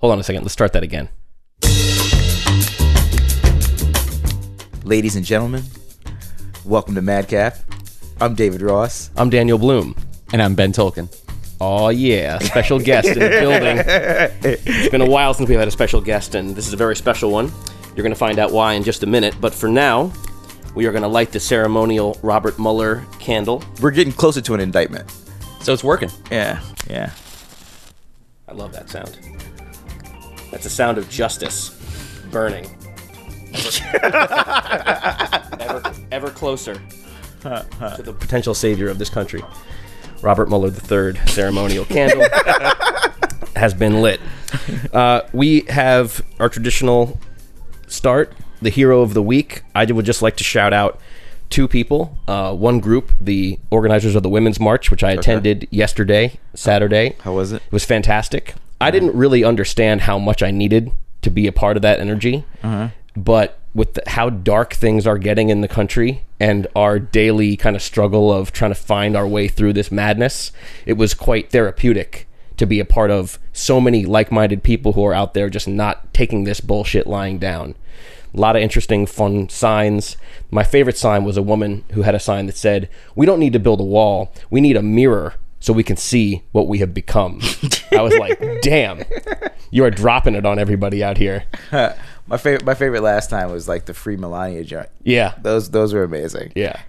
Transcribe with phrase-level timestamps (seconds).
[0.00, 0.42] Hold on a second.
[0.42, 1.08] Let's start that again.
[4.84, 5.62] Ladies and gentlemen,
[6.66, 7.56] welcome to Madcap.
[8.20, 9.10] I'm David Ross.
[9.16, 9.96] I'm Daniel Bloom.
[10.34, 11.08] And I'm Ben Tolkan.
[11.62, 13.82] Oh yeah, special guest in the building.
[14.66, 16.94] It's been a while since we've had a special guest, and this is a very
[16.94, 17.50] special one.
[17.94, 19.34] You're going to find out why in just a minute.
[19.40, 20.12] But for now,
[20.74, 23.64] we are going to light the ceremonial Robert Mueller candle.
[23.80, 25.10] We're getting closer to an indictment.
[25.62, 26.10] So it's working.
[26.30, 27.12] Yeah, yeah.
[28.46, 29.18] I love that sound.
[30.56, 31.68] That's the sound of justice
[32.30, 32.64] burning.
[34.02, 36.80] ever, ever closer
[37.42, 39.44] to the potential savior of this country.
[40.22, 42.26] Robert Mueller III ceremonial candle
[43.54, 44.18] has been lit.
[44.94, 47.20] Uh, we have our traditional
[47.86, 49.62] start, the hero of the week.
[49.74, 50.98] I would just like to shout out
[51.50, 52.16] two people.
[52.26, 57.14] Uh, one group, the organizers of the Women's March, which I attended yesterday, Saturday.
[57.20, 57.56] How was it?
[57.56, 58.54] It was fantastic.
[58.80, 62.44] I didn't really understand how much I needed to be a part of that energy,
[63.16, 67.76] but with the, how dark things are getting in the country and our daily kind
[67.76, 70.52] of struggle of trying to find our way through this madness,
[70.86, 75.12] it was quite therapeutic to be a part of so many like-minded people who are
[75.14, 77.74] out there just not taking this bullshit lying down.
[78.34, 80.16] A lot of interesting, fun signs.
[80.50, 83.54] My favorite sign was a woman who had a sign that said, "We don't need
[83.54, 84.32] to build a wall.
[84.50, 85.34] We need a mirror
[85.66, 87.40] so we can see what we have become."
[87.90, 89.02] I was like, "Damn,
[89.72, 91.44] you are dropping it on everybody out here."
[92.28, 94.88] My favorite, my favorite last time was like the free Melania joint.
[95.04, 96.50] Yeah, Those, those were amazing.
[96.56, 96.80] yeah.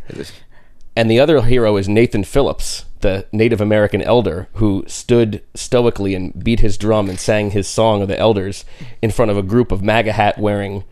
[0.95, 6.43] And the other hero is Nathan Phillips, the Native American elder who stood stoically and
[6.43, 8.65] beat his drum and sang his song of the elders
[8.99, 10.83] in front of a group of MAGA hat wearing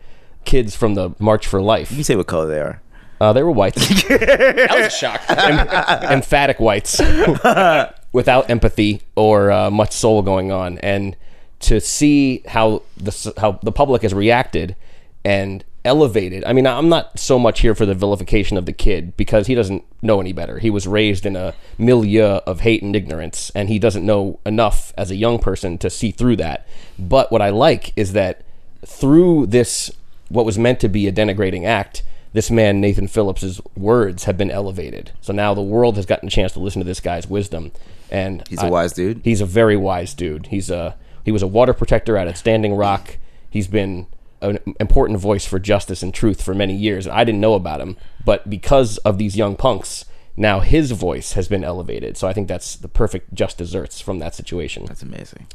[0.44, 1.90] kids from the March for Life.
[1.90, 2.80] You can say what color they are.
[3.20, 5.20] Uh, they were whites, That was a shock.
[5.28, 7.00] Em- emphatic whites,
[8.12, 11.16] without empathy or uh, much soul going on, and
[11.60, 14.76] to see how the s- how the public has reacted
[15.24, 16.44] and elevated.
[16.44, 19.54] I mean, I'm not so much here for the vilification of the kid because he
[19.54, 20.58] doesn't know any better.
[20.58, 24.92] He was raised in a milieu of hate and ignorance, and he doesn't know enough
[24.98, 26.66] as a young person to see through that.
[26.98, 28.42] But what I like is that
[28.84, 29.90] through this,
[30.28, 32.02] what was meant to be a denigrating act,
[32.36, 35.10] this man Nathan Phillips's words have been elevated.
[35.22, 37.72] So now the world has gotten a chance to listen to this guy's wisdom,
[38.10, 39.22] and He's a wise dude.
[39.24, 40.48] He's a very wise dude.
[40.48, 43.16] He's a he was a water protector out at Standing Rock.
[43.48, 44.06] He's been
[44.42, 47.08] an important voice for justice and truth for many years.
[47.08, 50.04] I didn't know about him, but because of these young punks,
[50.36, 52.18] now his voice has been elevated.
[52.18, 54.84] So I think that's the perfect just desserts from that situation.
[54.84, 55.46] That's amazing.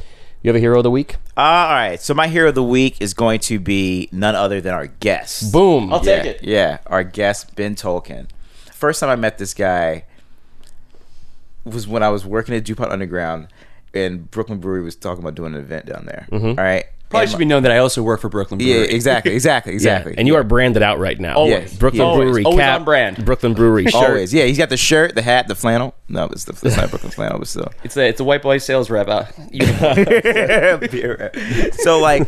[0.43, 1.17] You have a hero of the week?
[1.37, 2.01] Uh, all right.
[2.01, 5.51] So my hero of the week is going to be none other than our guest.
[5.51, 5.93] Boom.
[5.93, 6.43] I'll yeah, take it.
[6.43, 8.27] Yeah, our guest Ben Tolkan.
[8.73, 10.05] First time I met this guy
[11.63, 13.49] was when I was working at DuPont Underground,
[13.93, 16.27] and Brooklyn Brewery was talking about doing an event down there.
[16.31, 16.47] Mm-hmm.
[16.47, 19.33] All right, Probably should be known that I also work for Brooklyn my- yeah, exactly,
[19.33, 20.13] exactly, exactly.
[20.13, 21.35] Yeah, and you are branded out right now.
[21.35, 21.73] Always.
[21.73, 21.79] Yeah.
[21.79, 22.15] Brooklyn Yeah.
[22.15, 22.45] Brewery Always.
[22.45, 23.25] Always cap, on brand.
[23.25, 23.93] Brooklyn Brewery shirt.
[23.95, 24.45] always, yeah.
[24.45, 25.95] He's got the shirt, the hat, the flannel.
[26.09, 27.71] No, it's the it's not Brooklyn flannel, but still.
[27.83, 29.07] It's a it's a white boy sales rep.
[29.07, 29.65] Uh, you-
[31.73, 32.27] so like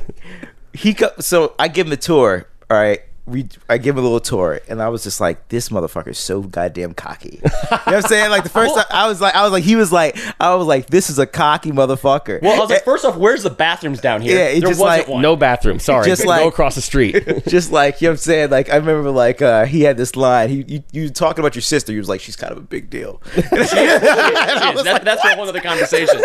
[0.74, 2.48] he co- so I give him a tour.
[2.70, 3.02] All right.
[3.26, 6.18] We, I give him a little tour, and I was just like, "This motherfucker is
[6.20, 8.30] so goddamn cocky." You know what I'm saying?
[8.32, 10.68] Like the first time, I was like, I was like, he was like, I was
[10.68, 14.02] like, "This is a cocky motherfucker." well, I was like, first off, where's the bathrooms
[14.02, 14.38] down here?
[14.38, 15.22] Yeah, it there just wasn't like- one.
[15.22, 15.80] No bathroom.
[15.80, 16.06] Sorry.
[16.06, 17.26] Just Go like- across the street.
[17.48, 18.50] just like you know what I'm saying.
[18.50, 20.50] Like I remember, like uh, he had this line.
[20.50, 21.94] He you, you talking about your sister.
[21.94, 23.22] He was like, "She's kind of a big deal."
[23.54, 26.22] Yes, that, that's for one of the conversations.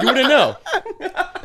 [0.00, 0.56] you wouldn't know.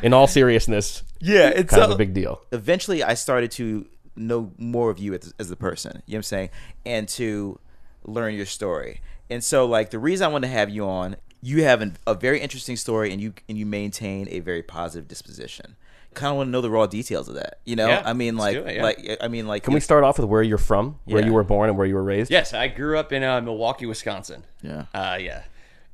[0.03, 2.41] In all seriousness, yeah, it's kind of a big deal.
[2.51, 3.85] eventually I started to
[4.15, 6.01] know more of you as, as the person.
[6.05, 6.49] You know what I'm saying?
[6.85, 7.59] And to
[8.03, 9.01] learn your story.
[9.29, 12.13] And so like the reason I want to have you on, you have an, a
[12.13, 15.75] very interesting story and you and you maintain a very positive disposition.
[16.13, 17.59] Kind of want to know the raw details of that.
[17.65, 17.87] You know?
[17.87, 18.83] Yeah, I mean like it, yeah.
[18.83, 21.27] like I mean like Can we start off with where you're from, where Yeah.
[21.27, 22.29] you were born, and where you were raised?
[22.29, 24.45] Yes, I grew up in uh, Milwaukee, Wisconsin.
[24.61, 24.85] Yeah.
[24.93, 25.43] Uh, yeah.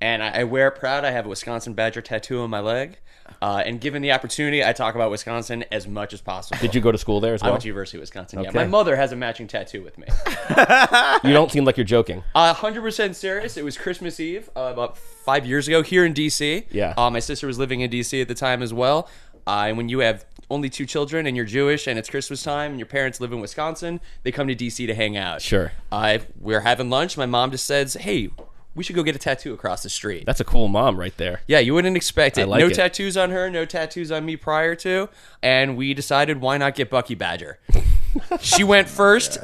[0.02, 1.04] And I, I wear it proud.
[1.04, 3.00] I have a Wisconsin Badger tattoo on my leg.
[3.42, 6.60] Uh, and given the opportunity, I talk about Wisconsin as much as possible.
[6.62, 8.42] Did you go to school there as I went to University of Wisconsin.
[8.42, 8.58] Yeah, Okay.
[8.58, 10.08] my mother has a matching tattoo with me.
[11.24, 12.24] you don't seem like you're joking.
[12.34, 13.56] Uh, 100% serious.
[13.58, 16.66] It was Christmas Eve uh, about five years ago here in DC.
[16.72, 16.94] Yeah.
[16.98, 19.08] Uh, my sister was living in DC at the time as well.
[19.46, 22.72] Uh, and when you have only two children and you're Jewish and it's Christmas time
[22.72, 25.42] and your parents live in Wisconsin, they come to DC to hang out.
[25.42, 25.72] Sure.
[25.92, 27.16] Uh, we're having lunch.
[27.18, 28.30] My mom just says, hey,
[28.76, 30.26] we should go get a tattoo across the street.
[30.26, 31.42] That's a cool mom right there.
[31.48, 32.48] Yeah, you wouldn't expect it.
[32.48, 32.76] like no it.
[32.76, 35.10] tattoos on her, no tattoos on me prior to.
[35.42, 37.60] And we decided why not get Bucky Badger?
[38.40, 39.40] she went first.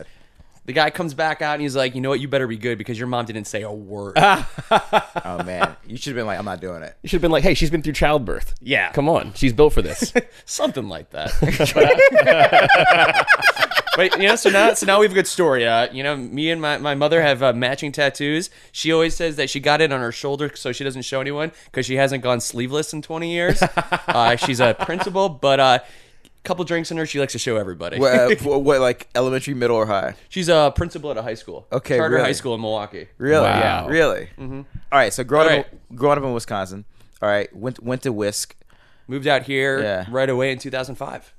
[0.66, 2.20] The guy comes back out and he's like, you know what?
[2.20, 4.18] You better be good because your mom didn't say a word.
[5.28, 6.96] Oh man, you should have been like, I'm not doing it.
[7.02, 8.54] You should have been like, hey, she's been through childbirth.
[8.62, 8.92] Yeah.
[8.92, 9.34] Come on.
[9.34, 10.14] She's built for this.
[10.46, 11.32] Something like that.
[13.96, 15.66] But you know, so now, so now we have a good story.
[15.66, 18.50] Uh, you know, me and my, my mother have uh, matching tattoos.
[18.72, 21.52] She always says that she got it on her shoulder so she doesn't show anyone
[21.66, 23.62] because she hasn't gone sleeveless in 20 years.
[24.08, 27.56] uh, she's a principal, but uh, a couple drinks in her, she likes to show
[27.56, 27.98] everybody.
[27.98, 30.16] What, uh, what, what, like elementary, middle, or high?
[30.28, 31.66] She's a principal at a high school.
[31.72, 32.26] Okay, Charter really?
[32.28, 33.08] High School in Milwaukee.
[33.18, 33.44] Really?
[33.44, 33.60] Wow.
[33.60, 33.88] Yeah.
[33.88, 34.30] Really?
[34.38, 34.62] Mm-hmm.
[34.92, 35.14] right.
[35.14, 36.86] So growing All up, growing up in Wisconsin.
[37.22, 37.54] All right.
[37.56, 38.56] Went went to Whisk.
[39.08, 40.06] Moved out here Yeah.
[40.10, 41.34] right away in 2005.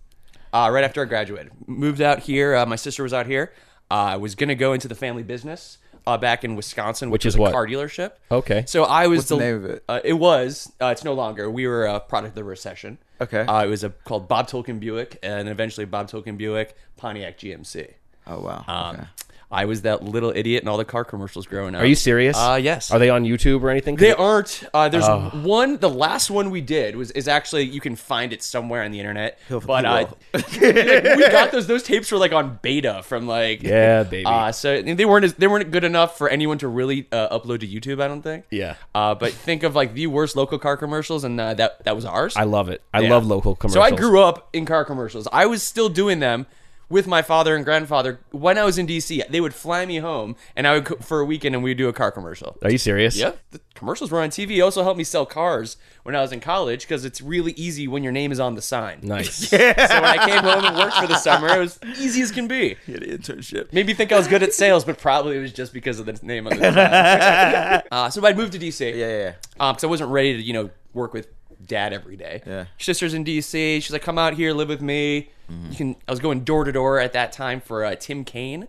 [0.52, 1.52] Uh, right after I graduated.
[1.66, 2.54] Moved out here.
[2.54, 3.52] Uh, my sister was out here.
[3.90, 7.20] Uh, I was going to go into the family business uh, back in Wisconsin, which,
[7.24, 7.52] Which is was a what?
[7.52, 8.12] car dealership.
[8.30, 8.64] Okay.
[8.66, 9.84] So I was What's the name of it?
[9.88, 10.72] Uh, it was.
[10.80, 11.50] Uh, it's no longer.
[11.50, 12.98] We were a product of the recession.
[13.20, 13.40] Okay.
[13.40, 17.94] Uh, it was a, called Bob Tolkan Buick, and eventually Bob Tolkan Buick Pontiac GMC.
[18.26, 18.64] Oh wow.
[18.66, 19.04] Um, okay.
[19.50, 21.82] I was that little idiot in all the car commercials growing up.
[21.82, 22.36] Are you serious?
[22.36, 22.90] Uh, yes.
[22.90, 23.94] Are they on YouTube or anything?
[23.94, 24.64] They aren't.
[24.74, 25.30] Uh, there's Oh.
[25.42, 25.76] one.
[25.78, 28.98] The last one we did was is actually you can find it somewhere on the
[28.98, 29.38] internet.
[29.46, 30.06] He'll- but uh,
[30.60, 31.66] we got those.
[31.68, 34.24] Those tapes were like on beta from like Yeah, baby.
[34.24, 37.60] Uh, so they weren't as, they weren't good enough for anyone to really uh, upload
[37.60, 38.02] to YouTube.
[38.02, 38.46] I don't think.
[38.50, 38.74] Yeah.
[38.94, 42.04] Uh, but think of like the worst local car commercials, and uh, that that was
[42.04, 42.36] ours.
[42.36, 42.82] I love it.
[42.92, 43.10] I Yeah.
[43.10, 43.74] love local commercials.
[43.88, 43.94] So.
[43.94, 45.28] I grew up in car commercials.
[45.32, 46.46] I was still doing them
[46.88, 49.26] with my father and grandfather when I was in DC.
[49.28, 51.88] They would fly me home, and I would go for a weekend, and we'd do
[51.88, 52.56] a car commercial.
[52.62, 53.16] Are you serious?
[53.16, 54.58] Yeah, the commercials were on TV.
[54.58, 57.88] It also helped me sell cars when I was in college because it's really easy
[57.88, 59.00] when your name is on the sign.
[59.02, 59.52] Nice.
[59.86, 62.48] So when I came home and worked for the summer, it was easy as can
[62.48, 62.76] be.
[62.86, 63.72] Get an internship.
[63.72, 66.06] Made me think I was good at sales, but probably it was just because of
[66.06, 67.82] the name on the sign.
[67.90, 68.80] uh, so I moved to DC.
[68.80, 69.18] Yeah, yeah.
[69.18, 69.32] yeah.
[69.60, 71.28] Um, because I wasn't ready to, you know, work with
[71.64, 72.42] dad every day.
[72.46, 72.66] Yeah.
[72.78, 73.82] Sister's in DC.
[73.82, 75.30] She's like, come out here, live with me.
[75.48, 75.96] You can.
[76.08, 78.68] I was going door to door at that time for uh, Tim Kaine.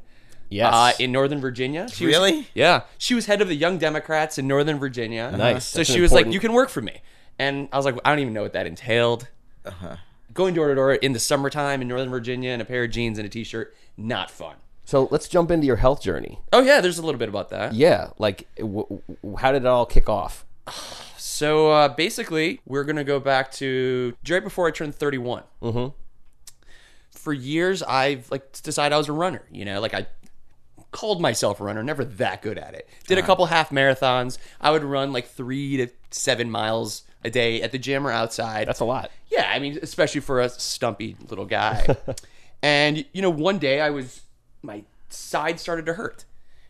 [0.50, 0.74] Yes.
[0.74, 1.88] Uh, in Northern Virginia.
[1.92, 2.48] She was- Really?
[2.54, 2.84] yeah.
[2.98, 5.30] She was head of the Young Democrats in Northern Virginia.
[5.36, 5.66] Nice.
[5.66, 7.02] So That's she an was like, you can work for me.
[7.38, 9.28] And I was like, I don't even know what that entailed.
[9.66, 9.98] Uh-huh.
[10.34, 13.18] Going door to door in the summertime in Northern Virginia in a pair of jeans
[13.18, 14.56] and a t shirt, not fun.
[14.86, 16.40] so let's jump into your health journey.
[16.54, 17.74] Oh, yeah, there's a little bit about that.
[17.74, 18.12] Yeah.
[18.18, 20.46] Like, w- w- how did it all kick off?
[21.20, 25.44] So uh, basically, we're gonna go back to right before I turned 31.
[25.62, 25.88] Mm-hmm.
[27.28, 29.44] For years, I've like decided I was a runner.
[29.52, 30.08] You know, like I
[30.92, 32.88] called myself a runner, never that good at it.
[33.06, 33.28] Did a uh-huh.
[33.28, 34.38] couple half marathons.
[34.62, 38.70] I would run like three to seven miles a day at the gym or outside.
[38.70, 39.12] That's a lot.
[39.30, 41.98] Yeah, I mean, especially for a stumpy little guy.
[42.64, 44.22] and you know, one day I was
[44.62, 46.24] my side started to hurt.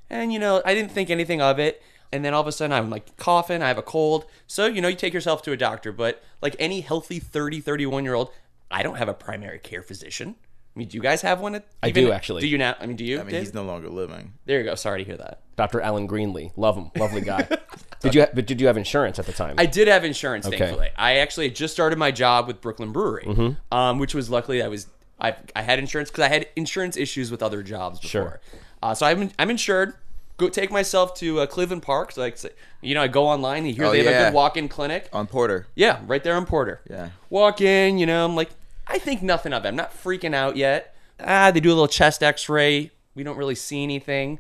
[0.10, 1.84] And you know, I didn't think anything of it.
[2.12, 4.26] And then all of a sudden I'm like coughing, I have a cold.
[4.48, 8.04] So, you know, you take yourself to a doctor, but like any healthy 30, 31
[8.04, 8.32] year old,
[8.72, 10.34] I don't have a primary care physician.
[10.78, 11.56] I mean, do you guys have one?
[11.56, 12.42] At, I do, actually.
[12.42, 12.76] Do you now?
[12.80, 13.20] I mean, do you?
[13.20, 13.40] I mean, Dave?
[13.42, 14.34] he's no longer living.
[14.46, 14.76] there you go.
[14.76, 15.42] Sorry to hear that.
[15.56, 15.82] Dr.
[15.82, 16.52] Alan Greenlee.
[16.56, 16.92] Love him.
[16.96, 17.48] Lovely guy.
[18.02, 19.56] did you ha- but did you have insurance at the time?
[19.58, 20.56] I did have insurance, Okay.
[20.60, 20.90] thankfully.
[20.96, 23.76] I actually had just started my job with Brooklyn Brewery, Mm-hmm.
[23.76, 24.86] um, which was luckily I was
[25.20, 28.10] I, I had insurance because I had insurance issues with other jobs before.
[28.12, 28.40] Sure.
[28.84, 29.96] Uh, so I'm I'm insured.
[30.38, 32.12] Go take myself to uh, Cleveland Park.
[32.12, 32.38] So like
[32.82, 34.24] you know, I go online and here Oh, they have a yeah.
[34.30, 35.10] good walk-in clinic.
[35.12, 35.66] On Porter.
[35.74, 36.82] Yeah, right there on Porter.
[36.88, 37.10] Yeah.
[37.32, 38.52] Walk in, you know, I'm like,
[38.90, 39.68] I think nothing of it.
[39.68, 40.96] I'm not freaking out yet.
[41.20, 42.92] Ah, they do a little chest x-ray.
[43.16, 44.40] We don't really see anything.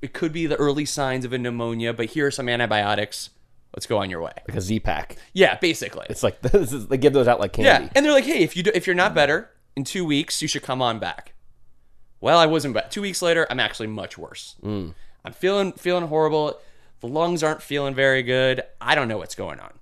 [0.00, 3.30] It could be the early signs of a pneumonia, but here are some antibiotics.
[3.74, 4.32] Let's go on your way.
[4.48, 5.16] like a Z pack.
[5.32, 6.06] Yeah, basically.
[6.10, 7.84] It's like this is, they give those out like candy.
[7.86, 10.42] yeah, and they're like, "Hey, if you do, if you're not better in 2 weeks,
[10.42, 11.32] you should come on back."
[12.20, 12.90] Well, I wasn't back.
[12.90, 14.56] 2 weeks later, I'm actually much worse.
[14.62, 14.94] I'm
[15.32, 16.60] feeling feeling horrible.
[17.00, 18.62] The lungs aren't feeling very good.
[18.80, 19.72] I don't know what's going on.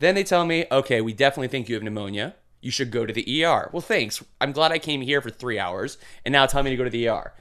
[0.00, 2.34] Then they tell me, "Okay, we definitely think you have pneumonia.
[2.64, 4.22] You should go to the ER." Well, thanks.
[4.40, 6.90] I'm glad I came here for 3 hours and now tell me to go to
[6.90, 7.32] the ER.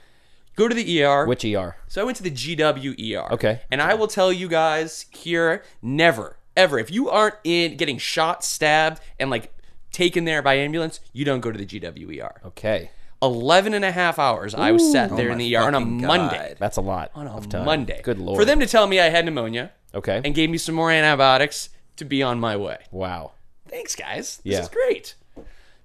[0.55, 1.25] Go to the ER.
[1.25, 1.77] Which ER?
[1.87, 3.33] So I went to the GW ER.
[3.33, 3.61] Okay.
[3.71, 8.43] And I will tell you guys here, never, ever, if you aren't in getting shot,
[8.43, 9.51] stabbed, and like
[9.91, 12.41] taken there by ambulance, you don't go to the GW ER.
[12.45, 12.91] Okay.
[13.23, 15.79] 11 and a half hours I was sat there Oh in the ER on a
[15.79, 16.55] Monday.
[16.59, 17.65] That's a lot On a of time.
[17.65, 18.01] Monday.
[18.03, 18.37] Good lord.
[18.37, 20.21] For them to tell me I had pneumonia Okay.
[20.25, 22.79] and gave me some more antibiotics to be on my way.
[22.91, 23.31] wow.
[23.73, 24.37] Thanks, guys.
[24.43, 24.61] This Yeah.
[24.61, 25.15] is great.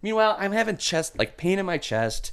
[0.02, 2.32] Meanwhile, I'm having chest, like pain in my chest,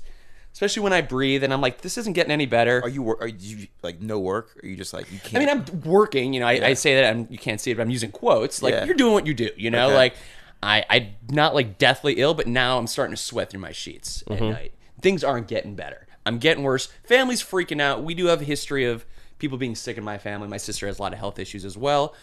[0.54, 2.82] especially when I breathe, and I'm like, this isn't getting any better.
[2.84, 4.60] Are you are you like no work?
[4.62, 5.38] Are you just like you can't?
[5.38, 6.34] I mean, I'm working.
[6.34, 8.62] You know, I, I say that I'm, you can't see it, but I'm using quotes.
[8.62, 8.84] Like Yeah.
[8.86, 9.50] you're doing what you do.
[9.58, 9.96] You know, Okay.
[9.96, 10.16] like
[10.62, 14.24] I I'm not like deathly ill, but now I'm starting to sweat through my sheets
[14.28, 14.44] Mm-hmm.
[14.44, 14.74] at night.
[15.02, 16.06] Things aren't getting better.
[16.26, 16.88] I'm getting worse.
[17.04, 18.04] Family's freaking out.
[18.04, 19.06] We do have a history of
[19.40, 20.48] people being sick in my family.
[20.48, 22.14] My sister has a lot of health issues as well,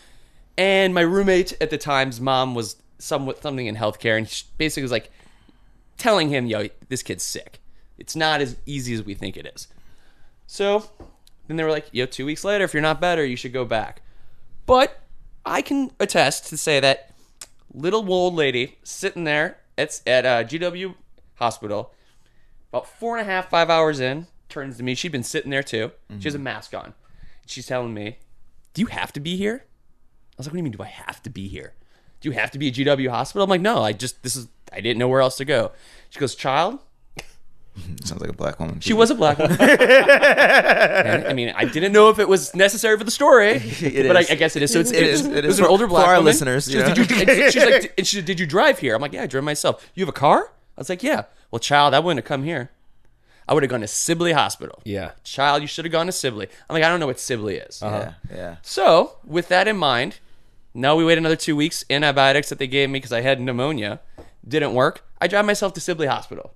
[0.59, 4.83] and my roommate at the time's mom was somewhat something in healthcare, and she basically
[4.83, 5.11] was like
[5.99, 7.61] telling him, "Yo, this kid's sick.
[7.99, 9.69] It's not as easy as we think it is."
[10.47, 10.91] So
[11.47, 13.65] then they were like, yo, two weeks later, if you're not better, you should go
[13.65, 14.03] back.
[14.67, 15.01] But
[15.45, 17.11] I can attest to say that
[17.73, 20.95] little old lady sitting there at, at uh, GW
[21.37, 21.93] Hospital,
[22.71, 24.95] about four and a half, five hours in, turns to me.
[24.95, 25.93] She'd been sitting there too.
[26.19, 26.95] She has a mask on.
[27.47, 28.19] She's telling me,
[28.75, 29.65] Do you have to be here?
[29.65, 31.73] I was like, What do you mean, do I have to be here?
[32.23, 33.45] Do you have to be at GW Hospital?
[33.45, 35.73] I'm like, No, I just, this is, I didn't know where else to go.
[36.11, 36.79] She goes, Child,
[38.05, 38.81] Sounds like a black woman.
[38.81, 39.57] she was a black woman.
[40.33, 44.21] And, I mean, I didn't know if it was necessary for the story, but I,
[44.21, 44.31] is.
[44.31, 44.73] I guess it is.
[44.73, 45.27] So it's, It it's- is.
[45.27, 46.27] It it is an for- older black for our woman.
[46.27, 46.95] listeners, She goes, yeah.
[46.95, 49.23] did you, and she's like, and she said, "Did you drive here?" I'm like, "Yeah,
[49.23, 50.51] I drove myself." You have a car?
[50.77, 52.71] I was like, "Yeah." Well, child, I wouldn't have come here.
[53.49, 54.81] I would have gone to Sibley Hospital.
[54.85, 55.13] Yeah.
[55.25, 56.47] Child, you should have gone to Sibley.
[56.69, 57.81] I'm like, I don't know what Sibley is.
[57.83, 58.11] Yeah, uh-huh.
[58.35, 58.57] yeah.
[58.63, 60.19] So, with that in mind,
[60.75, 61.85] now we wait another two weeks.
[61.91, 64.01] Antibiotics that they gave me because I had pneumonia
[64.47, 65.05] didn't work.
[65.21, 66.55] I drive myself to Sibley Hospital.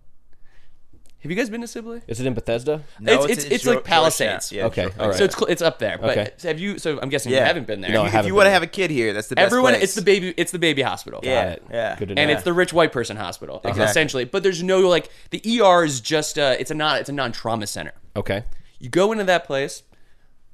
[1.21, 2.03] Have you guys been to Sibley?
[2.07, 2.85] Is it in Bethesda?
[3.01, 4.53] No, it's it's, in it's Geor- like Palisades.
[4.53, 5.01] Yeah, Okay, Georgetown.
[5.03, 5.19] all right.
[5.19, 5.99] So it's cl- it's up there.
[5.99, 6.31] But Okay.
[6.45, 6.79] have you?
[6.79, 7.39] So I'm guessing Yeah.
[7.41, 7.91] you haven't been there.
[7.91, 9.47] No, I If haven't if you want to have a kid here, that's the best
[9.47, 9.83] Everyone, place.
[9.83, 10.35] it's the baby.
[10.37, 11.21] It's the baby hospital.
[11.25, 11.97] Yeah, yeah.
[11.99, 12.23] Good to know.
[12.23, 13.85] and it's the rich white person hospital, Exactly.
[13.85, 14.25] essentially.
[14.25, 17.33] But there's no like the ER is just uh, it's a not it's a non
[17.33, 17.95] trauma center.
[18.15, 18.45] Okay.
[18.79, 19.83] You go into that place,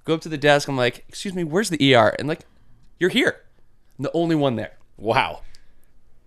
[0.04, 0.68] go up to the desk.
[0.68, 2.14] I'm like, excuse me, where's the ER?
[2.18, 2.46] And like,
[2.98, 3.40] you're here.
[4.02, 4.72] I'm the only one there.
[4.96, 5.42] Wow.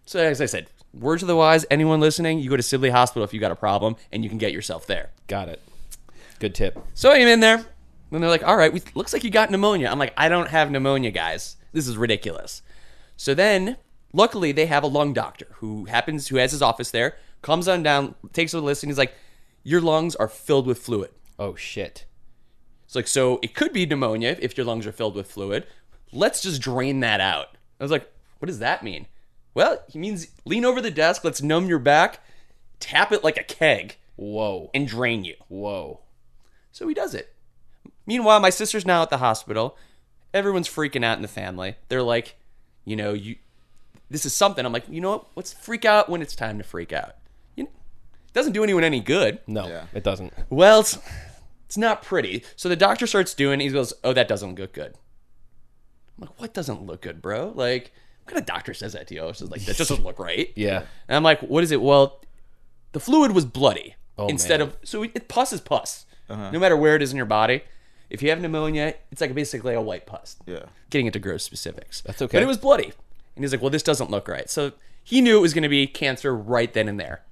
[0.05, 3.25] So as I said, words of the wise, anyone listening, you go to Sibley Hospital
[3.25, 5.09] if you got a problem, and you can get yourself there.
[5.27, 5.61] Got it.
[6.39, 6.79] Good tip.
[6.93, 7.65] So I'm in there.
[8.11, 9.89] And they're like, all right, we, looks like you got pneumonia.
[9.89, 11.57] I'm like, I don't have pneumonia, guys.
[11.73, 12.61] This is ridiculous.
[13.17, 13.75] So then,
[14.13, 17.83] luckily, they have a lung doctor who happens, who has his office there, comes on
[17.83, 18.87] down, takes a listen.
[18.87, 19.15] He's like,
[19.63, 21.11] your lungs are filled with fluid.
[21.37, 22.05] Oh shit.
[22.85, 25.67] It's like, so it could be pneumonia if your lungs are filled with fluid.
[26.13, 27.57] Let's just drain that out.
[27.79, 29.07] I was like, what does that mean?
[29.53, 32.19] Well, he means lean over the desk, let's numb your back,
[32.79, 34.69] tap it like a keg, Whoa.
[34.73, 35.35] and drain you.
[35.47, 36.01] Whoa.
[36.71, 37.33] So he does it.
[38.05, 39.77] Meanwhile, my sister's now at the hospital.
[40.33, 41.75] Everyone's freaking out in the family.
[41.87, 42.35] They're like,
[42.83, 43.37] you know, you
[44.09, 44.65] this is something.
[44.65, 45.27] I'm like, you know what?
[45.35, 47.15] Let's freak out when it's time to freak out.
[47.55, 47.69] You know,
[48.27, 49.39] it doesn't do anyone any good.
[49.47, 49.85] No, Yeah.
[49.93, 50.33] it doesn't.
[50.49, 50.99] Well, it's,
[51.65, 52.43] it's not pretty.
[52.55, 53.59] So the doctor starts doing.
[53.61, 54.93] He goes, "Oh, that doesn't look good."
[56.17, 57.51] I'm like, "What doesn't look good, bro?
[57.55, 57.91] Like,
[58.23, 60.51] what kind of doctor says that to you?" It's like that doesn't look right.
[60.55, 60.83] Yeah.
[61.07, 62.21] And I'm like, "What is it?" Well,
[62.93, 64.69] the fluid was bloody Oh, instead man.
[64.69, 66.05] of so it, pus is pus.
[66.29, 66.51] Uh-huh.
[66.51, 67.63] No matter where it is in your body.
[68.09, 70.37] If you have pneumonia, it's like basically a white pus.
[70.45, 70.65] Yeah.
[70.89, 72.01] Getting into gross specifics.
[72.01, 72.37] That's okay.
[72.37, 72.93] But it was bloody.
[73.35, 74.49] And he's like, well, this doesn't look right.
[74.49, 77.23] So he knew it was going to be cancer right then and there.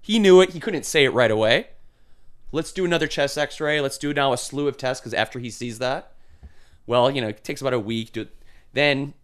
[0.00, 0.50] He knew it.
[0.50, 1.68] He couldn't say it right away.
[2.52, 3.80] Let's do another chest x ray.
[3.80, 6.11] Let's do now a slew of tests because after he sees that,
[6.86, 8.12] well, you know, it takes about a week.
[8.14, 8.28] To,
[8.72, 9.14] then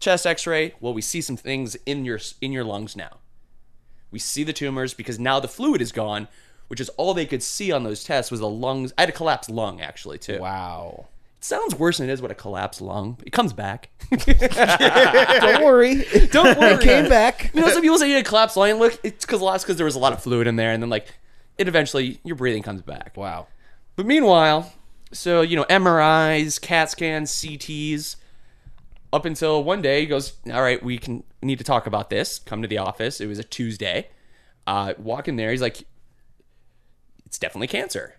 [0.00, 0.74] chest x ray.
[0.80, 3.18] Well, we see some things in your in your lungs now.
[4.10, 6.28] We see the tumors because now the fluid is gone,
[6.68, 8.92] which is all they could see on those tests was the lungs.
[8.96, 10.38] I had a collapsed lung actually too.
[10.40, 11.08] Wow.
[11.38, 13.18] It sounds worse than it is what a collapsed lung.
[13.26, 13.90] It comes back.
[14.10, 16.04] Don't worry.
[16.30, 16.74] Don't worry.
[16.74, 17.50] It came back.
[17.52, 18.78] You know, some people say you had a collapsed lung.
[18.78, 20.88] Look, it's because lots because there was a lot of fluid in there, and then
[20.88, 21.08] like
[21.58, 23.16] it eventually your breathing comes back.
[23.16, 23.48] Wow.
[23.96, 24.72] But meanwhile,
[25.12, 28.16] so you know MRIs, CAT scans, CTs.
[29.12, 32.38] Up until one day, he goes, "All right, we can need to talk about this.
[32.40, 33.20] Come to the office.
[33.20, 34.08] It was a Tuesday.
[34.66, 35.52] Uh, walk in there.
[35.52, 35.84] He's like,
[37.24, 38.14] it's definitely cancer.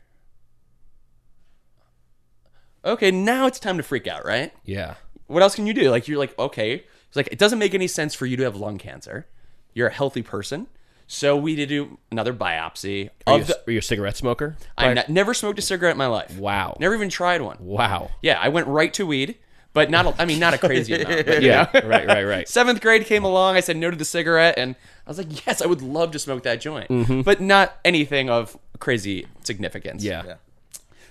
[2.85, 4.53] Okay, now it's time to freak out, right?
[4.63, 4.95] Yeah.
[5.27, 5.91] what else can you do?
[5.91, 6.85] Like you're like, okay.
[7.07, 9.27] It's like it doesn't make any sense for you to have lung cancer.
[9.73, 10.67] You're a healthy person.
[11.09, 14.57] So we did do another biopsy Are you, of the, are you a cigarette smoker?
[14.77, 16.37] I ne- never smoked a cigarette in my life.
[16.37, 16.75] Wow.
[16.81, 17.57] Never even tried one.
[17.61, 18.11] Wow.
[18.21, 19.37] Yeah, I went right to weed,
[19.71, 21.25] but not a, I mean not a crazy amount.
[21.25, 21.69] But, you Yeah.
[21.73, 21.79] know.
[21.87, 22.05] right.
[22.07, 22.23] Right.
[22.25, 22.49] Right.
[22.57, 23.55] Seventh grade came along.
[23.55, 26.19] I said no to the cigarette, and I was like, yes, I would love to
[26.19, 27.21] smoke that joint, Mm-hmm.
[27.21, 30.03] but not anything of crazy significance.
[30.03, 30.23] Yeah.
[30.25, 30.35] Yeah.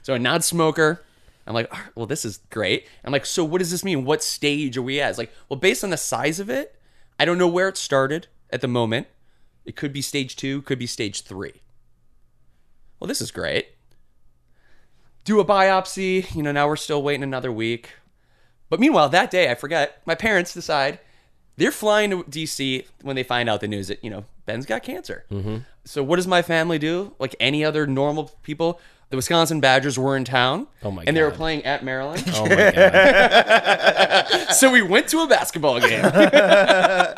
[0.03, 1.03] So a non-smoker.
[1.49, 2.87] I'm like, "Ah, well, this is great.
[3.05, 4.05] I'm like, so what does this mean?
[4.05, 5.11] What stage are we at?
[5.11, 6.75] It's like, well, based on the size of it,
[7.21, 9.07] I don't know where it started at the moment.
[9.67, 11.61] It could be stage two, could be stage three.
[12.99, 13.69] Well, this is great.
[15.25, 16.35] Do a biopsy.
[16.35, 17.91] You know, now we're still waiting another week.
[18.71, 21.01] But meanwhile, that day, I forget, my parents decide
[21.57, 24.83] they're flying to DC when they find out the news that, you know, Ben's got
[24.83, 25.25] cancer.
[25.31, 25.59] Mm-hmm.
[25.85, 27.15] So what does my family do?
[27.19, 28.81] Like any other normal people,
[29.11, 30.67] the Wisconsin Badgers were in town.
[30.83, 32.25] Oh my And they were playing at Maryland.
[32.35, 34.49] Oh my god.
[34.55, 36.05] so we went to a basketball game.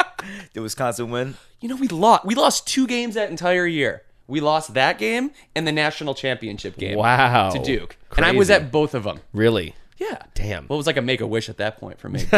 [0.69, 1.35] Wisconsin win?
[1.61, 2.27] you know, we lost.
[2.27, 4.03] We lost two games that entire year.
[4.27, 6.99] We lost that game and the national championship game.
[6.99, 7.49] Wow.
[7.51, 7.97] To Duke.
[8.17, 9.21] And I was at both of them.
[9.33, 9.75] Really?
[9.97, 10.19] Yeah.
[10.35, 10.69] Damn.
[10.69, 12.21] Well, it was like a make a wish at that point for me.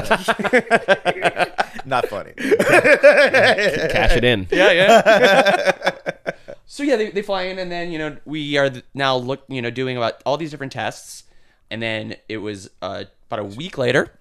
[1.85, 2.33] Not funny.
[2.39, 4.47] Cash it in.
[4.53, 6.33] yeah, yeah.
[6.67, 9.61] so yeah, they, they fly in, and then you know we are now look you
[9.61, 11.25] know doing about all these different tests,
[11.71, 14.13] and then it was uh, about a week later,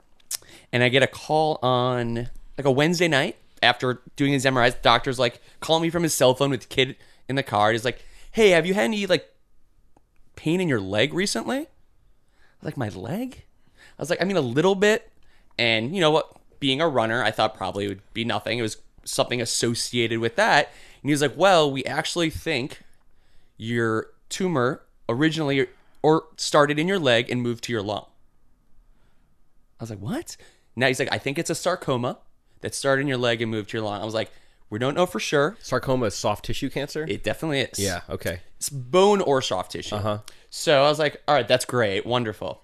[0.74, 4.74] and I get a call on like a Wednesday night after doing his MRIs.
[4.74, 6.96] The doctor's like calling me from his cell phone with the kid
[7.28, 7.72] in the car.
[7.72, 9.30] He's like, "Hey, have you had any like
[10.36, 11.68] pain in your leg recently?"
[12.62, 13.44] Like, "My leg?"
[13.98, 15.12] I was like, "I mean, a little bit."
[15.58, 16.36] And you know what?
[16.60, 18.60] Being a runner, I thought probably would be nothing.
[18.60, 20.68] It was something associated with that.
[21.02, 22.82] And he was like, "Well, we actually think
[23.58, 25.68] your tumor originally
[26.02, 28.06] or started in your leg and moved to your lung."
[29.80, 30.36] I was like, "What?"
[30.76, 32.20] Now he's like, "I think it's a sarcoma
[32.62, 34.32] that started in your leg and moved to your lung." I was like,
[34.70, 35.58] "We don't know for sure.
[35.62, 37.06] Sarcoma is soft tissue cancer.
[37.08, 38.02] It definitely is." yeah.
[38.10, 38.42] Okay.
[38.58, 39.96] it's bone or soft tissue.
[39.96, 40.20] Uh-huh.
[40.50, 42.64] So I was like, all right, that's great, wonderful.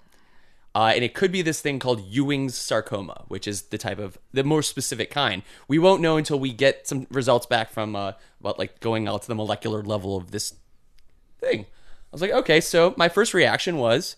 [0.73, 4.17] Uh, and it could be this thing called Ewing's sarcoma, which is the type of
[4.33, 5.41] the more specific kind.
[5.69, 9.21] We won't know until we get some results back from uh, about like going out
[9.21, 10.53] to the molecular level of this
[11.39, 11.61] thing.
[11.61, 11.65] I
[12.11, 12.59] was like, okay.
[12.59, 14.17] So my first reaction was,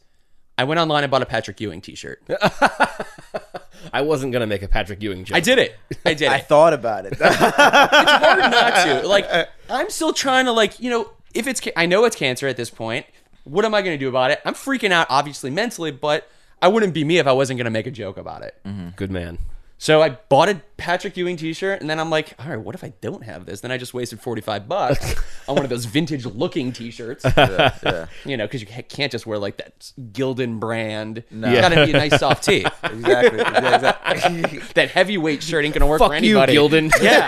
[0.57, 2.21] I went online and bought a Patrick Ewing T-shirt.
[3.93, 5.37] I wasn't gonna make a Patrick Ewing joke.
[5.37, 5.75] I did it.
[6.05, 6.47] I did I it.
[6.47, 7.13] thought about it.
[7.13, 9.07] It's hard not to.
[9.07, 9.27] Like,
[9.69, 12.57] I'm still trying to like, you know, if it's, ca- I know it's cancer at
[12.57, 13.05] this point.
[13.43, 14.41] What am I going to do about it?
[14.43, 16.27] I'm freaking out, obviously mentally, but
[16.61, 18.55] I wouldn't be me if I wasn't going to make a joke about it.
[18.97, 19.37] Good man.
[19.79, 22.83] So I bought a Patrick Ewing T-shirt, and then I'm like, all right, what if
[22.83, 23.61] I don't have this?
[23.61, 25.15] Then I just wasted 45 bucks
[25.47, 27.23] on one of those vintage-looking T-shirts.
[27.37, 28.07] yeah.
[28.25, 31.23] You know, because you can't just wear like that Gildan brand.
[31.29, 31.47] No.
[31.47, 32.65] It's got to be a nice soft tee.
[32.87, 33.39] Exactly.
[33.39, 34.59] exactly.
[34.75, 36.55] that heavyweight shirt ain't going to work Fuck for you, anybody.
[36.55, 36.91] Gildan.
[37.01, 37.27] Yeah.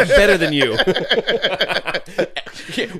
[0.00, 0.76] I'm better than you.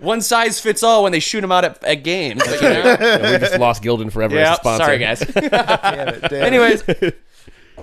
[0.00, 2.45] One size fits all when they shoot them out at, at games.
[2.47, 2.97] You know?
[3.00, 4.85] Yeah, we just lost Gildan forever as a sponsor.
[4.85, 5.21] sorry guys.
[5.21, 5.45] Damn
[6.09, 6.33] it, damn it.
[6.33, 6.83] Anyways,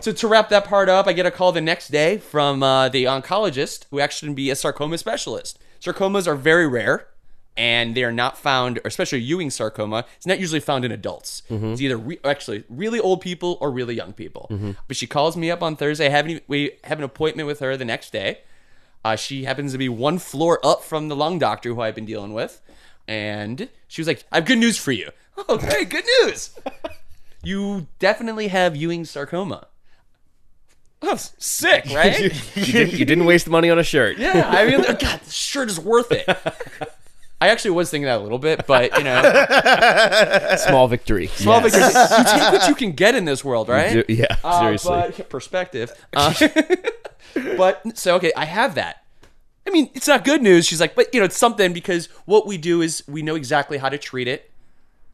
[0.03, 2.89] so to wrap that part up, I get a call the next day from uh,
[2.89, 5.57] the oncologist who actually can be a sarcoma specialist.
[5.81, 7.07] Sarcomas are very rare,
[7.55, 10.05] and they are not found, especially Ewing sarcoma.
[10.17, 11.43] It's not usually found in adults.
[11.49, 14.47] It's either re- actually really old people or really young people.
[14.87, 16.07] But she calls me up on Thursday.
[16.07, 18.39] I have any, we have an appointment with her the next day.
[19.05, 22.05] Uh, she happens to be one floor up from the lung doctor who I've been
[22.05, 22.61] dealing with.
[23.07, 25.09] And she was like, I have good news for you.
[25.49, 26.51] Oh, great, good news.
[27.43, 29.65] you definitely have Ewing sarcoma.
[31.05, 32.19] Oh, sick, right?
[32.55, 34.17] You didn't, you didn't waste money on a shirt.
[34.17, 36.25] yeah, I mean, God, this shirt is worth it.
[37.41, 41.27] I actually was thinking that a little bit, but you know, Small victory.
[41.27, 41.73] small Yes.
[41.75, 42.17] victories.
[42.17, 44.05] You take what you can get in this world, right?
[44.07, 45.13] Do- yeah, Uh, seriously.
[45.17, 45.91] but- perspective.
[46.15, 46.33] Uh,
[47.57, 49.03] but so okay, I have that.
[49.67, 50.65] I mean, it's not good news.
[50.65, 53.77] She's like, but you know, it's something because what we do is we know exactly
[53.77, 54.49] how to treat it.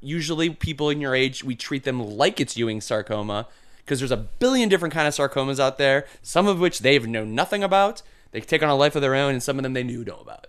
[0.01, 3.47] Usually, people in your age, we treat them like it's Ewing sarcoma
[3.89, 6.05] because there's a billion different kind of sarcomas out there.
[6.21, 8.03] Some of which they've known nothing about.
[8.29, 10.17] They take on a life of their own, and some of them they knew know
[10.17, 10.45] about.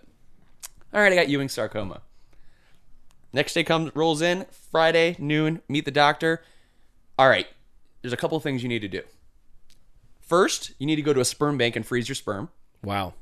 [0.93, 2.01] All right, I got Ewing sarcoma.
[3.33, 5.63] Next day comes rolls in Friday noon.
[5.67, 6.43] Meet the doctor.
[7.17, 7.47] All right,
[8.03, 9.01] there's a couple of things you need to do.
[10.19, 12.49] First, you need to go to a sperm bank and freeze your sperm
[12.83, 13.15] wow.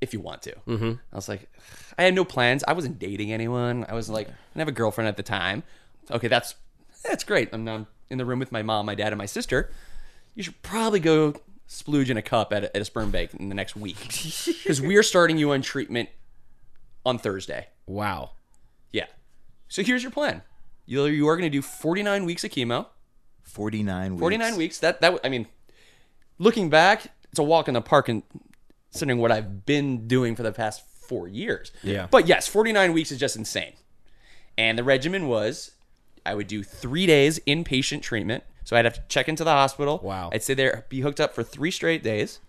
[0.00, 0.54] if you want to.
[0.66, 0.92] Mm-hmm.
[1.12, 1.52] I was like,
[1.98, 2.64] I had no plans.
[2.66, 3.84] I wasn't dating anyone.
[3.86, 5.62] I was like, I didn't have a girlfriend at the time.
[6.10, 6.54] Okay, that's
[7.02, 7.50] that's great.
[7.52, 9.70] I'm now in the room with my mom, my dad, and my sister.
[10.34, 11.34] You should probably go
[11.68, 13.98] splooge in a cup at a, at a sperm bank in the next week
[14.46, 16.08] because we are starting you on treatment
[17.04, 17.68] on Thursday.
[17.86, 18.32] Wow.
[18.92, 19.06] Yeah.
[19.68, 20.42] So here's your plan.
[20.84, 22.86] You you are going to do 49 weeks of chemo.
[23.42, 24.20] 49 weeks.
[24.20, 24.78] 49 weeks.
[24.78, 25.46] That that I mean,
[26.38, 28.22] looking back, it's a walk in the park and
[28.92, 31.72] considering what I've been doing for the past 4 years.
[31.82, 32.08] Yeah.
[32.10, 33.74] But yes, 49 weeks is just insane.
[34.58, 35.72] And the regimen was
[36.26, 38.44] I would do 3 days inpatient treatment.
[38.64, 40.00] So I'd have to check into the hospital.
[40.02, 40.30] Wow.
[40.32, 42.40] I'd stay there, be hooked up for 3 straight days.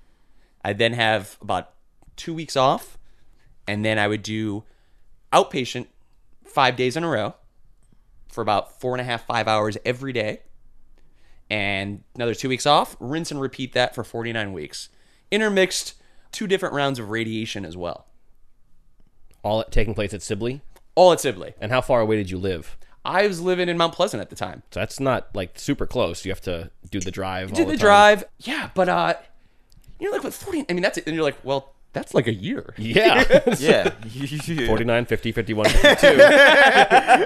[0.66, 1.74] I'd then have about
[2.16, 2.98] 2 weeks off
[3.68, 4.64] and then I would do
[5.32, 5.88] outpatient
[6.46, 7.36] 5 days in a row
[8.32, 10.42] for about four and a half, five hours every day
[11.50, 12.96] and another two weeks off.
[13.00, 14.90] Rinse and repeat that for 49 weeks.
[15.32, 15.96] Intermixed
[16.32, 18.06] two different rounds of radiation as well.
[19.44, 20.62] All taking place at Sibley.
[20.96, 21.54] All at Sibley.
[21.60, 22.78] And how far away did you live?
[23.08, 24.64] I was living in Mount Pleasant at the time.
[24.72, 26.26] So that's not like super close.
[26.26, 27.52] You have to do the drive.
[27.52, 27.80] all Did the, time.
[27.80, 28.24] drive.
[28.40, 29.14] Yeah, but uh
[30.00, 31.08] you're like what 40 I mean that's it.
[31.08, 32.74] And you're like, well, that's like a year.
[32.78, 33.24] Yeah.
[33.60, 33.90] Yeah.
[34.68, 36.18] 49, 50, 51, 52.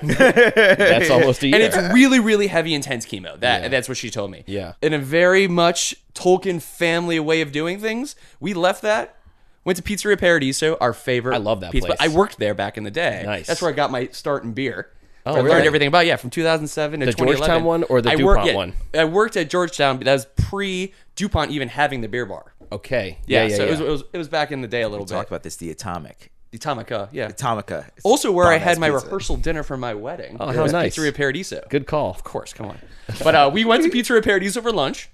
[0.05, 1.55] that's almost a year.
[1.55, 3.39] And it's really, really heavy, intense chemo.
[3.39, 3.67] That Yeah.
[3.69, 4.43] that's what she told me.
[4.47, 4.73] Yeah.
[4.81, 9.17] In a very much Tolkan family way of doing things, we left that.
[9.63, 11.35] Went to Pizzeria Paradiso, our favorite.
[11.35, 11.87] I love that pizza.
[11.87, 11.99] place.
[12.01, 13.21] I worked there back in the day.
[13.25, 13.45] Nice.
[13.47, 14.89] That's where I got my start in beer.
[15.25, 17.37] Oh, I learned everything about yeah from 2007 to The 2011.
[17.37, 18.73] Georgetown one or the I DuPont worked, yeah, one?
[18.93, 22.53] I worked at Georgetown, but that was pre DuPont even having the beer bar.
[22.71, 23.17] okay.
[23.27, 23.67] Yeah, Yeah, yeah, so yeah.
[23.67, 25.15] It, was, it was it was back in the day a little Talked bit.
[25.15, 26.31] Talk about this, the atomic.
[26.51, 27.29] The Tomica, yeah.
[27.29, 27.87] Atomica.
[27.95, 29.05] It's Also, where I had my pizza.
[29.05, 30.35] rehearsal dinner for my wedding.
[30.37, 30.97] Oh, It how was nice.
[30.97, 31.63] Pizzeria Paradiso.
[31.69, 32.09] Good call.
[32.11, 32.77] Of course, come on.
[33.23, 35.09] But uh, we went to Pizzeria Paradiso for lunch,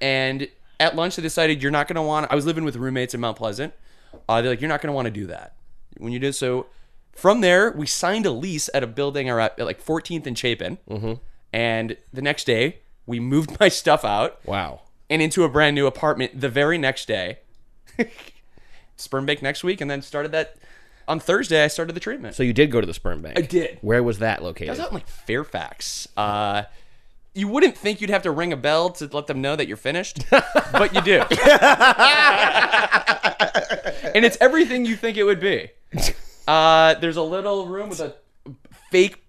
[0.00, 0.48] and
[0.78, 2.30] at lunch they decided you're not going to want.
[2.30, 3.72] I was living with roommates in Mount Pleasant.
[4.28, 5.54] Uh, they're like, you're not going to want to do that
[5.98, 6.66] when you do so.
[7.18, 10.78] From there, we signed a lease at a building or at, like 14th and Chapin,
[10.88, 11.14] mm-hmm.
[11.52, 14.82] and the next day we moved my stuff out Wow.
[15.10, 17.38] and into a brand new apartment the very next day.
[18.96, 20.58] Sperm bank next week, and then started that
[21.08, 21.64] on Thursday.
[21.64, 22.36] I started the treatment.
[22.36, 23.36] So you did go to the sperm bank.
[23.36, 23.78] I did.
[23.80, 24.70] Where was that I located?
[24.70, 26.06] was out in like Fairfax.
[26.16, 26.62] Uh,
[27.34, 29.76] you wouldn't think you'd have to ring a bell to let them know that you're
[29.76, 31.20] finished, but you do.
[34.14, 35.70] and it's everything you think it would be.
[36.48, 38.14] Uh, there's a little room with a
[38.90, 39.22] fake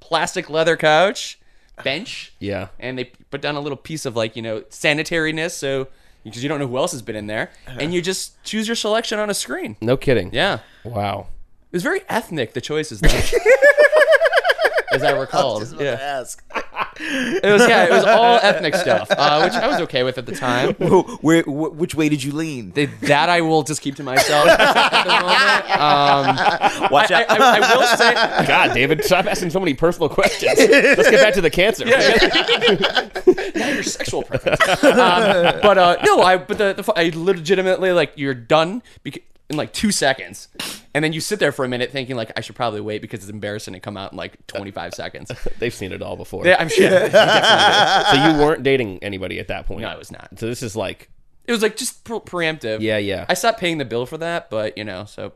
[0.00, 1.38] plastic leather couch,
[1.84, 2.68] bench, yeah.
[2.80, 5.86] and they put down a little piece of like you know sanitariness, so
[6.24, 8.74] because you don't know who else has been in there, and you just choose your
[8.74, 9.76] selection on a screen.
[9.80, 10.30] No kidding.
[10.32, 11.28] Yeah, Wow.
[11.70, 12.52] it was very ethnic.
[12.54, 13.08] The choices, though,
[14.92, 15.62] as I recall.
[15.80, 15.92] Yeah.
[16.00, 16.42] Ask.
[16.98, 20.26] It was yeah, it was all ethnic stuff, uh, which I was okay with at
[20.26, 20.74] the time.
[21.20, 22.70] Where, wh- which way did you lean?
[22.70, 26.82] They, that I will just keep to myself at the moment.
[26.82, 27.30] Um, Watch I, out.
[27.40, 28.14] I, I will say,
[28.46, 30.58] God, David, stop asking so many personal questions.
[30.58, 31.86] Let's get back to the cancer.
[31.86, 34.60] yeah, your sexual preference.
[34.84, 39.56] Um, but uh, no, I but the, the I legitimately like you're done beca- in
[39.56, 40.48] like two seconds,
[40.94, 43.20] and then you sit there for a minute thinking like I should probably wait because
[43.20, 45.30] it's embarrassing to come out in like 25 seconds.
[45.58, 46.46] They've seen it all before.
[46.46, 46.88] Yeah, I'm sure.
[47.10, 49.82] Definitely So you weren't dating anybody at that point.
[49.82, 50.30] No, I was not.
[50.38, 51.10] So this is like.
[51.44, 52.80] It was like just pre- preemptive.
[52.80, 53.24] yeah, yeah.
[53.28, 55.32] I stopped paying the bill for that, but you know, so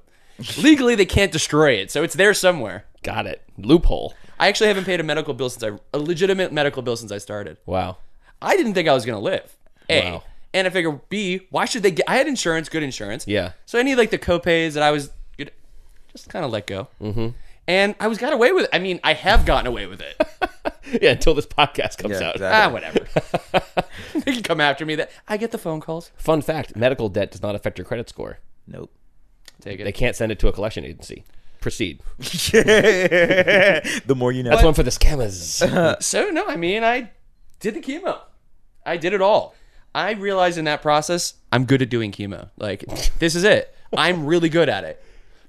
[0.61, 2.85] legally they can't destroy it, so it's there somewhere.
[3.05, 3.42] Got it.
[3.57, 4.14] Loophole.
[4.38, 7.18] I actually haven't paid a medical bill since I a legitimate medical bill since I
[7.18, 7.59] started.
[7.66, 7.99] Wow.
[8.42, 9.57] I didn't think I was gonna live.
[9.88, 10.03] A.
[10.03, 10.23] Wow.
[10.53, 13.27] And I figure B, why should they get I had insurance, good insurance.
[13.27, 13.53] Yeah.
[13.67, 15.53] So any like the copays that I was good
[16.13, 16.89] just kind of let go.
[17.01, 17.29] Mm-hmm.
[17.69, 18.71] And I was got away with it.
[18.73, 20.21] I mean, I have gotten away with it.
[21.01, 22.35] Yeah, until this podcast comes Yeah, out.
[22.37, 22.47] exactly.
[22.49, 23.87] ah, whatever.
[24.25, 24.97] they can come after me.
[24.97, 26.11] That I get the phone calls.
[26.17, 28.41] Fun fact medical debt does not affect your credit score.
[28.67, 28.91] Nope.
[29.61, 29.85] Take it.
[29.85, 31.25] They can't send it to a collection agency.
[31.61, 32.01] Proceed.
[32.19, 34.51] the more you know.
[34.51, 36.03] That's one for the scammers.
[36.03, 37.11] So no, I mean I
[37.61, 38.19] did the chemo.
[38.85, 39.55] I did it all.
[39.94, 42.50] I realized in that process I'm good at doing chemo.
[42.57, 42.85] Like
[43.18, 43.74] this is it.
[43.96, 45.03] I'm really good at it.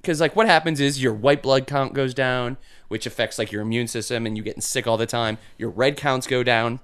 [0.04, 3.62] Cuz like what happens is your white blood count goes down, which affects like your
[3.62, 5.38] immune system and you getting sick all the time.
[5.58, 6.80] Your red counts go down.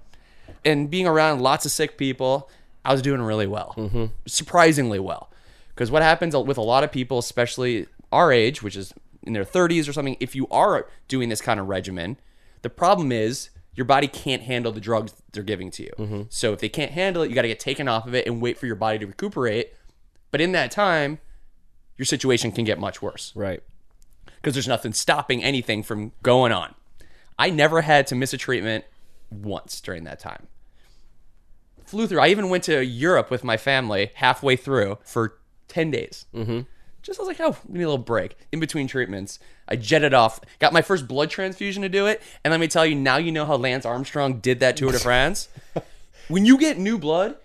[0.63, 2.50] And being around lots of sick people,
[2.86, 3.74] I was doing really well.
[3.78, 4.06] Mm-hmm.
[4.28, 5.32] Surprisingly well.
[5.76, 8.93] Cuz what happens with a lot of people, especially our age, which is
[9.24, 12.17] in their 30s or something, if you are doing this kind of regimen,
[12.62, 16.28] the problem is your body can't handle the drugs they're giving to you.
[16.30, 18.42] So if they can't handle it, you got to get taken off of it and
[18.42, 19.72] wait for your body to recuperate.
[20.32, 21.20] But in that time,
[21.96, 23.62] your situation can get much worse right.
[24.38, 26.74] because there's nothing stopping anything from going on.
[27.38, 28.84] I never had to miss a treatment
[29.30, 30.48] once during that time.
[31.86, 32.20] Flew through.
[32.20, 35.38] I even went to Europe with my family halfway through for
[35.68, 36.26] 10 days.
[36.34, 36.62] Mm-hmm.
[37.08, 39.39] Just I was like, oh, give me a little break in between treatments.
[39.65, 42.86] I jetted off, got my first blood transfusion to do it, and let me tell
[42.86, 45.48] you, now you know how Lance Armstrong did that Tour de France.
[46.28, 47.38] when you get new blood,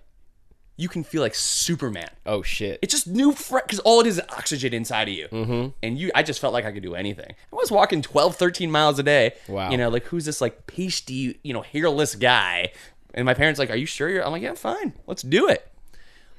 [0.77, 2.09] you can feel like Superman.
[2.27, 2.81] Oh, shit.
[2.83, 5.29] It's just new, because all it is is oxygen inside of you.
[5.29, 5.69] Mm-hmm.
[5.81, 7.31] And you, I just felt like I could do anything.
[7.31, 9.35] I was walking 12, 13 miles a day.
[9.47, 9.71] Wow.
[9.71, 12.73] You know, like who's this like pasty, you know, hairless guy?
[13.15, 14.27] And my parents like, are you sure you're?
[14.27, 14.95] I'm like, yeah, fine.
[15.07, 15.72] Let's do it.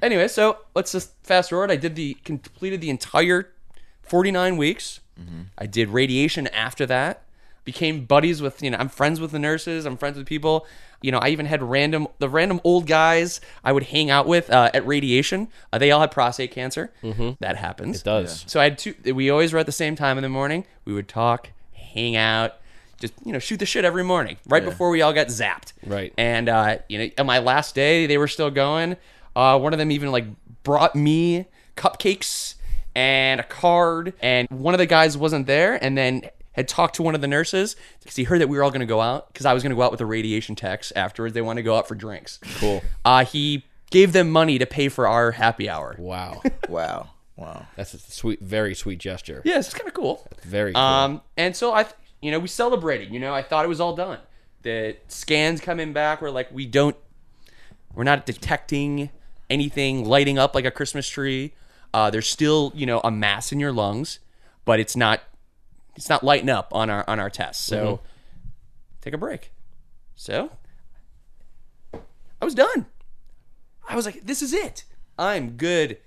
[0.03, 1.71] Anyway, so let's just fast forward.
[1.71, 3.51] I did the completed the entire
[4.03, 4.99] 49 weeks.
[5.57, 7.23] I did radiation after that.
[7.65, 9.85] Became buddies with you know I'm friends with the nurses.
[9.85, 10.67] I'm friends with people.
[11.01, 14.49] You know I even had random the random old guys I would hang out with
[14.49, 15.47] uh, at radiation.
[15.71, 16.91] Uh, they all had prostate cancer.
[17.01, 17.31] Mm-hmm.
[17.39, 18.01] That happens.
[18.01, 18.43] It does.
[18.47, 18.95] So I had two.
[19.05, 20.65] We always were at the same time in the morning.
[20.83, 22.55] We would talk, hang out,
[22.99, 24.37] just you know shoot the shit every morning.
[24.47, 25.71] Right before we all got zapped.
[25.85, 26.13] Right.
[26.17, 28.97] And uh, you know, on my last day, they were still going.
[29.35, 30.25] Uh, one of them even like
[30.63, 32.55] brought me cupcakes
[32.95, 37.03] and a card, and one of the guys wasn't there, and then had talked to
[37.03, 39.33] one of the nurses because he heard that we were all going to go out
[39.33, 41.33] because I was going to go out with the radiation techs afterwards.
[41.33, 42.39] They wanted to go out for drinks.
[42.59, 42.83] Cool.
[43.03, 45.95] Uh, he gave them money to pay for our happy hour.
[45.97, 46.41] Wow.
[46.69, 47.09] Wow.
[47.35, 47.65] Wow.
[47.75, 49.41] That's a sweet, very sweet gesture.
[49.43, 50.27] Yeah, it's kind of cool.
[50.43, 50.81] Very cool.
[50.81, 53.11] Um, and so I, th- you know, we celebrated.
[53.11, 54.19] You know, I thought it was all done.
[54.61, 56.95] The scans coming back were like, we don't,
[57.93, 59.09] we're not detecting
[59.53, 61.53] anything lighting up like a Christmas tree.
[61.93, 64.19] Uh, there's still, you know, a mass in your lungs,
[64.65, 65.21] but it's not,
[65.95, 67.63] it's not lighting up on our on our tests.
[67.63, 67.99] So
[69.01, 69.51] take a break.
[70.15, 70.49] So
[72.41, 72.87] I was done.
[73.87, 74.85] I was like, this is it.
[75.19, 75.97] I'm good.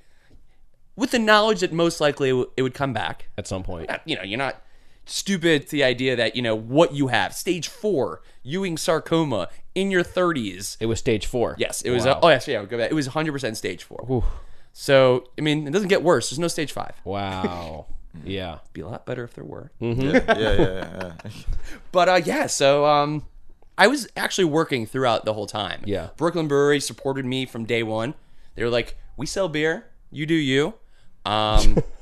[0.96, 3.28] with the knowledge that most likely it w- it would come back.
[3.38, 3.88] At some point.
[4.06, 4.61] You know, you're not
[5.07, 7.35] stupid to the idea that you know what you have.
[7.35, 10.77] Stage four, Ewing sarcoma in your 30s.
[10.79, 11.57] It was stage four.
[11.59, 12.05] Yes, it was.
[12.05, 12.12] Wow.
[12.12, 12.62] Uh, oh yes, yeah.
[12.64, 12.90] Go back.
[12.90, 14.25] It was 100 percent stage four.
[14.73, 16.29] So I mean, it doesn't get worse.
[16.29, 16.95] There's no stage five.
[17.05, 17.87] Wow.
[18.25, 18.59] yeah.
[18.73, 19.71] Be a lot better if there were.
[19.81, 21.12] yeah, yeah, yeah, yeah.
[21.92, 23.25] But uh, yeah, so um,
[23.79, 25.83] I was actually working throughout the whole time.
[25.85, 26.11] Yeah.
[26.16, 28.14] Brooklyn Brewery supported me from day one.
[28.55, 30.75] They were like, "We sell beer, you do you."
[31.25, 31.79] Um,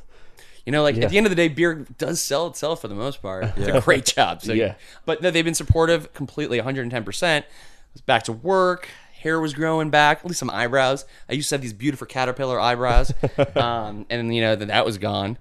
[0.66, 2.94] you know, like at the end of the day, beer does sell itself for the
[2.94, 3.44] most part.
[3.57, 4.42] It's a great job.
[4.42, 4.74] So, Yeah.
[5.05, 7.05] But no, they've been supportive completely, 110.
[7.05, 7.44] percent
[7.92, 8.88] Was back to work.
[9.20, 11.07] Hair was growing back, at least some eyebrows.
[11.31, 13.11] I used to have these beautiful caterpillar eyebrows,
[13.57, 15.38] um, and you know then that was gone,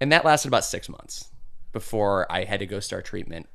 [0.00, 1.28] and that lasted about six months
[1.72, 3.48] before I had to go start treatment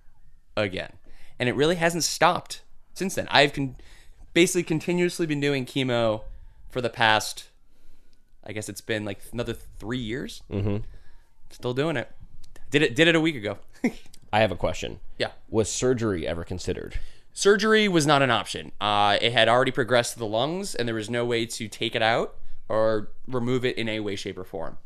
[0.57, 0.91] again.
[1.39, 2.61] And it really hasn't stopped
[2.93, 3.27] since then.
[3.31, 3.77] I've con-
[4.33, 6.23] basically continuously been doing chemo
[6.69, 7.49] for the past,
[8.45, 10.41] I guess it's been like another three years.
[10.51, 10.77] Mm-hmm.
[11.49, 12.11] Still doing it.
[12.71, 13.57] Did it did it a week ago.
[14.33, 14.99] I have a question.
[15.19, 15.31] yeah.
[15.49, 16.99] Was surgery ever considered?
[17.33, 18.71] Surgery was not an option.
[18.81, 21.95] Uh, it had already progressed to the lungs, and there was no way to take
[21.95, 22.35] it out
[22.69, 24.77] or remove it in any way, shape, or form.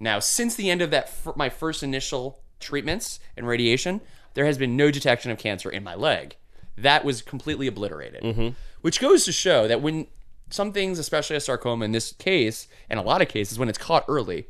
[0.00, 4.00] Now, since the end of that, my first initial treatments and radiation,
[4.34, 6.36] there has been no detection of cancer in my leg.
[6.76, 10.06] That was completely obliterated, which goes to show that when
[10.50, 13.78] some things, especially a sarcoma in this case, and a lot of cases, when it's
[13.78, 14.46] caught early,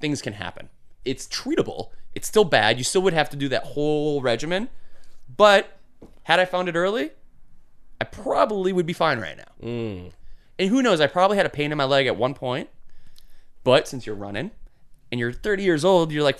[0.00, 0.68] things can happen.
[1.04, 1.90] It's treatable.
[2.14, 2.78] It's still bad.
[2.78, 4.68] You still would have to do that whole regimen,
[5.36, 5.78] but
[6.24, 7.10] had I found it early,
[8.00, 9.66] I probably would be fine right now.
[9.66, 10.12] Mm.
[10.58, 11.00] And who knows?
[11.00, 12.68] I probably had a pain in my leg at one point,
[13.64, 14.52] but since you're running
[15.10, 16.38] and you're 30 years old, you're like,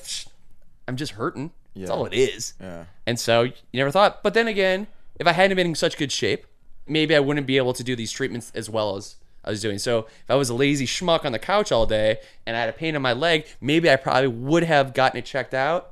[0.87, 1.53] I'm just hurting.
[1.75, 2.55] That's all it is.
[2.61, 2.85] Yeah.
[3.07, 4.23] And so you never thought.
[4.23, 4.87] But then again,
[5.19, 6.47] if I hadn't been in such good shape,
[6.87, 9.79] maybe I wouldn't be able to do these treatments as well as I was doing.
[9.79, 12.69] So if I was a lazy schmuck on the couch all day and I had
[12.69, 15.91] a pain in my leg, maybe I probably would have gotten it checked out.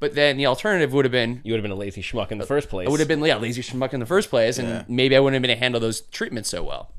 [0.00, 2.38] But then the alternative would have been You would have been a lazy schmuck in
[2.38, 2.86] the first place.
[2.86, 4.84] I would have been yeah, lazy schmuck in the first place, and Yeah.
[4.86, 6.92] maybe I wouldn't have been able to handle those treatments so well.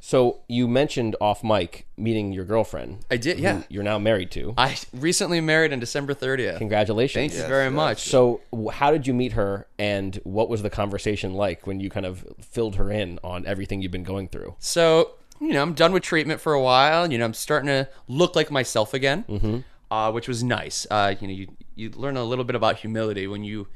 [0.00, 3.04] So you mentioned off mic meeting your girlfriend.
[3.10, 3.58] I did, yeah.
[3.58, 4.54] who You're now married to.
[4.56, 6.58] I recently married on December 30th.
[6.58, 7.32] Congratulations.
[7.32, 7.72] Thank you very yes.
[7.72, 8.02] much.
[8.04, 11.90] So, w- how did you meet her, and what was the conversation like when you
[11.90, 14.56] kind of filled her in on everything you've been going through?
[14.58, 17.10] So, you know, I'm done with treatment for a while.
[17.12, 19.58] You know, I'm starting to look like myself again, mm-hmm.
[19.90, 20.86] uh, which was nice.
[20.90, 23.68] Uh, you know, you, you learn a little bit about humility when you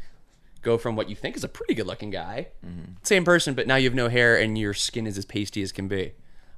[0.64, 2.48] go from what you think is a pretty good looking guy,
[3.02, 5.70] same person, but now you have no hair and your skin is as pasty as
[5.72, 6.12] can be.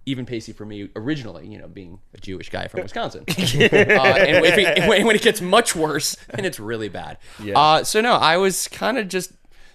[0.09, 3.25] Even pasty for me originally, you know, being a Jewish guy from Wisconsin.
[3.29, 4.41] uh, and
[4.89, 7.19] when, when it gets much worse, then it's really bad.
[7.57, 9.33] Uh, so, no, I was kind of just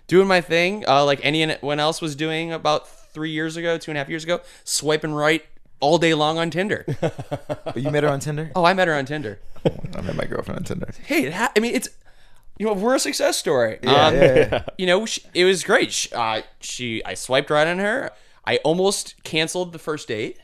[0.08, 3.98] doing my thing, uh, like anyone else was doing about three years ago, two and
[3.98, 5.44] a half years ago, swiping right
[5.82, 6.86] all day long on Tinder.
[7.66, 8.52] But you met her on Tinder?
[8.56, 9.40] oh, I met her on Tinder.
[9.66, 10.92] I met my girlfriend on Tinder.
[11.06, 11.90] Hey, it ha- I mean, it's
[12.62, 13.80] you know we're a success story.
[13.82, 14.64] Yeah, Um, yeah, yeah.
[14.78, 15.92] You know, she, it was great.
[15.92, 18.12] She, uh, she, I swiped right on her.
[18.46, 20.38] I almost canceled the first date,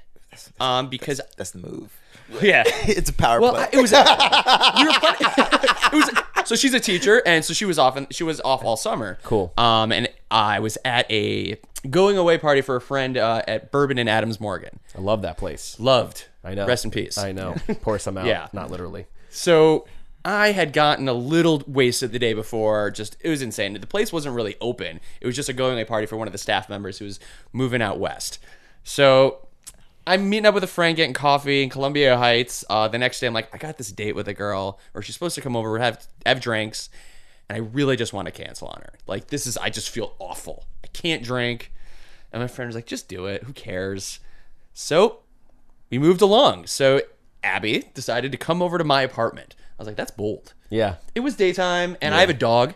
[0.60, 1.96] um, because That's the move.
[2.42, 2.64] yeah.
[2.88, 3.68] it's a power Well, play.
[3.72, 3.92] it was.
[3.92, 6.24] we were planning, it was.
[6.48, 7.96] So she's a teacher, and so she was off.
[7.98, 9.18] And she was off all summer.
[9.24, 9.54] Cool.
[9.58, 11.58] Um, and I was at a
[11.90, 14.80] going away party for a friend uh, at Bourbon and Adams Morgan.
[14.98, 15.80] I love that place.
[15.80, 16.26] Loved.
[16.44, 16.66] I know.
[16.66, 17.18] Rest in peace.
[17.18, 17.56] I know.
[17.82, 18.26] Pour some out.
[18.26, 18.48] Yeah.
[18.54, 19.06] Not literally.
[19.30, 19.86] So
[20.28, 22.92] I had gotten a little wasted the day before.
[22.92, 23.80] Just it was insane.
[23.80, 25.00] The place wasn't really open.
[25.22, 27.22] It was just a going away party for one of the staff members who was
[27.54, 28.38] moving out west.
[28.84, 29.48] So
[30.06, 32.66] I'm meeting up with a friend, getting coffee in Columbia Heights.
[32.70, 35.16] Uh, the next day, I'm like, I got this date with a girl, or she's
[35.16, 36.90] supposed to come over, have have drinks,
[37.48, 38.96] and I really just want to cancel on her.
[39.08, 40.66] Like this is, I just feel awful.
[40.84, 41.72] I can't drink.
[42.34, 43.44] And my friend was like, just do it.
[43.44, 44.20] Who cares?
[44.74, 45.20] So
[45.90, 46.68] we moved along.
[46.68, 47.00] So
[47.46, 49.56] Abby decided to come over to my apartment.
[49.78, 50.54] I was like, that's bold.
[50.70, 50.96] Yeah.
[51.16, 52.74] It was daytime, and I have a dog.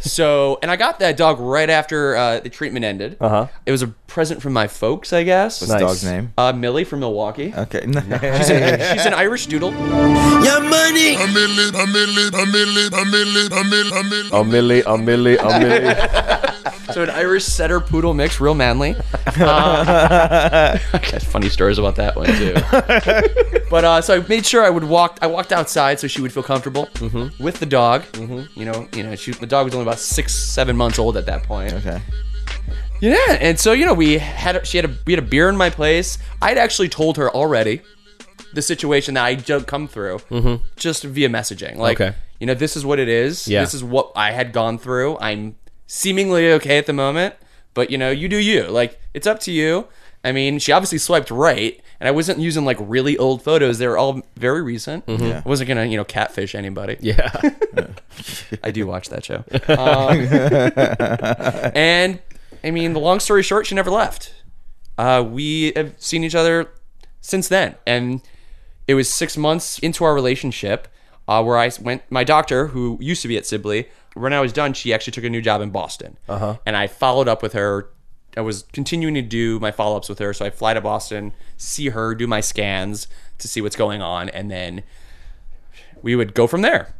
[0.00, 3.16] So, and I got that dog right after uh, the treatment ended.
[3.20, 3.46] Uh Uh-huh.
[3.66, 5.60] It was a present from my folks, I guess.
[5.60, 5.80] What's Nice.
[5.80, 6.32] the dog's name?
[6.38, 7.52] Uh, Millie from Milwaukee.
[7.56, 7.80] Okay.
[7.86, 9.72] She's, a, she's an Irish doodle.
[9.72, 11.14] Your money.
[11.16, 11.86] A milli, a
[14.44, 16.41] milli, a milli.
[16.92, 18.96] So an Irish setter poodle mix, real manly.
[19.26, 22.54] Uh, I got funny stories about that one too.
[23.70, 25.18] but uh, so I made sure I would walk.
[25.22, 26.88] I walked outside so she would feel comfortable
[27.38, 28.04] with the dog.
[28.16, 31.26] You know, you know, she, the dog was only about six, seven months old at
[31.26, 31.72] that point.
[31.74, 32.00] okay.
[33.00, 35.56] Yeah, and so you know, we had she had a we had a beer in
[35.56, 36.18] my place.
[36.40, 37.82] I'd actually told her already
[38.54, 40.20] the situation that I just come through,
[40.76, 41.76] just via messaging.
[41.76, 42.14] Like, Okay.
[42.38, 43.48] you know, this is what it is.
[43.48, 43.60] Yeah.
[43.62, 45.18] This is what I had gone through.
[45.18, 45.56] I'm
[45.92, 47.34] seemingly okay at the moment,
[47.74, 48.64] but you know, you do you.
[48.64, 49.88] Like, it's up to you.
[50.24, 53.78] I mean, she obviously swiped right, and I wasn't using like really old photos.
[53.78, 55.04] They were all very recent.
[55.06, 56.96] I wasn't gonna, you know, catfish anybody.
[57.00, 57.30] Yeah.
[58.64, 59.44] I do watch that show.
[59.68, 62.20] Um, and
[62.64, 64.32] I mean, the long story short, she never left.
[64.96, 66.70] Uh, we have seen each other
[67.20, 68.22] since then, and
[68.88, 70.88] it was six months into our relationship
[71.32, 72.02] uh, where I went.
[72.10, 75.24] My doctor, who used to be at Sibley, when I was done, she actually took
[75.24, 76.58] a new job in Boston, uh-huh.
[76.66, 77.88] and I followed up with her.
[78.36, 81.32] I was continuing to do my follow ups with her, so I fly to Boston,
[81.58, 83.06] see her, do my scans
[83.38, 84.82] to see what's going on, and then
[86.02, 86.94] we would go from there.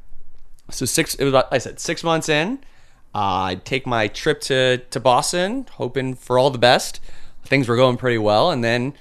[0.70, 2.58] So six, it was about, I said six months in.
[3.14, 7.00] Uh, I'd take my trip to to Boston, hoping for all the best.
[7.44, 8.94] Things were going pretty well, and then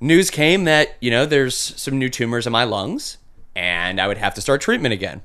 [0.00, 3.18] news came that you know there's some new tumors in my lungs,
[3.56, 5.22] and I would have to start treatment again.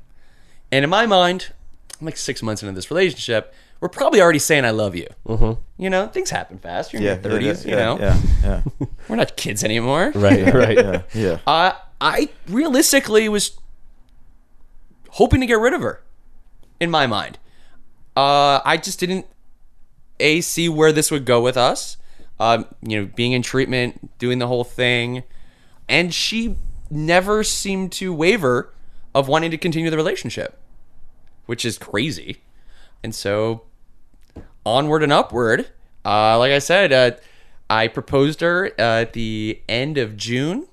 [0.72, 1.52] And in my mind,
[2.00, 3.54] I'm like six months into this relationship.
[3.82, 5.08] We're probably already saying I love you.
[5.28, 5.60] Mm-hmm.
[5.78, 6.94] You know, things happen fast.
[6.94, 7.66] You're in your 30s.
[7.66, 8.64] yeah, you know, yeah, yeah,
[9.10, 10.12] we're not kids anymore.
[10.16, 10.54] right.
[10.54, 10.78] Right.
[10.78, 11.38] yeah, yeah.
[11.48, 13.60] Uh, I realistically was
[15.10, 16.02] hoping to get rid of her.
[16.80, 17.38] In my mind,
[18.16, 19.28] uh, I just didn't
[20.20, 21.98] a see where this would go with us.
[22.40, 25.24] Um, you know, being in treatment, doing the whole thing,
[25.88, 26.56] and she
[26.92, 28.74] never seemed to waver
[29.16, 30.58] of wanting to continue the relationship,
[31.46, 32.42] which is crazy.
[33.04, 33.64] And so,
[34.66, 35.68] onward and upward.
[36.06, 37.12] Uh, like I said, uh,
[37.70, 40.68] I proposed her uh, at the end of June,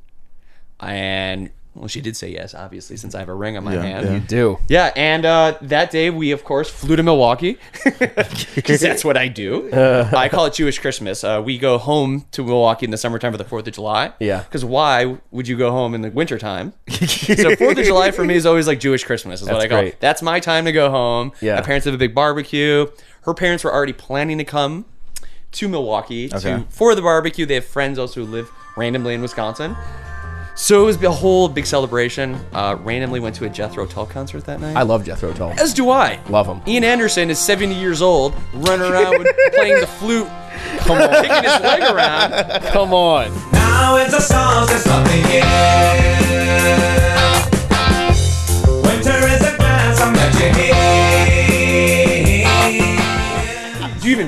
[0.80, 3.82] and well, she did say yes, obviously, since I have a ring on my Yeah,
[3.82, 4.06] hand.
[4.06, 4.14] yeah.
[4.14, 4.58] You do.
[4.68, 7.56] Yeah, and uh, that day we of course flew to Milwaukee
[8.54, 9.70] because that's what I do.
[9.72, 11.22] I call it Jewish Christmas.
[11.24, 14.12] Uh, we go home to Milwaukee in the summertime for the Fourth of July.
[14.18, 14.42] Yeah.
[14.42, 16.72] Because why would you go home in the wintertime?
[16.88, 19.40] so Fourth of July for me is always like Jewish Christmas.
[19.40, 19.94] Is what That's I call great.
[19.94, 20.00] it.
[20.00, 21.32] That's my time to go home.
[21.40, 21.54] Yeah.
[21.56, 22.86] My parents have a big barbecue.
[23.22, 24.84] Her parents were already planning to come
[25.52, 26.56] to Milwaukee Okay.
[26.58, 27.46] to for the barbecue.
[27.46, 29.76] They have friends also who live randomly in Wisconsin.
[30.60, 32.34] So it was a whole big celebration.
[32.52, 34.76] Uh, randomly went to a Jethro Tull concert that night.
[34.76, 35.52] I love Jethro Tull.
[35.52, 36.18] As do I.
[36.28, 36.60] Love him.
[36.66, 40.26] Ian Anderson is 70 years old, running around with, playing the flute,
[40.78, 41.10] Come on.
[41.22, 42.62] kicking his leg around.
[42.72, 43.30] Come on.
[43.52, 47.07] Now it's a solstice of the year.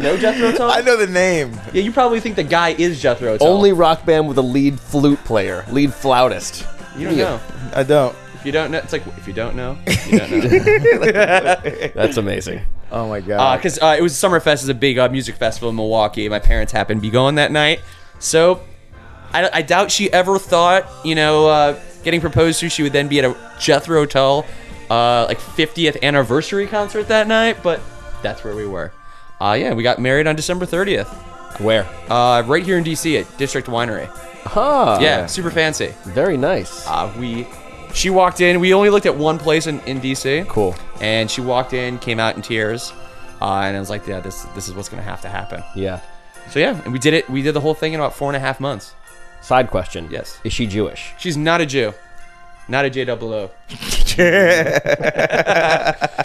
[0.00, 0.70] Even know Jethro Tull?
[0.70, 1.58] I know the name.
[1.72, 3.46] Yeah, you probably think the guy is Jethro Tull.
[3.48, 6.66] Only rock band with a lead flute player, lead flautist.
[6.96, 7.40] you don't know.
[7.74, 8.16] I don't.
[8.34, 11.90] If you don't know, it's like if you don't know, you don't know.
[11.94, 12.62] That's amazing.
[12.90, 13.58] Oh my god.
[13.58, 16.28] Because uh, it was Summerfest is a big uh, music festival in Milwaukee.
[16.28, 17.80] My parents happened to be going that night,
[18.18, 18.62] so
[19.32, 23.08] I, I doubt she ever thought, you know, uh, getting proposed to, she would then
[23.08, 24.46] be at a Jethro Tull,
[24.88, 27.62] uh, like 50th anniversary concert that night.
[27.62, 27.80] But
[28.22, 28.92] that's where we were.
[29.40, 31.09] Uh, yeah, we got married on December 30th,
[31.61, 31.87] Where?
[32.11, 34.07] uh, right here in DC at District Winery.
[34.44, 34.98] Huh.
[35.00, 35.94] Yeah, super fancy.
[36.05, 36.87] Very nice.
[36.87, 37.46] Uh, we,
[37.94, 38.61] she walked in.
[38.61, 40.46] We only looked at one place in, in DC.
[40.48, 40.74] Cool.
[41.00, 42.92] And she walked in, came out in tears,
[43.40, 46.00] uh, and I was like, "Yeah, this this is what's gonna have to happen." Yeah.
[46.50, 47.29] So yeah, and we did it.
[47.31, 48.94] We did the whole thing in about four and a half months.
[49.40, 50.09] Side question.
[50.11, 50.38] Yes.
[50.44, 51.12] Is she Jewish?
[51.18, 51.94] She's not a Jew,
[52.70, 53.50] not a J double O.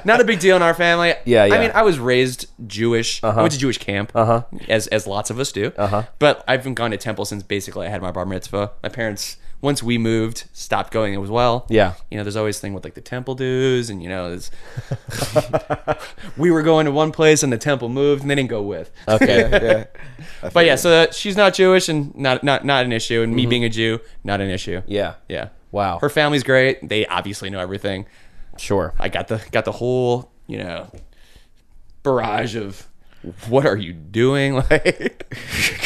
[0.05, 1.15] Not a big deal in our family.
[1.25, 1.55] Yeah, yeah.
[1.55, 3.23] I mean, I was raised Jewish.
[3.23, 4.43] I went to Jewish camp, Uh-huh.
[4.69, 5.71] as as lots of us do.
[5.77, 6.03] Uh-huh.
[6.19, 8.71] But I haven't gone to temple since basically I had my bar mitzvah.
[8.83, 11.65] My parents, once we moved, stopped going as well.
[11.69, 11.93] Yeah.
[12.11, 14.51] You know, there's always thing with like the temple dues, and you know, there's
[16.37, 18.91] we were going to one place and the temple moved, and they didn't go with.
[19.07, 19.49] Okay.
[20.43, 20.49] yeah.
[20.53, 23.45] But yeah, so that she's not Jewish and not not not an issue, and me
[23.45, 24.81] being a Jew, not an issue.
[24.85, 25.15] yeah.
[25.29, 25.49] Yeah.
[25.75, 25.99] Wow.
[25.99, 26.87] Her family's great.
[26.87, 28.05] They obviously know everything.
[28.57, 28.93] Sure.
[28.97, 30.89] I got the got the whole, you know,
[32.01, 32.87] barrage of
[33.49, 34.53] what are you doing?
[34.69, 35.27] Like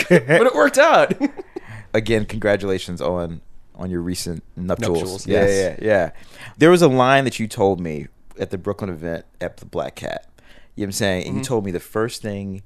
[0.10, 1.14] But it worked out.
[1.96, 3.42] Again, congratulations on
[3.74, 5.00] on your recent nuptials.
[5.00, 5.80] Nuptials, yeah, yes.
[5.82, 6.12] yeah, yeah.
[6.60, 9.96] There was a line that you told me at the Brooklyn event at the Black
[9.96, 10.28] Cat.
[10.76, 11.26] You know what I'm saying?
[11.26, 11.48] And you mm-hmm.
[11.48, 12.62] told me the first thing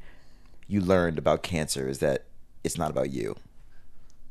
[0.67, 2.25] you learned about cancer is that
[2.65, 3.37] it's not about you.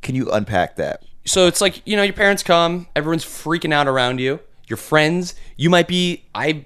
[0.03, 1.05] Can you unpack that?
[1.25, 4.41] So it's like, you know, your parents come, everyone's freaking out around you.
[4.67, 6.65] Your friends, you might be i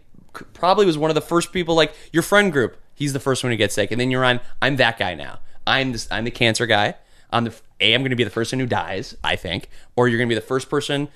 [0.52, 2.76] probably was one of the first people like your friend group.
[2.94, 5.38] He's the first one to get sick and then you're on I'm that guy now.
[5.66, 6.94] I'm this I'm the cancer guy.
[7.30, 10.08] I'm the A I'm going to be the first one who dies, I think, or
[10.08, 11.08] you're going to be the first person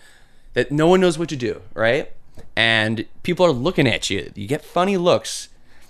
[0.54, 2.12] that no one knows what to do, right?
[2.56, 4.32] And people are looking at you.
[4.34, 5.48] You get funny looks,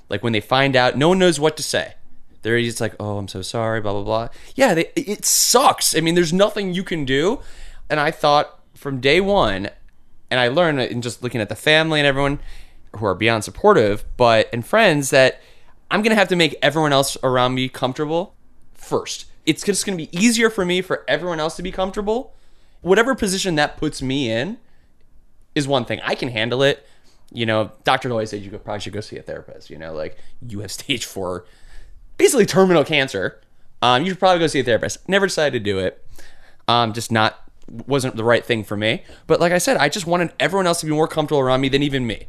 [0.08, 0.96] like when they find out.
[0.96, 1.94] No one knows what to say.
[2.42, 4.28] They're just like, "Oh, I'm so sorry," blah blah blah.
[4.54, 5.94] Yeah, they, it sucks.
[5.94, 7.40] I mean, there's nothing you can do.
[7.88, 9.68] And I thought from day one,
[10.30, 12.38] and I learned in just looking at the family and everyone
[12.96, 15.40] who are beyond supportive, but and friends that
[15.90, 18.34] I'm gonna have to make everyone else around me comfortable
[18.74, 22.34] first it's just to be easier for me for everyone else to be comfortable.
[22.82, 24.58] Whatever position that puts me in
[25.54, 26.00] is one thing.
[26.04, 26.86] I can handle it.
[27.32, 29.70] You know, doctor always say you probably should go see a therapist.
[29.70, 30.16] You know, like
[30.46, 31.46] you have stage four,
[32.20, 33.40] basically terminal cancer.
[33.80, 35.08] Um, you should probably go see a therapist.
[35.08, 36.06] Never decided to do it.
[36.68, 37.50] Um, just not
[37.86, 39.04] wasn't the right thing for me.
[39.26, 41.70] But like I said, I just wanted everyone else to be more comfortable around me
[41.70, 42.26] than even me.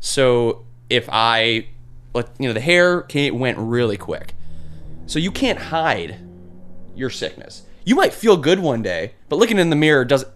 [0.00, 1.68] So if I,
[2.14, 4.34] like, you know, the hair came, went really quick.
[5.06, 6.16] So you can't hide
[6.96, 7.62] your sickness.
[7.84, 10.32] You might feel good one day, but looking in the mirror doesn't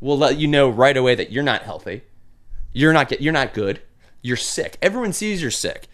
[0.00, 2.02] will let you know right away that you're not healthy.
[2.74, 3.80] You're not get, you're not good.
[4.20, 4.76] You're sick.
[4.82, 5.88] Everyone sees you're sick.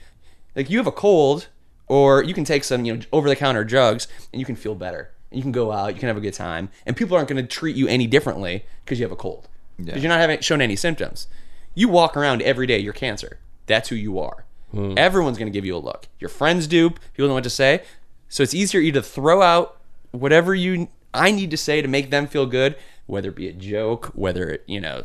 [0.57, 1.47] Like you have a cold,
[1.91, 4.77] or you can take some you know over the counter drugs and you can feel
[4.77, 5.11] better.
[5.31, 7.43] And you can go out, you can have a good time, and people aren't going
[7.43, 9.49] to treat you any differently because you have a cold.
[9.77, 11.27] Because you're not having shown any symptoms.
[11.75, 13.39] You walk around every day, you're cancer.
[13.67, 14.45] That's who you are.
[14.73, 14.95] Hmm.
[14.97, 16.07] Everyone's going to give you a look.
[16.21, 16.91] Your friends do.
[16.91, 17.83] People know what to say.
[18.29, 19.81] So it's easier you to throw out
[20.13, 22.77] whatever you I need to say to make them feel good,
[23.07, 25.05] whether it be a joke, whether it, you know,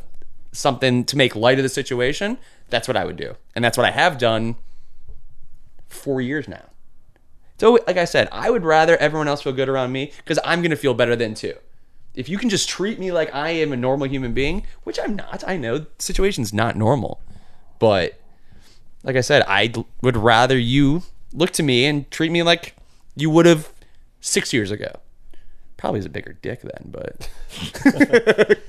[0.51, 2.37] something to make light of the situation.
[2.69, 3.35] That's what I would do.
[3.55, 4.55] And that's what I have done
[5.87, 6.65] four years now.
[7.57, 10.61] So, like I said, I would rather everyone else feel good around me because I'm
[10.61, 11.55] going to feel better then too.
[12.13, 15.15] If you can just treat me like I am a normal human being, which I'm
[15.15, 17.21] not, I know the situation's not normal.
[17.79, 18.19] But
[19.03, 21.03] like I said, I would rather you
[21.33, 22.75] look to me and treat me like
[23.15, 23.71] you would have
[24.21, 24.99] six years ago.
[25.77, 27.29] Probably is a bigger dick then, but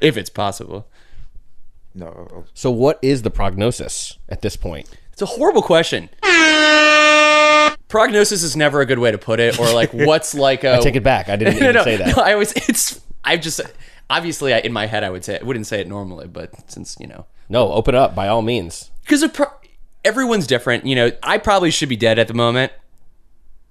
[0.00, 0.86] if it's possible.
[1.94, 2.44] No.
[2.54, 4.88] So, what is the prognosis at this point?
[5.12, 6.08] It's a horrible question.
[7.94, 10.74] Prognosis is never a good way to put it, or like what's like a.
[10.78, 11.28] I take it back.
[11.28, 12.16] I didn't no, even no, say that.
[12.16, 13.60] no, I always it's I just
[14.10, 16.96] obviously I, in my head I would say I wouldn't say it normally, but since
[16.98, 18.90] you know No, open up by all means.
[19.02, 19.52] because pro-
[20.04, 20.86] everyone's different.
[20.86, 22.72] You know, I probably should be dead at the moment.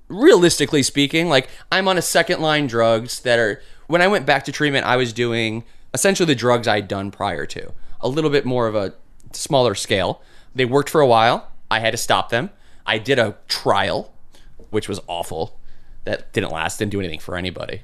[0.07, 3.61] Realistically speaking, like I'm on a second line drugs that are.
[3.87, 7.45] When I went back to treatment, I was doing essentially the drugs I'd done prior
[7.47, 8.93] to, a little bit more of a
[9.33, 10.21] smaller scale.
[10.55, 11.51] They worked for a while.
[11.69, 12.51] I had to stop them.
[12.85, 14.12] I did a trial,
[14.73, 15.59] which was awful.
[16.05, 16.79] That didn't last.
[16.79, 17.81] Didn't do anything for anybody.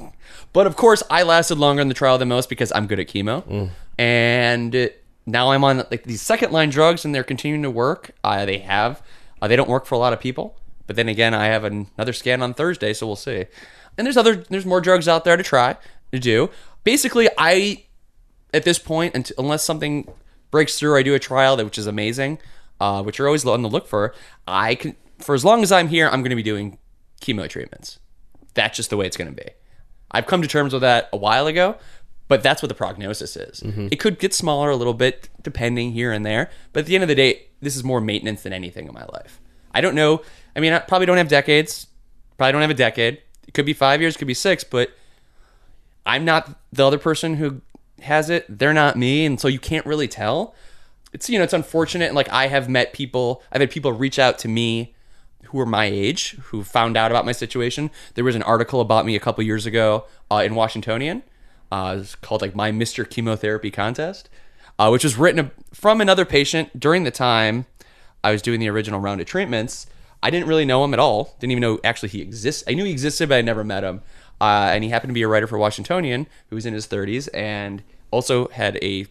[0.52, 3.06] but of course, I lasted longer in the trial than most because I'm good at
[3.06, 3.70] chemo.
[3.98, 4.90] And
[5.26, 8.10] now I'm on like these second line drugs, and they're continuing to work.
[8.24, 9.02] Uh, they have.
[9.40, 10.56] Uh, they don't work for a lot of people.
[10.86, 13.46] But then again, I have another scan on Thursday, so we'll see.
[13.96, 14.36] And there's other.
[14.36, 15.76] There's more drugs out there to try
[16.12, 16.50] to do.
[16.82, 17.84] Basically, I
[18.52, 20.10] at this point, unless something
[20.50, 22.38] breaks through, I do a trial that which is amazing,
[22.80, 24.14] uh, which you're always on the look for.
[24.46, 26.78] I can, for as long as I'm here, I'm going to be doing
[27.20, 27.98] chemo treatments.
[28.54, 29.50] That's just the way it's going to be.
[30.10, 31.76] I've come to terms with that a while ago,
[32.28, 33.60] but that's what the prognosis is.
[33.60, 33.88] Mm-hmm.
[33.90, 37.02] It could get smaller a little bit depending here and there, but at the end
[37.04, 39.40] of the day, this is more maintenance than anything in my life.
[39.72, 40.22] I don't know.
[40.56, 41.86] I mean, I probably don't have decades.
[42.36, 43.22] Probably don't have a decade.
[43.46, 44.90] It could be five years, could be six, but
[46.06, 47.60] I'm not the other person who
[48.00, 48.46] has it.
[48.48, 50.54] They're not me, and so you can't really tell.
[51.12, 52.06] It's you know it's unfortunate.
[52.06, 54.94] And like I have met people, I've had people reach out to me
[55.50, 57.90] who are my age who found out about my situation.
[58.14, 61.22] There was an article about me a couple years ago uh, in Washingtonian.
[61.70, 63.08] Uh, it's called like my Mr.
[63.08, 64.28] Chemotherapy Contest,
[64.78, 67.66] uh, which was written from another patient during the time
[68.22, 69.86] I was doing the original round of treatments.
[70.22, 71.36] I didn't really know him at all.
[71.40, 72.64] Didn't even know actually he exists.
[72.68, 74.02] I knew he existed, but I never met him.
[74.40, 77.28] Uh, and he happened to be a writer for Washingtonian who was in his 30s
[77.34, 79.06] and also had a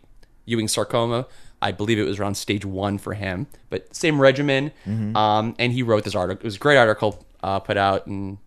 [0.45, 1.27] Ewing sarcoma.
[1.61, 4.71] I believe it was around stage one for him, but same regimen.
[5.15, 6.41] Um, and he wrote this article.
[6.41, 8.37] It was a great article uh, put out in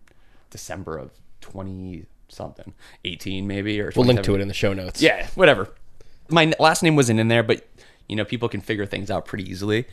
[0.49, 1.11] December of
[1.41, 2.73] 20 something,
[3.05, 5.01] 18 maybe, or We'll link to it in the show notes.
[5.01, 5.69] Yeah, whatever.
[6.29, 7.67] My last name wasn't in there, but
[8.07, 9.85] you know, people can figure things out pretty easily.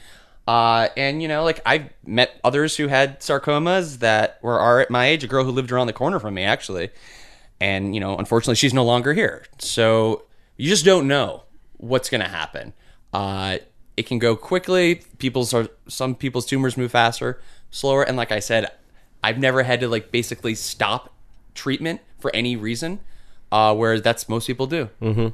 [0.49, 4.91] Uh, and you know, like I've met others who had sarcomas that were are at
[4.91, 5.23] my age.
[5.23, 6.91] A girl who lived around the corner from me, actually,
[7.61, 9.45] and you know, unfortunately, she's no longer here.
[9.59, 10.25] So
[10.57, 11.45] you just don't know
[11.77, 12.73] what's going to happen.
[13.13, 13.59] Uh,
[13.97, 15.03] it can go quickly.
[15.19, 17.41] People's are some people's tumors move faster,
[17.71, 18.71] slower, and like I said,
[19.23, 21.13] I've never had to like basically stop
[21.55, 23.01] treatment for any reason,
[23.53, 24.89] uh, whereas that's most people do.
[25.03, 25.29] Mm-hmm.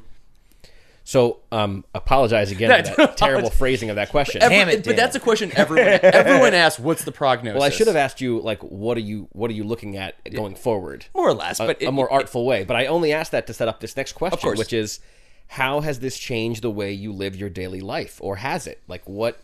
[1.03, 4.41] So, um, apologize again Yeah, for don't that terrible phrasing of that question.
[4.43, 4.95] Every- Damn it, but Dan.
[4.97, 6.79] that's a question everyone everyone asks.
[6.79, 7.55] What's the prognosis?
[7.59, 10.15] well, I should have asked you like, what are you what are you looking at
[10.33, 11.05] going forward?
[11.15, 12.65] more or less, a, but a it- more it- artful way.
[12.65, 14.57] But I only asked that to set up this next question, course.
[14.59, 14.99] which is,
[15.47, 18.81] how has this changed the way you live your daily life, or has it?
[18.87, 19.39] Like, what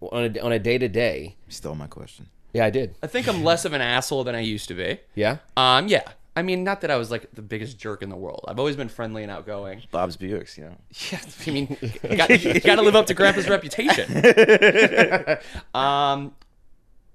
[0.00, 1.36] on a on a day to day?
[1.48, 2.28] Stole my question.
[2.52, 2.94] Yeah, I did.
[3.02, 4.98] I think I'm less of an asshole than I used to be.
[5.14, 6.02] Yeah, Um, yeah.
[6.34, 8.44] I mean, not that I was like the biggest jerk in the world.
[8.48, 9.82] I've always been friendly and outgoing.
[9.90, 10.76] Bob's Buicks, you know.
[11.12, 14.06] Yeah, I mean, you got, you got to live up to Grandpa's reputation.
[15.74, 16.32] um,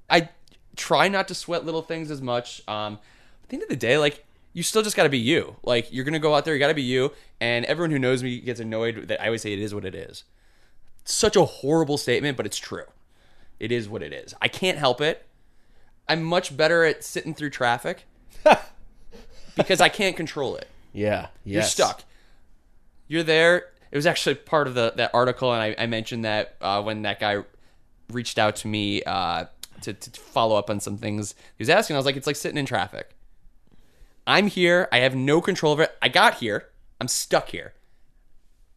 [0.09, 0.30] I
[0.76, 2.61] try not to sweat little things as much.
[2.68, 2.99] Um,
[3.43, 4.24] at the end of the day, like
[4.58, 5.55] you still just got to be you.
[5.62, 7.12] Like you're gonna go out there, you got to be you.
[7.39, 9.93] And everyone who knows me gets annoyed that I always say it is what it
[9.93, 10.24] is.
[11.03, 12.86] It's such a horrible statement, but it's true.
[13.60, 14.34] It is what it is.
[14.41, 15.28] I can't help it.
[16.10, 18.05] I'm much better at sitting through traffic
[19.55, 20.68] because I can't control it.
[20.91, 21.28] Yeah.
[21.43, 22.03] You're stuck.
[23.08, 23.58] You're there.
[23.91, 27.03] It was actually part of the that article, and I, I mentioned that uh, when
[27.03, 27.43] that guy
[28.12, 29.45] reached out to me uh,
[29.82, 31.95] to, to follow up on some things he was asking.
[31.95, 33.12] I was like, it's like sitting in traffic.
[34.28, 34.88] I'm here.
[34.91, 35.97] I have no control over it.
[36.01, 36.69] I got here.
[37.01, 37.73] I'm stuck here.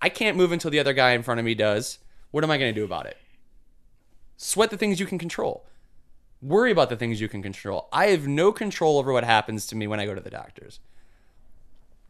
[0.00, 1.98] I can't move until the other guy in front of me does.
[2.30, 3.18] What am I going to do about it?
[4.36, 5.66] Sweat the things you can control.
[6.40, 7.88] Worry about the things you can control.
[7.92, 10.80] I have no control over what happens to me when I go to the doctors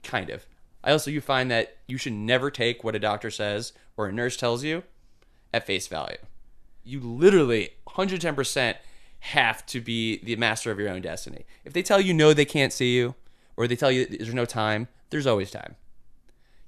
[0.02, 0.46] kind of.
[0.82, 4.12] I also you find that you should never take what a doctor says or a
[4.12, 4.82] nurse tells you
[5.52, 6.16] at face value.
[6.84, 8.76] You literally 110%
[9.20, 11.44] have to be the master of your own destiny.
[11.64, 13.14] If they tell you no, they can't see you,
[13.60, 15.76] or they tell you there's no time, there's always time.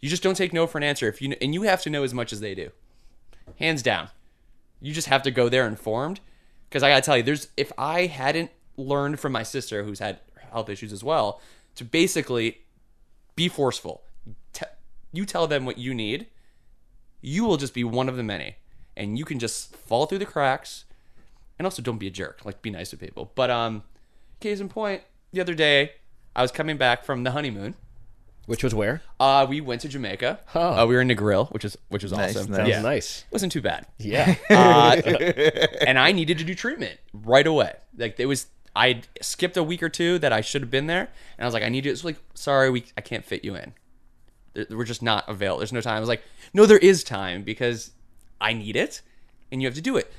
[0.01, 2.03] You just don't take no for an answer if you and you have to know
[2.03, 2.71] as much as they do.
[3.59, 4.11] Hands down.
[4.79, 6.21] You just have to go there informed
[6.69, 10.01] because I got to tell you there's if I hadn't learned from my sister who's
[10.01, 10.21] had
[10.51, 11.41] health issues as well
[11.77, 12.59] to basically
[13.37, 14.03] be forceful.
[14.53, 14.67] Te-
[15.15, 16.27] you tell them what you need.
[17.23, 18.57] You will just be one of the many,
[18.97, 20.85] and you can just fall through the cracks.
[21.59, 22.45] And also, don't be a jerk.
[22.45, 23.31] Like, be nice to people.
[23.35, 23.85] But um,
[24.41, 25.93] case in point, the other day,
[26.35, 27.75] I was coming back from the honeymoon.
[28.47, 29.03] Which was where?
[29.21, 30.41] Uh, we went to Jamaica.
[30.47, 30.83] Huh.
[30.83, 32.51] Uh, we were in Negril, which is which was Nice, awesome.
[32.51, 32.57] nice.
[32.59, 33.25] Sounds Yeah, nice.
[33.31, 33.87] wasn't too bad.
[33.99, 34.35] Yeah.
[34.51, 34.97] Uh,
[35.87, 37.75] and I needed to do treatment right away.
[37.97, 41.03] Like it was, I skipped a week or two that I should have been there,
[41.39, 41.91] and I was like, I need to.
[41.91, 43.75] It's like, sorry, we I can't fit you in.
[44.55, 45.59] There- We're just not available.
[45.59, 45.97] There's no time.
[45.97, 46.23] I was like,
[46.53, 47.93] no, there is time because
[48.41, 49.03] I need it,
[49.53, 50.13] and you have to do it.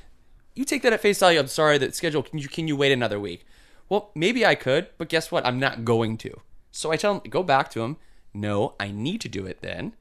[0.54, 1.38] You take that at face value.
[1.38, 2.22] I'm sorry that schedule.
[2.22, 3.44] Can you can you wait another week?
[3.88, 5.46] Well, maybe I could, but guess what?
[5.46, 6.40] I'm not going to.
[6.70, 7.96] So I tell him, go back to him.
[8.32, 9.94] No, I need to do it then.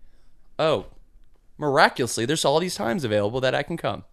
[0.57, 0.88] Oh,
[1.57, 4.05] miraculously, there's all these times available that I can come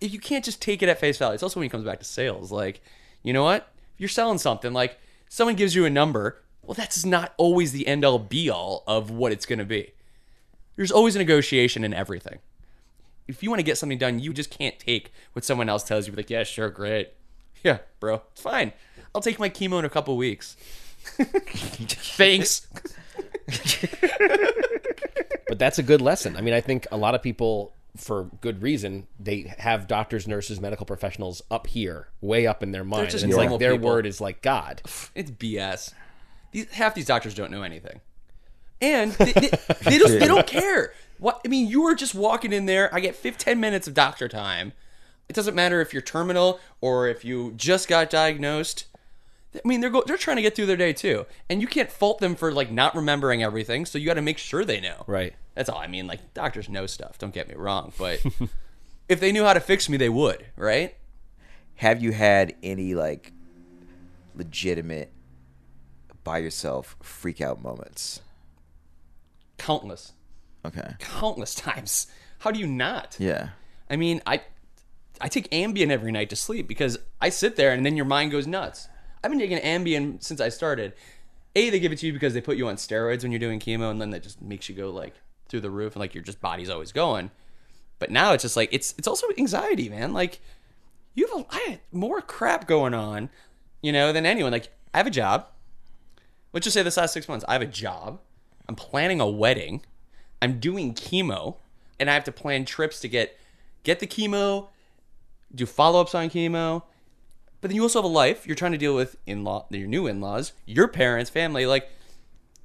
[0.00, 1.98] if you can't just take it at face value, it's also when it comes back
[1.98, 2.52] to sales.
[2.52, 2.82] Like,
[3.22, 3.72] you know what?
[3.94, 4.98] If you're selling something, like
[5.28, 9.10] someone gives you a number, well, that's not always the end all be all of
[9.10, 9.92] what it's going to be.
[10.76, 12.40] There's always a negotiation in everything.
[13.26, 16.06] If you want to get something done, you just can't take what someone else tells
[16.06, 16.12] you.
[16.12, 17.12] Like, yeah, sure, great.
[17.68, 18.74] Yeah, bro, it's fine.
[19.14, 20.54] I'll take my chemo in a couple weeks.
[22.16, 22.66] Thanks.
[25.48, 26.36] but that's a good lesson.
[26.36, 30.60] I mean, I think a lot of people, for good reason, they have doctors, nurses,
[30.60, 33.10] medical professionals up here, way up in their mind.
[33.10, 33.88] just and it's like their people.
[33.88, 34.82] word is like God.
[35.14, 35.92] It's BS.
[36.52, 38.00] These half these doctors don't know anything,
[38.80, 39.48] and they, they,
[39.82, 40.92] they just they don't care.
[41.18, 42.94] What I mean, you are just walking in there.
[42.94, 44.72] I get 15 minutes of doctor time.
[45.28, 48.86] It doesn't matter if you're terminal or if you just got diagnosed.
[49.54, 51.90] I mean, they're go, they're trying to get through their day too, and you can't
[51.90, 53.86] fault them for like not remembering everything.
[53.86, 55.04] So you got to make sure they know.
[55.06, 55.34] Right.
[55.54, 55.78] That's all.
[55.78, 57.18] I mean, like doctors know stuff.
[57.18, 58.20] Don't get me wrong, but
[59.08, 60.44] if they knew how to fix me, they would.
[60.56, 60.96] Right?
[61.76, 63.32] Have you had any like
[64.34, 65.12] legitimate
[66.24, 68.20] by yourself freak out moments?
[69.58, 70.12] Countless,
[70.64, 70.94] Okay.
[70.98, 72.08] countless times.
[72.40, 73.16] How do you not?
[73.20, 73.50] Yeah.
[73.88, 74.42] I mean, I
[75.20, 78.30] I take Ambien every night to sleep because I sit there and then your mind
[78.30, 78.88] goes nuts.
[79.22, 80.92] I've been taking Ambien since I started.
[81.56, 83.60] A, they give it to you because they put you on steroids when you're doing
[83.60, 85.14] chemo, and then that just makes you go like
[85.48, 87.30] through the roof, and like your just body's always going.
[87.98, 90.12] But now it's just like it's it's also anxiety, man.
[90.12, 90.40] Like
[91.14, 93.30] you have a, I had more crap going on,
[93.82, 94.52] you know, than anyone.
[94.52, 95.46] Like I have a job.
[96.52, 98.20] Let's just say this last six months, I have a job.
[98.68, 99.84] I'm planning a wedding.
[100.42, 101.56] I'm doing chemo,
[101.98, 103.38] and I have to plan trips to get
[103.84, 104.68] get the chemo,
[105.54, 106.82] do follow ups on chemo.
[107.60, 108.46] But then you also have a life.
[108.46, 111.64] You're trying to deal with in law, your new in laws, your parents, family.
[111.64, 111.88] Like,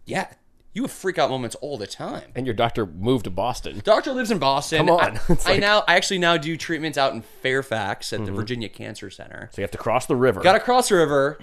[0.05, 0.27] yeah,
[0.73, 2.31] you have freak out moments all the time.
[2.35, 3.81] And your doctor moved to Boston.
[3.83, 4.87] Doctor lives in Boston.
[4.87, 5.17] Come on.
[5.17, 8.67] I, It's I now I actually now do treatments out in Fairfax at the Virginia
[8.69, 9.49] Cancer Center.
[9.53, 10.41] So you have to cross the river.
[10.41, 11.39] Got to cross the river,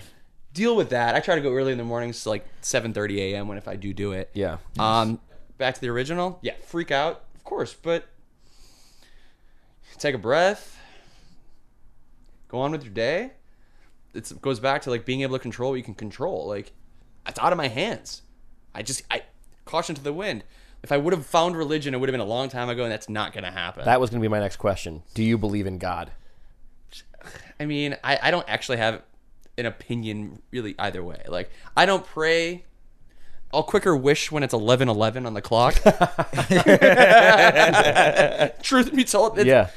[0.53, 1.15] deal with that.
[1.15, 3.49] I try to go early in the mornings, like 7:30 a.m.
[3.49, 4.31] when if I do do it.
[4.35, 4.59] Yeah.
[4.79, 5.21] Um,
[5.59, 6.39] back to the original.
[6.43, 8.07] Yeah, freak out, of course, but
[9.99, 10.79] take a breath.
[12.49, 13.33] Go on with your day.
[14.15, 16.47] It's, it goes back to like being able to control what you can control.
[16.47, 16.73] Like
[17.27, 18.23] it's out of my hands.
[18.75, 19.23] I just I
[19.65, 20.45] caution to the wind.
[20.83, 22.93] If I would have found religion, it would have been a long time ago, and
[22.93, 23.85] that's not going to happen.
[23.87, 25.03] That was going to be my next question.
[25.15, 26.13] Do you believe in God?
[27.59, 29.03] I mean, I, I don't actually have
[29.59, 31.23] an opinion really either way.
[31.27, 32.65] Like, I don't pray.
[33.53, 35.75] I'll quicker wish when it's eleven eleven on the clock.
[38.63, 39.71] Truth be told, it's, Yeah.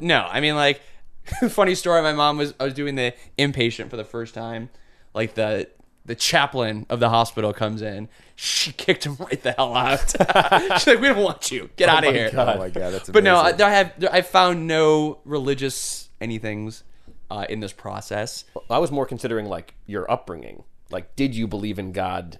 [0.00, 0.26] no.
[0.28, 0.80] I mean, like,
[1.48, 2.02] funny story.
[2.02, 4.70] My mom was I was doing the inpatient for the first time
[5.14, 5.68] like the
[6.06, 8.08] the chaplain of the hospital comes in.
[8.36, 10.00] She kicked him right the hell out.
[10.80, 11.70] She's like, "We don't want you.
[11.76, 13.12] Get out of here." Oh my god, that's amazing.
[13.12, 16.82] But no, I, I have I found no religious anythings
[17.30, 18.44] uh, in this process.
[18.68, 20.64] I was more considering like your upbringing.
[20.90, 22.38] Like, did you believe in God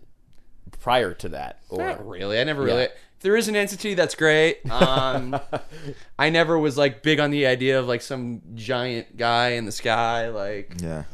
[0.80, 1.60] prior to that?
[1.70, 2.38] Or Not really.
[2.38, 2.82] I never really.
[2.82, 2.88] Yeah.
[3.24, 4.70] There is an entity, that's great.
[4.70, 5.40] Um,
[6.18, 9.72] I never was like big on the idea of like some giant guy in the
[9.72, 10.28] sky.
[10.28, 11.04] Like yeah.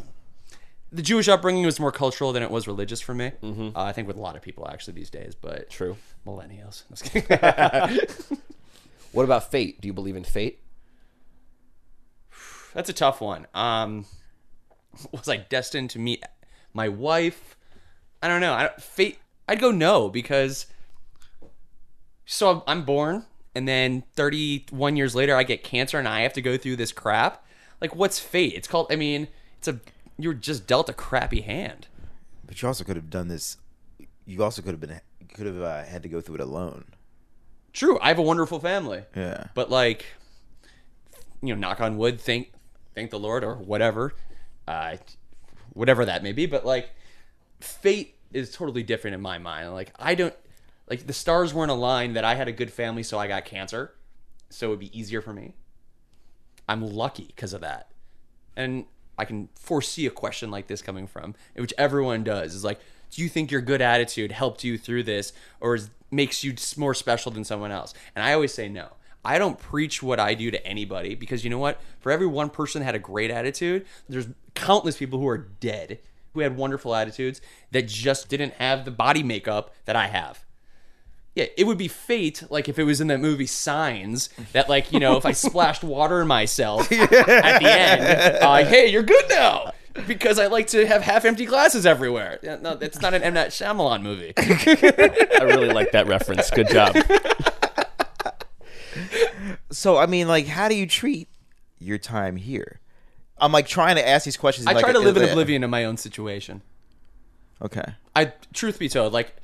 [0.91, 3.31] the Jewish upbringing was more cultural than it was religious for me.
[3.43, 5.97] Uh, I think with a lot of people actually these days, but True.
[6.27, 6.83] millennials.
[9.13, 9.81] What about fate?
[9.81, 10.61] Do you believe in fate?
[12.75, 13.47] That's a tough one.
[13.55, 14.07] Um,
[15.13, 16.25] was I destined to meet
[16.73, 17.57] my wife?
[18.23, 18.53] I don't know.
[18.53, 19.19] I don't, fate.
[19.49, 20.67] I'd go no because.
[22.33, 23.25] So I'm born,
[23.57, 26.93] and then 31 years later, I get cancer, and I have to go through this
[26.93, 27.45] crap.
[27.81, 28.55] Like, what's fate?
[28.55, 28.87] It's called.
[28.89, 29.27] I mean,
[29.59, 29.81] it's a.
[30.17, 31.89] You're just dealt a crappy hand.
[32.47, 33.57] But you also could have done this.
[34.27, 35.01] You also could have been.
[35.35, 36.85] Could have uh, had to go through it alone.
[37.73, 39.03] True, I have a wonderful family.
[39.17, 39.49] Yeah.
[39.55, 40.07] But like,
[41.43, 42.53] you know, knock on wood, thank
[42.95, 44.15] thank the Lord or whatever,
[44.69, 44.99] uh,
[45.73, 46.47] whatever that may be.
[46.47, 46.91] But like,
[47.59, 49.73] fate is totally different in my mind.
[49.73, 50.35] Like, I don't
[50.91, 53.95] like the stars weren't aligned that I had a good family, so I got cancer,
[54.51, 55.55] so it'd be easier for me.
[56.69, 57.93] I'm lucky because of that,
[58.57, 58.85] and
[59.17, 62.81] I can foresee a question like this coming from, which everyone does, is like,
[63.11, 66.95] do you think your good attitude helped you through this, or is, makes you more
[66.95, 67.95] special than someone else?
[68.15, 68.89] And I always say no.
[69.25, 71.81] I don't preach what I do to anybody because you know what?
[71.99, 75.99] For every one person had a great attitude, there's countless people who are dead
[76.33, 77.41] who had wonderful attitudes
[77.73, 80.45] that just didn't have the body makeup that I have.
[81.41, 84.93] Yeah, it would be fate, like if it was in that movie Signs, that like
[84.93, 89.03] you know if I splashed water in myself at the end, uh, like hey, you're
[89.03, 89.73] good now
[90.07, 92.41] because I like to have half-empty glasses everywhere.
[92.43, 94.35] Yeah, No, it's not an M Night Shyamalan movie.
[94.37, 96.51] I really like that reference.
[96.51, 96.95] Good job.
[99.71, 101.31] So I mean, like, how do you treat
[101.79, 102.81] your time here?
[103.39, 104.67] I'm like trying to ask these questions.
[104.67, 106.61] I like, try to live in oblivion of my own situation.
[107.63, 107.95] Okay.
[108.15, 109.37] I truth be told, like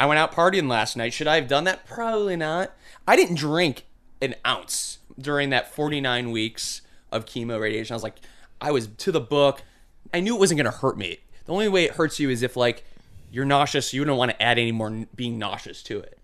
[0.00, 1.12] I went out partying last night.
[1.12, 1.84] Should I have done that?
[1.84, 2.72] Probably not.
[3.06, 3.84] I didn't drink
[4.22, 6.80] an ounce during that 49 weeks
[7.12, 7.92] of chemo radiation.
[7.92, 8.16] I was like,
[8.62, 9.62] I was to the book.
[10.14, 11.18] I knew it wasn't going to hurt me.
[11.44, 12.82] The only way it hurts you is if like
[13.30, 13.92] you're nauseous.
[13.92, 16.18] You don't want to add any more being nauseous to it.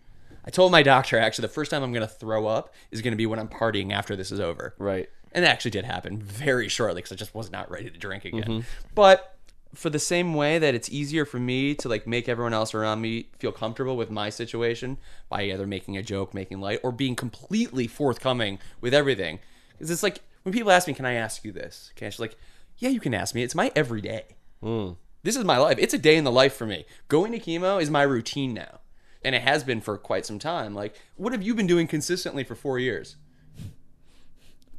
[0.47, 3.13] I told my doctor actually the first time I'm going to throw up is going
[3.13, 4.75] to be when I'm partying after this is over.
[4.79, 5.11] Right.
[5.33, 8.25] And it actually did happen very shortly because I just was not ready to drink
[8.25, 8.43] again.
[8.43, 8.61] Mm-hmm.
[8.95, 9.36] But
[9.77, 13.03] for the same way that it's easier for me to like make everyone else around
[13.03, 14.97] me feel comfortable with my situation
[15.29, 19.39] by either making a joke, making light, or being completely forthcoming with everything.
[19.73, 22.37] Because it's like when people ask me, "Can I ask you this?" Okay, she's like,
[22.79, 23.43] "Yeah, you can ask me.
[23.43, 24.25] It's my everyday.
[24.63, 24.93] Hmm.
[25.23, 25.77] This is my life.
[25.79, 26.87] It's a day in the life for me.
[27.09, 28.81] Going to chemo is my routine now."
[29.23, 30.75] And it has been for quite some time.
[30.75, 33.17] Like, what have you been doing consistently for four years?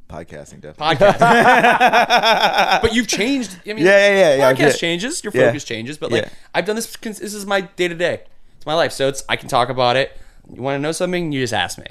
[0.08, 0.96] Podcasting, definitely.
[0.96, 1.18] podcast.
[2.82, 3.56] but you've changed.
[3.66, 4.78] I mean, Yeah, yeah, yeah, yeah, I Podcast get it.
[4.78, 5.48] changes, your Yeah.
[5.48, 6.28] focus changes, but like Yeah.
[6.54, 6.96] I've done this.
[6.96, 8.22] cons- This is my day to day.
[8.56, 10.16] It's my life, so it's I can talk about it.
[10.52, 11.30] You want to know something?
[11.32, 11.84] You just ask me,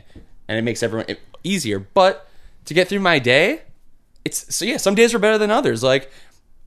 [0.47, 1.79] and it makes everyone it, easier.
[1.79, 2.27] But
[2.65, 3.61] to get through my day,
[4.25, 4.77] it's so yeah.
[4.77, 5.83] Some days are better than others.
[5.83, 6.11] Like,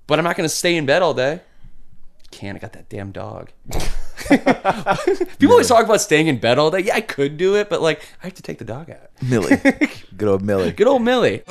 [0.06, 1.40] but I'm not going to stay in bed all day.
[2.30, 2.56] Can't.
[2.56, 3.50] I got that damn dog.
[5.38, 6.80] People always talk about staying in bed all day.
[6.80, 9.10] Yeah, I could do it, but like I have to take the dog out.
[9.22, 9.56] Millie.
[10.16, 10.72] Good old Millie.
[10.72, 11.42] Good old Millie.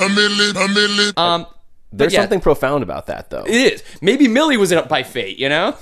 [1.17, 1.45] Um,
[1.91, 2.22] There's yeah.
[2.22, 3.43] something profound about that, though.
[3.43, 3.84] It is.
[4.01, 5.76] Maybe Millie was up by fate, you know?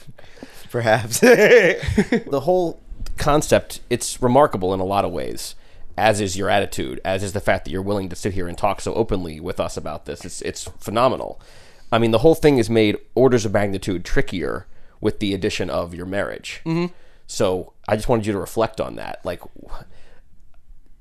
[0.70, 1.20] Perhaps.
[1.20, 2.80] the whole
[3.18, 5.54] concept it's remarkable in a lot of ways
[5.96, 8.56] as is your attitude as is the fact that you're willing to sit here and
[8.56, 11.40] talk so openly with us about this it's it's phenomenal
[11.90, 14.66] i mean the whole thing is made orders of magnitude trickier
[15.00, 16.92] with the addition of your marriage mm-hmm.
[17.26, 19.42] so i just wanted you to reflect on that like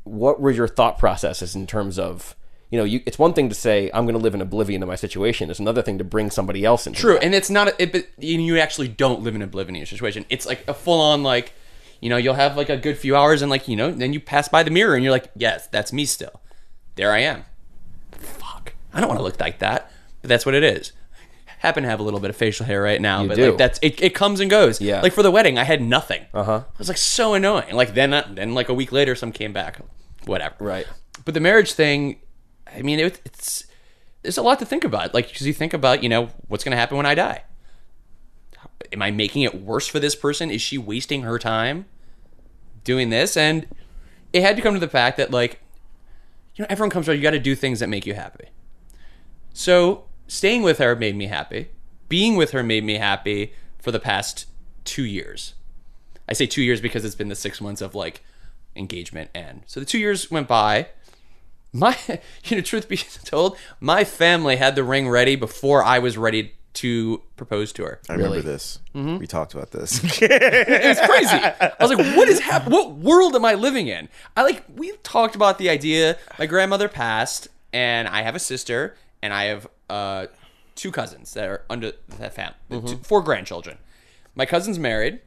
[0.03, 2.35] what were your thought processes in terms of
[2.69, 4.89] you know you, it's one thing to say i'm going to live in oblivion of
[4.89, 7.23] my situation it's another thing to bring somebody else into True, that.
[7.23, 7.69] and it's not.
[7.69, 10.25] A, it, but you actually don't live in oblivion a oblivion situation.
[10.29, 11.53] It's like a full on like,
[12.01, 14.19] you know, you'll have like a good few hours, and like you know, then you
[14.19, 16.41] pass by the mirror, and you're like, yes, that's me still.
[16.95, 17.45] There I am.
[18.11, 19.91] Fuck, I don't want to look like that,
[20.21, 20.91] but that's what it is.
[21.59, 23.49] Happen to have a little bit of facial hair right now, You but do.
[23.49, 24.01] like that's it.
[24.01, 24.79] It comes and goes.
[24.79, 25.01] Yeah.
[25.01, 26.25] Like for the wedding, I had nothing.
[26.33, 26.63] Uh Uh-huh.
[26.73, 27.73] It was like so annoying.
[27.75, 29.79] Like then, uh, then like a week later, some came back.
[30.25, 30.55] Whatever.
[30.59, 30.85] Right.
[31.25, 32.19] But the marriage thing,
[32.75, 33.65] I mean, it, it's
[34.21, 35.13] there's a lot to think about.
[35.13, 37.43] Like, because you think about, you know, what's going to happen when I die.
[38.93, 40.51] Am I making it worse for this person?
[40.51, 41.85] Is she wasting her time
[42.83, 43.35] doing this?
[43.35, 43.67] And
[44.33, 45.59] it had to come to the fact that, like,
[46.55, 47.17] you know, everyone comes around.
[47.17, 48.45] You got to do things that make you happy.
[49.53, 51.69] So staying with her made me happy.
[52.09, 54.45] being with her made me happy for the past
[54.85, 55.53] two years.
[56.29, 58.23] I say two years because it's been the six months of like
[58.75, 60.87] engagement, and so the two years went by.
[61.73, 61.97] My,
[62.45, 66.53] you know, truth be told, my family had the ring ready before I was ready
[66.75, 67.99] to propose to her.
[68.07, 68.79] I remember this.
[68.93, 69.17] Mm-hmm.
[69.17, 69.99] We talked about this.
[70.21, 71.35] It's crazy.
[71.35, 72.73] I was like, what is happening?
[72.73, 74.09] What world am I living in?
[74.35, 76.17] I like, we talked about the idea.
[76.37, 80.27] My grandmother passed, and I have a sister, and I have uh,
[80.75, 82.55] two cousins that are under that family,
[83.03, 83.77] four grandchildren.
[84.35, 85.19] My cousin's married,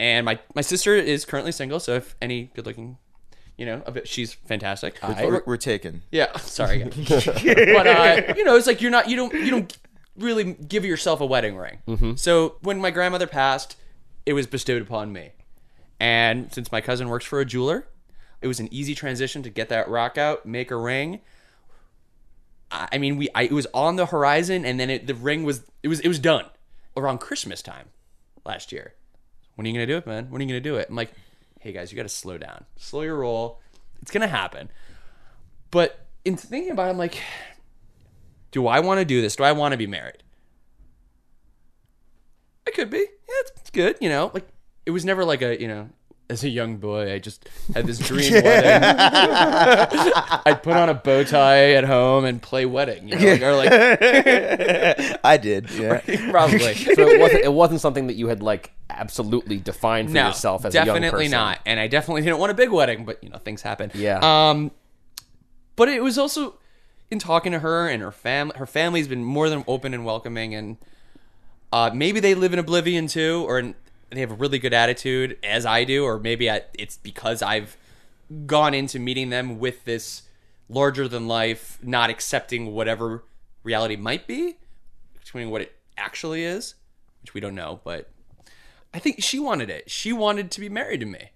[0.00, 1.78] and my, my sister is currently single.
[1.80, 2.98] So if any good looking,
[3.56, 4.98] you know, a bit, she's fantastic.
[5.28, 6.02] we're, we're taken.
[6.10, 6.84] Yeah, sorry.
[7.08, 9.76] but uh, you know, it's like you're not you don't you don't
[10.16, 11.78] really give yourself a wedding ring.
[12.16, 13.76] So when my grandmother passed,
[14.26, 15.30] it was bestowed upon me.
[16.00, 17.86] And since my cousin works for a jeweler,
[18.40, 21.20] it was an easy transition to get that rock out, make a ring.
[22.72, 25.62] I mean, we I, it was on the horizon, and then it, the ring was
[25.82, 26.46] it was it was done
[26.96, 27.88] around Christmas time
[28.44, 28.94] last year.
[29.54, 30.30] When are you gonna do it, man?
[30.30, 30.88] When are you gonna do it?
[30.88, 31.12] I'm like,
[31.60, 33.60] hey guys, you got to slow down, slow your roll.
[34.00, 34.70] It's gonna happen.
[35.70, 37.20] But in thinking about it, I'm like,
[38.50, 39.36] do I want to do this?
[39.36, 40.22] Do I want to be married?
[42.66, 42.98] I could be.
[42.98, 43.04] Yeah,
[43.40, 43.96] it's, it's good.
[44.00, 44.48] You know, like
[44.86, 45.90] it was never like a you know.
[46.32, 48.82] As a young boy, I just had this dream wedding.
[50.46, 53.98] I'd put on a bow tie at home and play wedding, you know, like, or
[53.98, 55.70] like I did.
[55.72, 56.00] Yeah.
[56.30, 56.74] probably.
[56.74, 60.64] So it wasn't it wasn't something that you had like absolutely defined for no, yourself
[60.64, 61.02] as a young person.
[61.02, 61.60] definitely not.
[61.66, 63.90] And I definitely didn't want a big wedding, but you know, things happen.
[63.92, 64.20] Yeah.
[64.22, 64.70] Um,
[65.76, 66.54] but it was also
[67.10, 68.56] in talking to her and her family.
[68.56, 70.78] Her family's been more than open and welcoming, and
[71.74, 73.74] uh, maybe they live in oblivion too, or in,
[74.16, 77.76] they have a really good attitude as I do, or maybe I, it's because I've
[78.46, 80.22] gone into meeting them with this
[80.68, 83.24] larger than life, not accepting whatever
[83.62, 84.56] reality might be,
[85.18, 86.74] between what it actually is,
[87.20, 88.10] which we don't know, but
[88.94, 89.90] I think she wanted it.
[89.90, 91.30] She wanted to be married to me.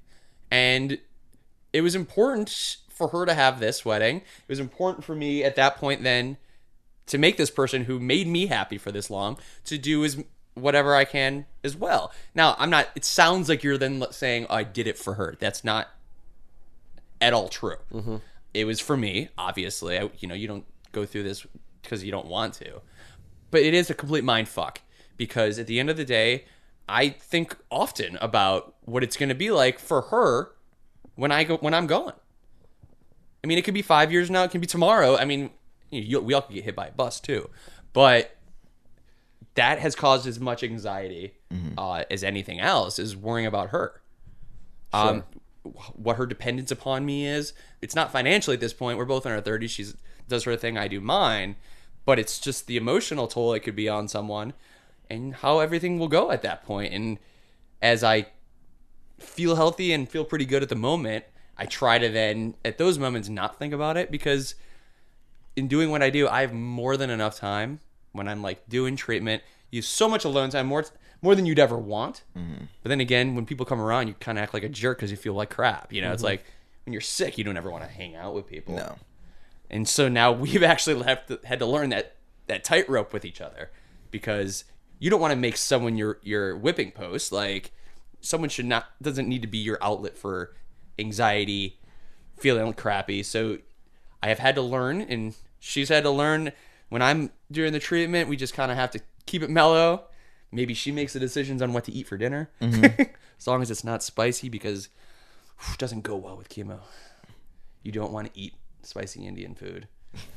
[0.51, 0.99] And
[1.73, 4.17] it was important for her to have this wedding.
[4.19, 6.39] It was important for me at that point then
[7.07, 10.23] to make this person who made me happy for this long to do as
[10.57, 12.13] whatever I can as well.
[12.35, 15.37] Now, I'm not it sounds like you're then saying I did it for her.
[15.39, 15.89] That's not
[17.21, 17.77] at all true.
[17.93, 18.17] Mm-hmm.
[18.55, 19.99] It was for me, obviously.
[19.99, 21.47] I, you know, you don't go through this
[21.83, 22.81] because you don't want to.
[23.51, 24.81] But it is a complete mind fuck
[25.17, 26.47] because at the end of the day,
[26.89, 30.53] I think often about what it's going to be like for her
[31.17, 32.15] when I go when I'm gone.
[33.45, 34.45] I mean, it could be five years now.
[34.45, 35.17] It can be tomorrow.
[35.17, 35.51] I mean,
[35.91, 37.51] you, we all could get hit by a bus too,
[37.93, 38.36] but
[39.57, 41.33] that has caused as much anxiety
[41.77, 44.01] uh, as anything else is worrying about her.
[44.93, 45.25] Um,
[45.95, 47.53] what her dependence upon me is.
[47.83, 48.99] It's not financially at this point.
[48.99, 49.71] We're both in our thirties.
[49.73, 49.97] She's
[50.29, 50.79] does her thing.
[50.79, 51.57] I do mine.
[52.05, 54.53] But it's just the emotional toll it could be on someone,
[55.11, 56.95] and how everything will go at that point.
[56.95, 57.19] And
[57.83, 58.27] as I
[59.19, 61.25] feel healthy and feel pretty good at the moment,
[61.59, 64.55] I try to then at those moments not think about it because
[65.57, 67.81] in doing what I do, I have more than enough time
[68.17, 69.43] when I'm like doing treatment.
[69.71, 70.85] You have so much alone time, more
[71.23, 72.23] more than you'd ever want.
[72.37, 72.65] Mm-hmm.
[72.83, 75.11] But then again, when people come around, you kind of act like a jerk because
[75.11, 75.93] you feel like crap.
[75.93, 76.31] You know, it's mm-hmm.
[76.31, 76.45] like
[76.85, 78.77] when you're sick, you don't ever want to hang out with people.
[78.77, 78.97] No.
[79.71, 83.71] And so now we've actually to, had to learn that that tightrope with each other
[84.11, 84.65] because
[84.99, 87.33] you don't want to make someone your your whipping post.
[87.33, 87.73] Like
[88.21, 90.55] someone should not doesn't need to be your outlet for
[90.99, 91.79] anxiety,
[92.39, 93.23] feeling crappy.
[93.23, 93.59] So
[94.23, 96.53] I have had to learn, and she's had to learn.
[96.97, 100.05] When I'm during the treatment, we just kind of have to keep it mellow.
[100.51, 103.03] Maybe she makes the decisions on what to eat for dinner, mm-hmm.
[103.39, 104.89] as long as it's not spicy, because
[105.61, 106.79] whew, it doesn't go well with chemo.
[107.83, 109.89] You don't want to eat spicy Indian food.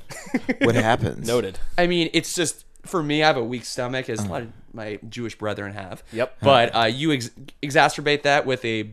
[0.60, 1.26] What happens?
[1.26, 1.60] Noted.
[1.78, 3.24] I mean, it's just for me.
[3.24, 4.28] I have a weak stomach, as uh-huh.
[4.28, 6.03] a lot of my Jewish brethren have.
[6.12, 6.28] Yep.
[6.41, 6.45] Uh-huh.
[6.45, 7.32] But uh, you ex-
[7.64, 8.91] exacerbate that with a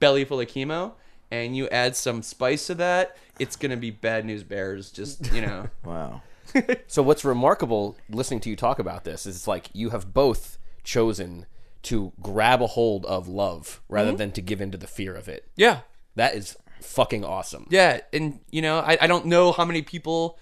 [0.00, 0.94] belly full of chemo,
[1.30, 3.16] and you add some spice to that.
[3.38, 4.90] It's gonna be bad news bears.
[4.90, 5.68] Just you know.
[5.84, 6.22] Wow.
[6.86, 10.58] So what's remarkable listening to you talk about this is it's like you have both
[10.84, 11.46] chosen
[11.82, 15.28] to grab a hold of love rather than to give in to the fear of
[15.28, 15.46] it.
[15.56, 15.80] yeah.
[16.16, 17.66] That is fucking awesome.
[17.70, 20.38] Yeah, and you know, I, I don't know how many people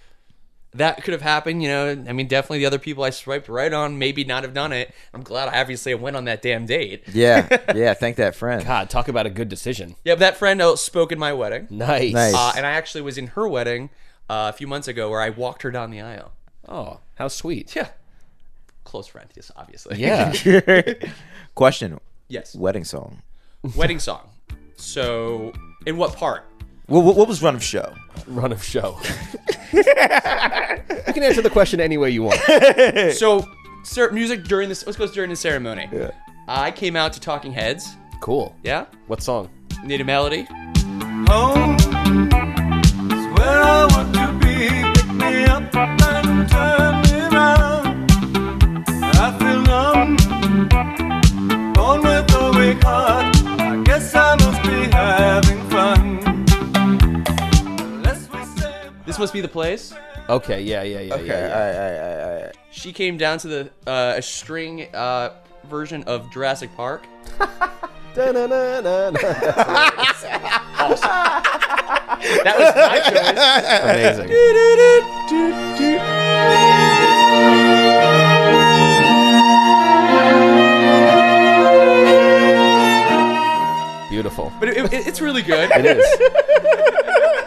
[0.74, 1.62] that could have happened.
[1.62, 4.52] You know, I mean, definitely the other people I swiped right on maybe not have
[4.52, 4.92] done it.
[5.14, 7.04] I'm glad I obviously went on that damn date.
[7.12, 7.48] Yeah.
[7.74, 7.94] Yeah.
[7.94, 8.62] Thank that friend.
[8.66, 9.96] God, talk about a good decision.
[10.04, 12.12] Yeah, but that friend uh, spoke in my wedding, Nice.
[12.12, 12.34] Nice.
[12.34, 13.88] uh, and I actually was in her wedding
[14.28, 16.32] uh, a few months ago where I walked her down the aisle.
[16.68, 17.74] Oh, how sweet.
[17.74, 17.88] Yeah,
[18.84, 19.98] close friend, yes, obviously.
[19.98, 20.32] Yeah.
[21.54, 21.98] Question.
[22.28, 22.54] yes.
[22.54, 23.22] Wedding song.
[23.76, 24.28] Wedding song.
[24.76, 25.52] So,
[25.86, 26.44] in what part?
[26.86, 27.94] What, what, what was run of show?
[28.26, 28.98] Run of show.
[29.72, 32.40] you can answer the question any way you want.
[33.14, 33.46] So,
[33.84, 34.84] sir, music during this.
[34.86, 35.88] Let's go during the ceremony.
[35.92, 36.10] Yeah.
[36.48, 37.88] I came out to Talking Heads.
[38.20, 38.54] Cool.
[38.62, 38.86] Yeah.
[39.06, 39.48] What song?
[39.84, 40.46] Naive Melody.
[41.28, 41.76] Home
[59.12, 59.92] This must be the place.
[60.30, 60.62] Okay.
[60.62, 60.82] Yeah.
[60.84, 61.00] Yeah.
[61.00, 61.14] Yeah.
[61.16, 61.26] Okay.
[61.26, 61.48] Yeah.
[61.48, 61.52] yeah.
[61.52, 61.74] All right.
[61.74, 62.00] All right.
[62.00, 62.36] All right.
[62.36, 62.56] All right.
[62.70, 65.34] She came down to the uh, a string uh,
[65.64, 67.04] version of Jurassic Park.
[72.44, 74.18] That was my choice.
[74.18, 75.32] Amazing.
[84.10, 84.52] Beautiful.
[84.60, 85.70] But it, it- it's really good.
[85.74, 86.04] It is.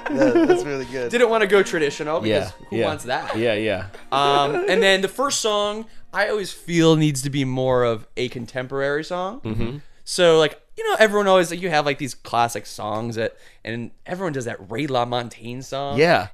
[0.09, 1.11] Yeah, that's really good.
[1.11, 2.65] Didn't want to go traditional because Yeah.
[2.69, 2.85] who yeah.
[2.85, 3.37] wants that?
[3.37, 3.53] Yeah.
[3.53, 3.87] Yeah.
[4.11, 8.29] Um, and then the first song I always feel needs to be more of a
[8.29, 9.41] contemporary song.
[9.41, 9.77] Mm-hmm.
[10.05, 13.91] So like you know everyone always like you have like these classic songs that and
[14.05, 15.97] everyone does that Ray LaMontagne song.
[15.97, 16.29] Yeah.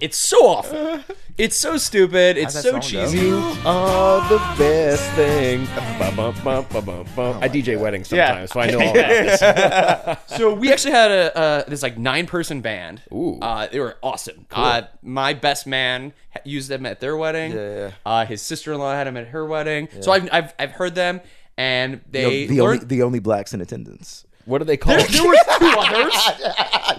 [0.00, 1.00] It's so awful.
[1.38, 2.36] It's so stupid.
[2.36, 2.86] It's that so song go?
[2.86, 3.18] cheesy.
[3.18, 5.64] You are the best thing.
[5.98, 7.38] Bum, bum, bum, bum, bum, bum.
[7.42, 8.46] I DJ weddings Yeah.
[8.46, 10.36] sometimes, so I know all about this.
[10.38, 13.00] So we actually had a uh, this like nine person band.
[13.10, 13.38] Ooh.
[13.40, 14.44] Uh, they were awesome.
[14.50, 17.52] Uh, my best man ha- used them at their wedding.
[17.52, 17.90] Yeah, yeah.
[18.04, 19.88] Uh, his sister in law had them at her wedding.
[20.02, 21.22] So I've, I've I've heard them,
[21.56, 22.88] and they the, only, learned.
[22.90, 24.26] the only blacks in attendance.
[24.50, 25.00] What are they called?
[25.00, 25.74] there was two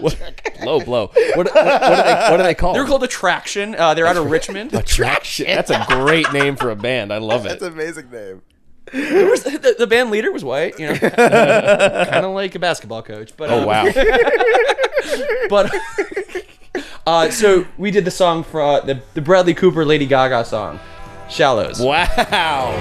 [0.00, 0.52] others.
[0.64, 1.06] Low blow.
[1.34, 2.76] What, what, what, are they, what are they called?
[2.76, 3.74] They're called Attraction.
[3.76, 4.72] Uh, they're out of Richmond.
[4.74, 5.46] Attraction.
[5.46, 7.12] That's a great name for a band.
[7.12, 7.50] I love it.
[7.50, 8.42] That's an amazing name.
[8.92, 10.78] There was- the, the band leader was white.
[10.78, 13.32] You know, kind of like a basketball coach.
[13.36, 13.84] But Oh uh, wow.
[15.48, 15.70] But
[17.06, 20.80] uh, so we did the song for uh, the the Bradley Cooper Lady Gaga song,
[21.28, 22.72] "Shallows." Wow.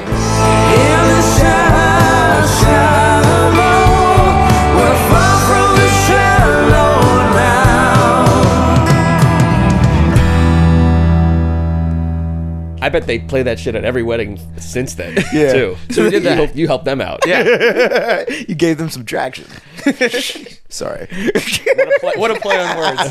[12.81, 15.17] I bet they play that shit at every wedding since then.
[15.33, 15.53] Yeah.
[15.53, 15.77] Too.
[15.91, 16.35] So we did You that.
[16.37, 17.19] helped, you helped them out.
[17.27, 18.25] Yeah.
[18.47, 19.45] you gave them some traction.
[20.69, 21.07] Sorry.
[21.07, 23.01] Play- what a play on words.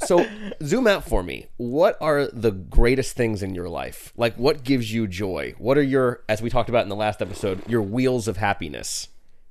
[0.00, 0.24] So
[0.62, 1.46] zoom out for me.
[1.56, 4.12] What are the greatest things in your life?
[4.16, 5.54] Like what gives you joy?
[5.58, 9.08] What are your as we talked about in the last episode, your wheels of happiness?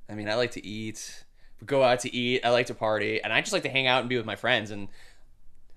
[0.08, 1.24] I mean, I like to eat,
[1.66, 2.44] go out to eat.
[2.44, 4.36] I like to party, and I just like to hang out and be with my
[4.36, 4.70] friends.
[4.70, 4.88] And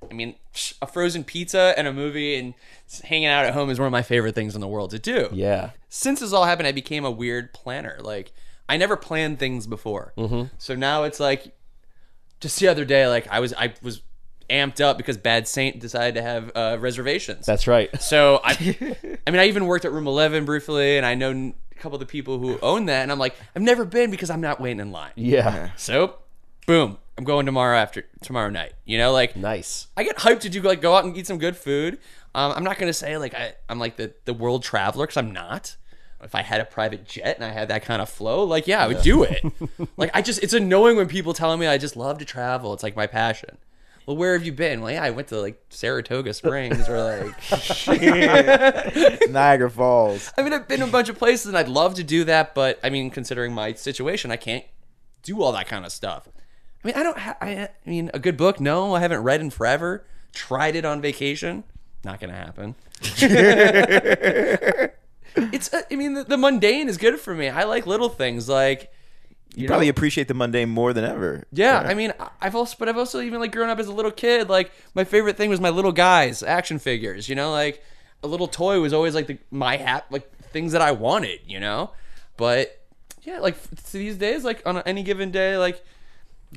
[0.09, 0.35] I mean,
[0.81, 2.53] a frozen pizza and a movie and
[3.03, 5.29] hanging out at home is one of my favorite things in the world to do.
[5.31, 5.71] Yeah.
[5.89, 7.97] Since this all happened, I became a weird planner.
[8.01, 8.31] Like
[8.67, 10.53] I never planned things before, mm-hmm.
[10.57, 11.53] so now it's like
[12.39, 14.01] just the other day, like I was I was
[14.49, 17.45] amped up because Bad Saint decided to have uh, reservations.
[17.45, 17.89] That's right.
[18.01, 18.51] So I,
[19.27, 21.31] I mean, I even worked at Room Eleven briefly, and I know
[21.71, 24.29] a couple of the people who own that, and I'm like, I've never been because
[24.29, 25.11] I'm not waiting in line.
[25.15, 25.71] Yeah.
[25.77, 26.15] So,
[26.67, 28.73] boom, I'm going tomorrow after tomorrow night.
[28.83, 29.85] You know, like Nice.
[29.95, 31.99] I get hyped to do like go out and eat some good food.
[32.33, 35.29] Um, I'm not gonna say like I, I'm like the the world traveler because I'm
[35.29, 35.77] not.
[36.23, 38.83] If I had a private jet and I had that kind of flow, like yeah,
[38.83, 39.43] I would do it.
[39.97, 42.73] like I just, it's annoying when people tell me I just love to travel.
[42.73, 43.59] It's like my passion.
[44.07, 44.81] Well, where have you been?
[44.81, 47.87] Well, yeah, I went to like Saratoga Springs or like
[49.29, 50.33] Niagara Falls.
[50.39, 52.55] I mean, I've been to a bunch of places and I'd love to do that,
[52.55, 54.65] but I mean, considering my situation, I can't
[55.21, 56.27] do all that kind of stuff.
[56.83, 57.17] I mean, I don't.
[57.17, 58.59] Ha- I, I mean, a good book?
[58.59, 60.03] No, I haven't read in forever.
[60.33, 61.63] Tried it on vacation.
[62.03, 62.75] Not gonna happen.
[65.35, 65.73] it's.
[65.73, 67.49] uh, I mean, the, the mundane is good for me.
[67.49, 68.91] I like little things like.
[69.53, 71.43] You probably appreciate the mundane more than ever.
[71.51, 74.11] Yeah, I mean, I've also, but I've also even like grown up as a little
[74.11, 74.47] kid.
[74.47, 77.27] Like my favorite thing was my little guys action figures.
[77.27, 77.83] You know, like
[78.23, 81.41] a little toy was always like the, my hat, like things that I wanted.
[81.45, 81.91] You know,
[82.37, 82.79] but
[83.23, 85.83] yeah, like f- these days, like on any given day, like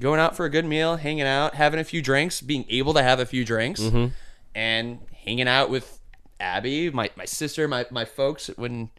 [0.00, 3.02] going out for a good meal, hanging out, having a few drinks, being able to
[3.02, 4.06] have a few drinks, mm-hmm.
[4.54, 6.00] and hanging out with
[6.40, 8.90] Abby, my my sister, my my folks when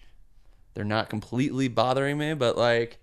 [0.74, 2.98] they're not completely bothering me, but like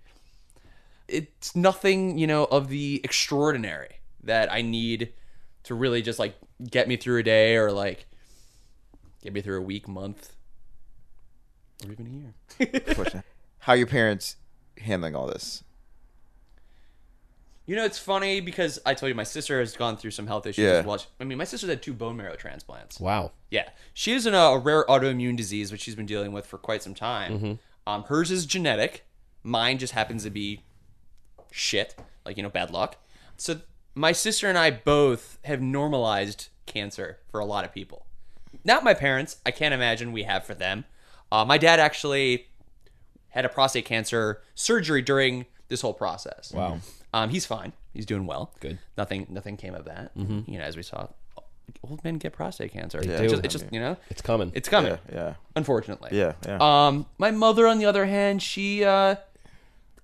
[1.07, 5.13] it's nothing, you know, of the extraordinary that I need
[5.63, 6.35] to really just like
[6.69, 8.05] get me through a day or like
[9.21, 10.35] get me through a week, month,
[11.85, 13.23] or even a year.
[13.59, 14.37] How are your parents
[14.77, 15.63] handling all this?
[17.65, 20.45] You know, it's funny because I told you my sister has gone through some health
[20.45, 20.71] issues Yeah.
[20.79, 21.01] as well.
[21.19, 22.99] I mean, my sister's had two bone marrow transplants.
[22.99, 23.31] Wow.
[23.49, 26.57] Yeah, she has an, uh, a rare autoimmune disease which she's been dealing with for
[26.57, 27.39] quite some time.
[27.39, 27.53] Hmm.
[27.87, 29.05] Um, hers is genetic.
[29.43, 30.61] Mine just happens to be
[31.51, 31.95] shit,
[32.25, 32.97] like you know, bad luck.
[33.37, 33.61] So
[33.95, 38.05] my sister and I both have normalized cancer for a lot of people.
[38.65, 39.37] not my parents.
[39.45, 40.85] I can't imagine we have for them.
[41.31, 42.47] Uh, my dad actually
[43.29, 46.51] had a prostate cancer surgery during this whole process.
[46.53, 46.79] Wow.
[47.13, 47.73] Um, he's fine.
[47.93, 48.51] He's doing well.
[48.59, 48.79] Good.
[48.97, 49.27] Nothing.
[49.29, 50.11] Nothing came of that.
[50.15, 51.07] You know, as we saw,
[51.87, 52.99] old men get prostate cancer.
[53.01, 53.29] They It's do.
[53.29, 54.51] just, it's just you know, It's coming.
[54.55, 54.97] it's coming.
[55.11, 56.09] Yeah, yeah, Unfortunately.
[56.11, 56.57] yeah, yeah.
[56.59, 59.15] Um, my mother, on the other hand, she, uh,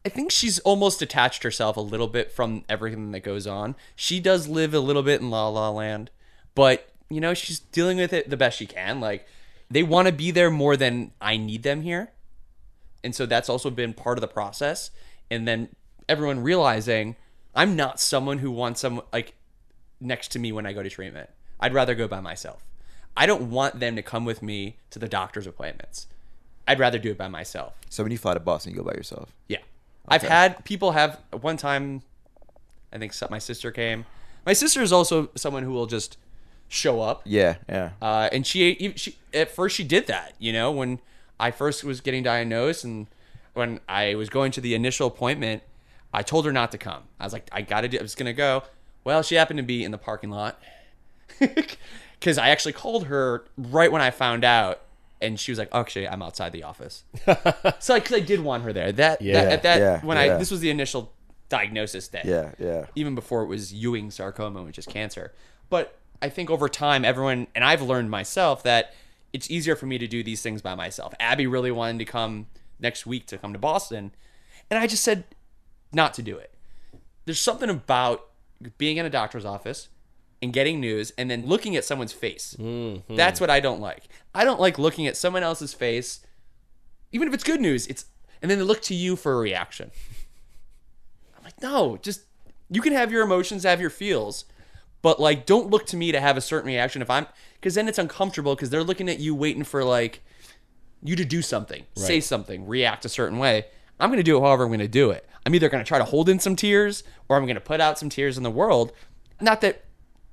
[0.05, 3.75] I think she's almost detached herself a little bit from everything that goes on.
[3.95, 6.11] She does live a little bit in La La Land,
[6.55, 8.99] but you know, she's dealing with it the best she can.
[9.01, 9.25] Like,
[9.71, 12.11] they want to be there more than I need them here,
[13.03, 14.91] and so that's also been part of the process.
[15.31, 15.69] And then
[16.09, 17.15] everyone realizing
[17.55, 19.33] I'm not someone who wants someone like
[20.01, 21.29] next to me when I go to treatment.
[21.59, 22.65] I'd rather go by myself.
[23.15, 26.07] I don't want them to come with me to the doctor's appointments.
[26.67, 27.73] I'd rather do it by myself.
[27.89, 29.33] so when you fly to Boston, you go by yourself.
[29.47, 29.59] Yeah.
[30.07, 32.01] I've had people have one time
[32.91, 34.05] I think my sister came.
[34.45, 36.17] My sister is also someone who will just
[36.67, 37.21] show up.
[37.25, 37.91] Yeah, yeah.
[38.01, 40.99] Uh, and she, she at first she did that, you know, when
[41.39, 43.07] I first was getting diagnosed and
[43.53, 45.63] when I was going to the initial appointment,
[46.13, 47.03] I told her not to come.
[47.19, 47.97] I was like, I gotta do.
[47.99, 48.63] I was gonna go.
[49.03, 50.61] Well, she happened to be in the parking lot
[51.39, 54.81] because I actually called her right when I found out,
[55.21, 57.03] and she was like, "Actually, I'm outside the office."
[57.79, 58.91] so, like, 'cause I did want her there.
[58.91, 60.35] That, Yeah, that at that yeah, when yeah.
[60.35, 61.13] I this was the initial
[61.49, 62.85] diagnosis day yeah, yeah.
[62.95, 65.33] even before it was Ewing sarcoma, which is cancer.
[65.69, 68.93] But I think over time, everyone, and I've learned myself that
[69.33, 71.13] it's easier for me to do these things by myself.
[71.19, 72.47] Abby really wanted to come
[72.79, 74.11] next week to come to Boston,
[74.69, 75.23] and I just said
[75.91, 76.53] not to do it.
[77.25, 78.27] There's something about
[78.77, 79.89] being in a doctor's office
[80.41, 82.55] and getting news and then looking at someone's face.
[82.59, 83.15] Mm-hmm.
[83.15, 84.07] That's what I don't like.
[84.33, 86.21] I don't like looking at someone else's face,
[87.11, 87.87] even if it's good news.
[87.87, 88.05] It's
[88.41, 89.91] and then they look to you for a reaction.
[91.37, 92.21] I'm like, no, just
[92.69, 94.45] you can have your emotions, have your feels,
[95.01, 97.01] but like, don't look to me to have a certain reaction.
[97.01, 100.21] If I'm, because then it's uncomfortable because they're looking at you, waiting for like
[101.03, 103.65] you to do something, say something, react a certain way.
[103.99, 105.27] I'm gonna do it however I'm gonna do it.
[105.49, 108.07] I'm either gonna try to hold in some tears or I'm gonna put out some
[108.07, 108.91] tears in the world.
[109.41, 109.83] Not that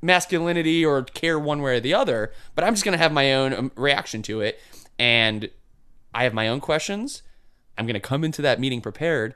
[0.03, 3.55] masculinity or care one way or the other, but I'm just gonna have my own
[3.55, 4.61] um, reaction to it,
[4.99, 5.49] and
[6.13, 7.23] I have my own questions.
[7.79, 9.35] I'm gonna come into that meeting prepared.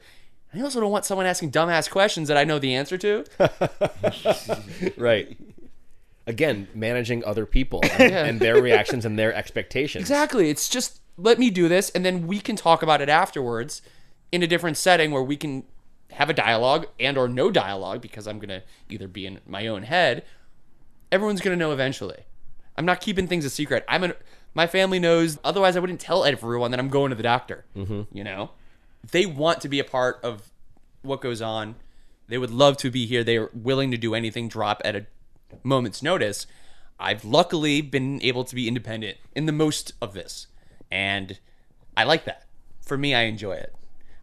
[0.53, 3.25] I also don't want someone asking dumbass questions that I know the answer to.
[4.99, 5.35] right.
[6.27, 10.03] Again, managing other people and, and their reactions and their expectations.
[10.03, 10.51] Exactly.
[10.51, 13.81] It's just let me do this, and then we can talk about it afterwards
[14.33, 15.65] in a different setting where we can
[16.13, 19.85] have a dialogue and or no dialogue because I'm gonna either be in my own
[19.85, 20.25] head.
[21.13, 22.25] Everyone's gonna know eventually.
[22.77, 23.85] I'm not keeping things a secret.
[23.89, 24.15] I'm an
[24.55, 25.39] my family knows.
[25.45, 27.65] Otherwise, I wouldn't tell everyone that I'm going to the doctor.
[27.77, 28.17] Mm-hmm.
[28.17, 28.51] You know,
[29.11, 30.51] they want to be a part of
[31.03, 31.77] what goes on.
[32.29, 33.25] They would love to be here.
[33.25, 35.07] They're willing to do anything, drop at a
[35.63, 36.47] moment's notice.
[36.99, 40.47] I've luckily been able to be independent in the most of this.
[40.91, 41.39] And
[41.97, 42.45] I like that.
[42.83, 43.75] For me, I enjoy it.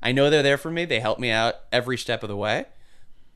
[0.08, 0.86] I know they're there for me.
[0.86, 2.68] They help me out every step of the way.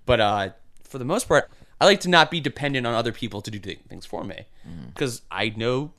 [0.05, 0.49] But uh,
[0.83, 1.51] for the most part,
[1.81, 4.45] I like to not be dependent on other people to do things for me.
[4.87, 5.91] Because I know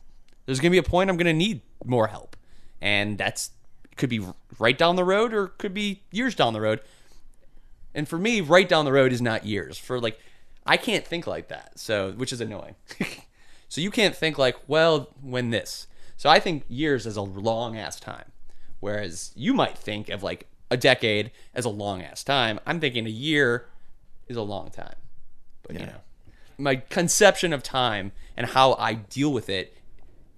[0.47, 2.39] there's going to be a point I'm going to need more help.
[2.81, 3.51] And that's
[3.99, 4.27] could be
[4.59, 6.81] right down the road or could be years down the road.
[7.95, 9.77] And for me, right down the road is not years.
[9.77, 10.19] For like,
[10.65, 11.79] I can't think like that.
[11.79, 12.77] So, which is annoying.
[13.69, 15.87] so you can't think like, well, when this.
[16.17, 18.33] So I think years is a long ass time,
[18.81, 22.59] whereas you might think of like a decade as a long ass time.
[22.67, 23.67] I'm thinking a year
[24.27, 24.95] is a long time.
[25.63, 26.01] But you know,
[26.59, 29.77] my conception of time and how I deal with it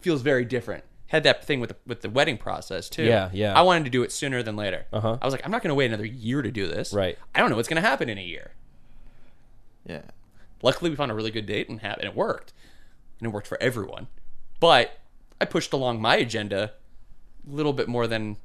[0.00, 0.84] feels very different.
[1.06, 3.04] Had that thing with the, with the wedding process too.
[3.04, 3.56] Yeah, yeah.
[3.56, 4.86] I wanted to do it sooner than later.
[4.92, 5.18] Uh-huh.
[5.22, 6.92] I was like, I'm not going to wait another year to do this.
[6.92, 7.16] Right.
[7.34, 8.50] I don't know what's going to happen in a year.
[9.86, 10.02] Yeah.
[10.62, 12.52] Luckily, we found a really good date and, ha- and it worked,
[13.20, 14.08] and it worked for everyone.
[14.58, 14.98] But
[15.40, 16.72] I pushed along my agenda
[17.48, 18.38] a little bit more than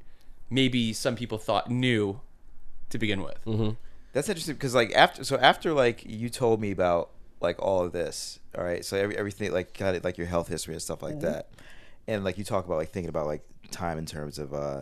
[0.49, 2.21] maybe some people thought knew
[2.89, 3.37] to begin with.
[3.45, 3.71] Mm-hmm.
[4.13, 7.91] That's interesting because like after so after like you told me about like all of
[7.91, 8.83] this, all right.
[8.83, 11.49] So every, everything like kind of like your health history and stuff like that,
[12.07, 14.81] and like you talk about like thinking about like time in terms of uh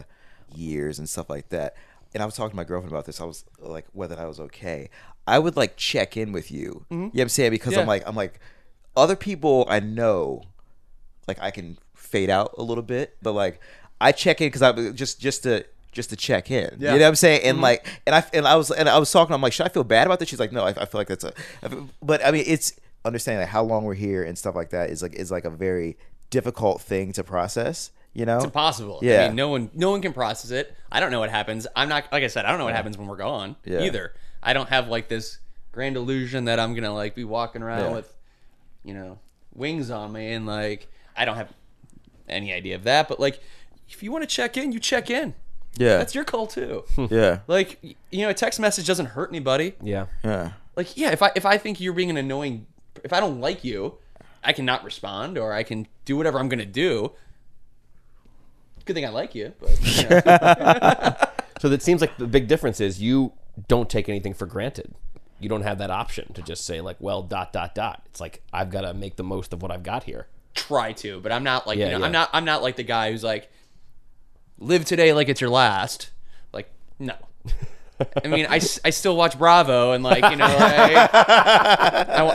[0.55, 1.75] years and stuff like that.
[2.13, 3.19] And I was talking to my girlfriend about this.
[3.19, 4.89] I was like whether I was okay.
[5.27, 6.85] I would like check in with you.
[6.89, 7.51] You know what I'm saying?
[7.51, 7.81] Because Yeah.
[7.81, 8.39] I'm like I'm like
[8.95, 10.43] other people I know
[11.27, 13.59] like I can fade out a little bit, but like
[13.99, 16.77] I check in because I just just to just to check in.
[16.79, 16.93] Yeah.
[16.93, 17.41] You know what I'm saying?
[17.43, 17.63] And mm-hmm.
[17.63, 19.33] like, and I and I was and I was talking.
[19.33, 20.29] I'm like, should I feel bad about this?
[20.29, 21.33] She's like, no, I, I feel like that's a.
[21.63, 22.73] I feel- But I mean, it's
[23.05, 25.49] understanding like how long we're here and stuff like that is like is like a
[25.49, 25.97] very
[26.29, 27.91] difficult thing to process.
[28.13, 28.37] You know?
[28.37, 28.99] It's impossible.
[29.03, 29.25] Yeah.
[29.25, 30.75] I mean, no one, no one can process it.
[30.91, 31.67] I don't know what happens.
[31.75, 33.81] I'm not, like I said, I don't know what happens when we're gone Yeah.
[33.83, 34.13] either.
[34.41, 35.37] I don't have like this
[35.71, 37.93] grand illusion that I'm gonna like be walking around Yeah.
[37.93, 38.11] with,
[38.83, 39.19] you know,
[39.53, 41.53] wings on me and like I don't have
[42.27, 43.39] any idea of that, but like,
[43.89, 45.33] if you want to check in, you check in.
[45.77, 45.97] Yeah.
[45.97, 46.83] That's your call too.
[46.95, 47.05] Hmm.
[47.09, 47.39] yeah.
[47.47, 47.79] like,
[48.11, 49.73] you know, a text message doesn't hurt anybody.
[49.81, 50.07] Yeah.
[50.23, 50.51] Yeah.
[50.75, 52.67] Like, yeah, if I if I think you're being an annoying,
[53.03, 53.95] if I don't like you,
[54.43, 57.11] I can not respond or I can do whatever I'm gonna do.
[58.85, 61.15] Good thing I like you, but you know.
[61.59, 63.33] So that seems like the big difference is you
[63.67, 64.93] don't take anything for granted.
[65.39, 68.03] You don't have that option to just say like, well, dot dot dot.
[68.05, 70.27] It's like I've got to make the most of what I've got here.
[70.53, 72.05] try to, but I'm not like Yeah, you know, yeah.
[72.05, 73.49] I'm not I'm not like the guy who's like
[74.59, 76.11] live today like it's your last.
[76.53, 77.15] Like no.
[78.23, 81.07] I mean, I, I still watch Bravo and like you know I,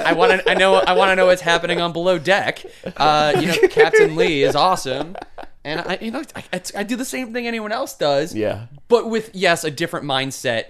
[0.06, 2.64] I, want to I know I want to know what's happening on Below Deck.
[2.96, 5.16] Uh, you know, Captain Lee is awesome,
[5.64, 8.34] and I you know I, I, do the same thing anyone else does.
[8.34, 8.66] Yeah.
[8.88, 10.64] but with yes, a different mindset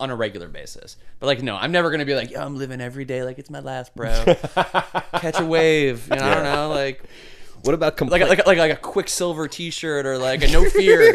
[0.00, 0.96] on a regular basis.
[1.18, 3.50] But like, no, I'm never gonna be like, yo, I'm living every day like it's
[3.50, 4.10] my last, bro.
[5.14, 7.02] Catch a wave, you know, I don't know, like
[7.68, 10.48] What about compl- like a, like a, like, like a Quiksilver T-shirt or like a
[10.48, 11.02] No Fear.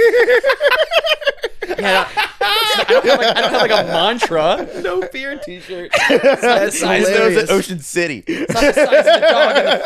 [1.80, 2.08] yeah,
[2.40, 4.82] I don't, have like, I don't have like a mantra.
[4.84, 5.92] no fear T-shirt?
[6.10, 7.08] That's hilarious.
[7.10, 8.24] those at Ocean City.
[8.28, 9.80] It's not the size of the dog in the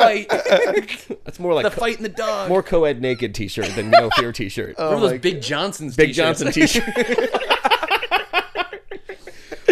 [1.07, 1.17] fight.
[1.23, 2.49] That's more like The co- fight in the dog.
[2.49, 4.75] more co-ed naked T-shirt than no fear T-shirt.
[4.77, 5.95] Oh Remember those Big Johnsons?
[5.95, 6.41] Big t-shirts?
[6.41, 6.83] Johnson T-shirt.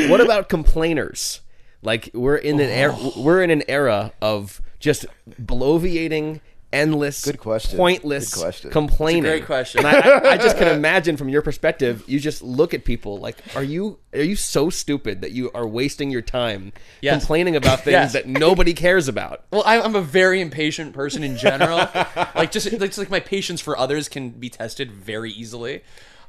[0.10, 1.42] what about complainers?
[1.82, 6.40] Like we're in an era, we're in an era of just bloviating,
[6.74, 7.78] endless, Good question.
[7.78, 8.72] pointless Good question.
[8.72, 9.26] complaining.
[9.26, 9.86] It's a great question.
[9.86, 13.18] And I, I, I just can imagine from your perspective, you just look at people
[13.20, 17.20] like, are you are you so stupid that you are wasting your time Yes.
[17.20, 18.14] complaining about things Yes.
[18.14, 19.46] that nobody cares about?
[19.52, 21.78] Well, I- I'm a very impatient person in general.
[22.36, 25.84] like just like, just like my patience for others can be tested very easily.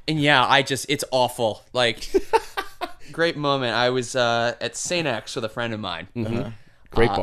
[0.09, 1.63] And yeah, I just it's awful.
[1.73, 2.09] Like
[3.13, 3.75] great moment.
[3.75, 5.07] I was uh, at St.
[5.07, 6.09] X with a friend of mine.
[6.91, 7.17] Great Uh,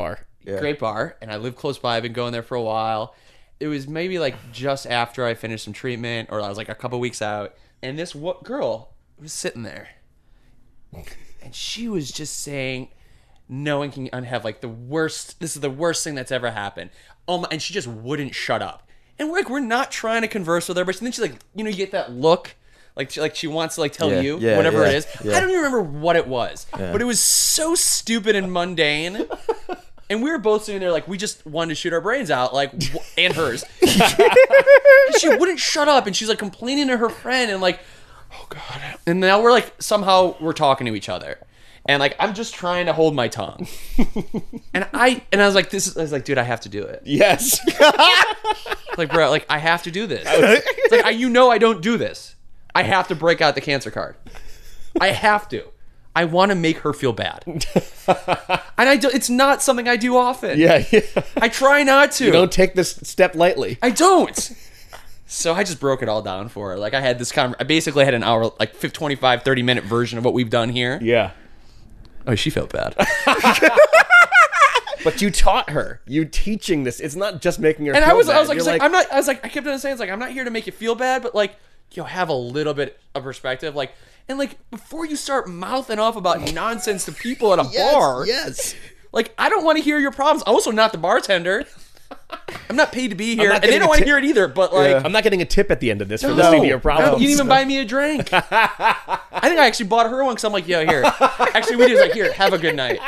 [0.44, 0.58] bar.
[0.60, 1.96] Great bar, and I live close by.
[1.96, 3.14] I've been going there for a while.
[3.60, 6.74] It was maybe like just after I finished some treatment, or I was like a
[6.74, 8.90] couple weeks out, and this what girl
[9.20, 9.88] was sitting there,
[11.42, 12.88] and she was just saying,
[13.48, 15.40] "No one can have like the worst.
[15.40, 16.90] This is the worst thing that's ever happened."
[17.26, 17.48] Oh my!
[17.50, 18.88] And she just wouldn't shut up.
[19.18, 21.62] And we're like, we're not trying to converse with her, but then she's like, you
[21.62, 22.56] know, you get that look.
[22.96, 25.06] Like she, like she wants to like tell Yeah, you yeah, whatever yeah, it is.
[25.24, 25.36] yeah.
[25.36, 29.26] I don't even remember what it was, but it was so stupid and mundane.
[30.10, 32.52] And we were both sitting there like we just wanted to shoot our brains out,
[32.52, 33.64] like wh- and hers.
[35.18, 37.80] she wouldn't shut up, and she's like complaining to her friend, and like,
[38.32, 38.98] oh god.
[39.06, 41.38] And now we're like somehow we're talking to each other,
[41.86, 43.66] and like I'm just trying to hold my tongue.
[44.74, 46.68] and I and I was like, this is I was like, dude, I have to
[46.68, 47.02] do it.
[47.04, 47.58] Yes.
[48.96, 50.22] Like, bro, like I have to do this.
[50.24, 52.36] It's like I, you know I don't do this.
[52.76, 54.14] I have to break out the cancer card.
[55.00, 55.64] I have to.
[56.14, 57.64] I want to make her feel bad, and
[58.78, 59.10] I do.
[59.12, 60.58] It's not something I do often.
[60.58, 60.84] yeah.
[60.92, 61.00] yeah.
[61.36, 62.26] I try not to.
[62.26, 63.78] You don't take this step lightly.
[63.82, 64.52] I don't.
[65.26, 66.76] So I just broke it all down for her.
[66.78, 69.84] Like I had this con I basically had an hour, like 50, 25, 30 minute
[69.84, 70.98] version of what we've done here.
[71.02, 71.32] Yeah.
[72.26, 72.94] Oh, she felt bad.
[75.04, 76.00] But you taught her.
[76.06, 76.98] You teaching this.
[76.98, 77.92] It's not just making her.
[77.92, 79.12] and feel I was, I was like, like, I'm not.
[79.12, 80.72] I was like, I kept on saying, it's like, I'm not here to make you
[80.72, 81.56] feel bad, but like,
[81.92, 83.92] yo, have a little bit of perspective, like,
[84.28, 88.74] and like before you start mouthing off about nonsense to people at a bar, Yes.
[89.12, 90.42] like, I don't want to hear your problems.
[90.46, 91.64] I'm also not the bartender.
[92.68, 94.48] I'm not paid to be here, not and they don't want to hear it either.
[94.48, 96.68] But like, I'm not getting a tip at the end of this for listening to
[96.68, 97.20] your problems.
[97.20, 98.28] You didn't even buy me a drink.
[98.32, 101.02] I think I actually bought her one because I'm like, yo, here.
[101.04, 102.98] Actually, we did like, here, have a good night.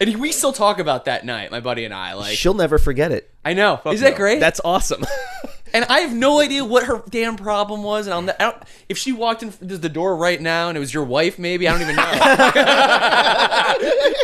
[0.00, 2.14] And we still talk about that night, my buddy and I.
[2.14, 3.30] Like, She'll never forget it.
[3.44, 3.80] I know.
[3.86, 4.16] Is that no.
[4.16, 4.40] great?
[4.40, 5.04] That's awesome.
[5.72, 8.06] and I have no idea what her damn problem was.
[8.06, 10.76] And I'll, ne- I don't, if she walked in the the door right now and
[10.76, 12.02] it was your wife, maybe I don't even know.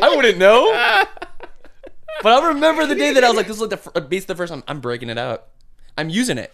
[0.03, 0.73] I wouldn't know.
[2.23, 4.01] But I'll remember the day that I was like, "This is like the fir- uh,
[4.01, 5.45] basically the first time I'm breaking it out.
[5.99, 6.53] I'm using it.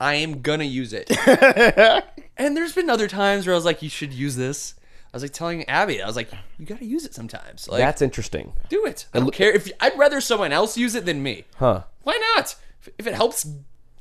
[0.00, 1.10] I am gonna use it."
[2.36, 4.74] and there's been other times where I was like, "You should use this."
[5.12, 7.68] I was like telling Abby, I was like, "You got to use it sometimes.
[7.68, 8.52] Like, That's interesting.
[8.68, 9.06] do it.
[9.14, 11.44] I don't care if I'd rather someone else use it than me.
[11.56, 11.84] Huh.
[12.02, 12.54] Why not?
[12.82, 13.46] If- If it helps,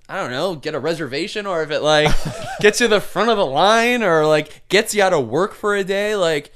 [0.07, 2.13] I don't know, get a reservation, or if it like
[2.59, 5.75] gets you the front of the line, or like gets you out of work for
[5.75, 6.51] a day, like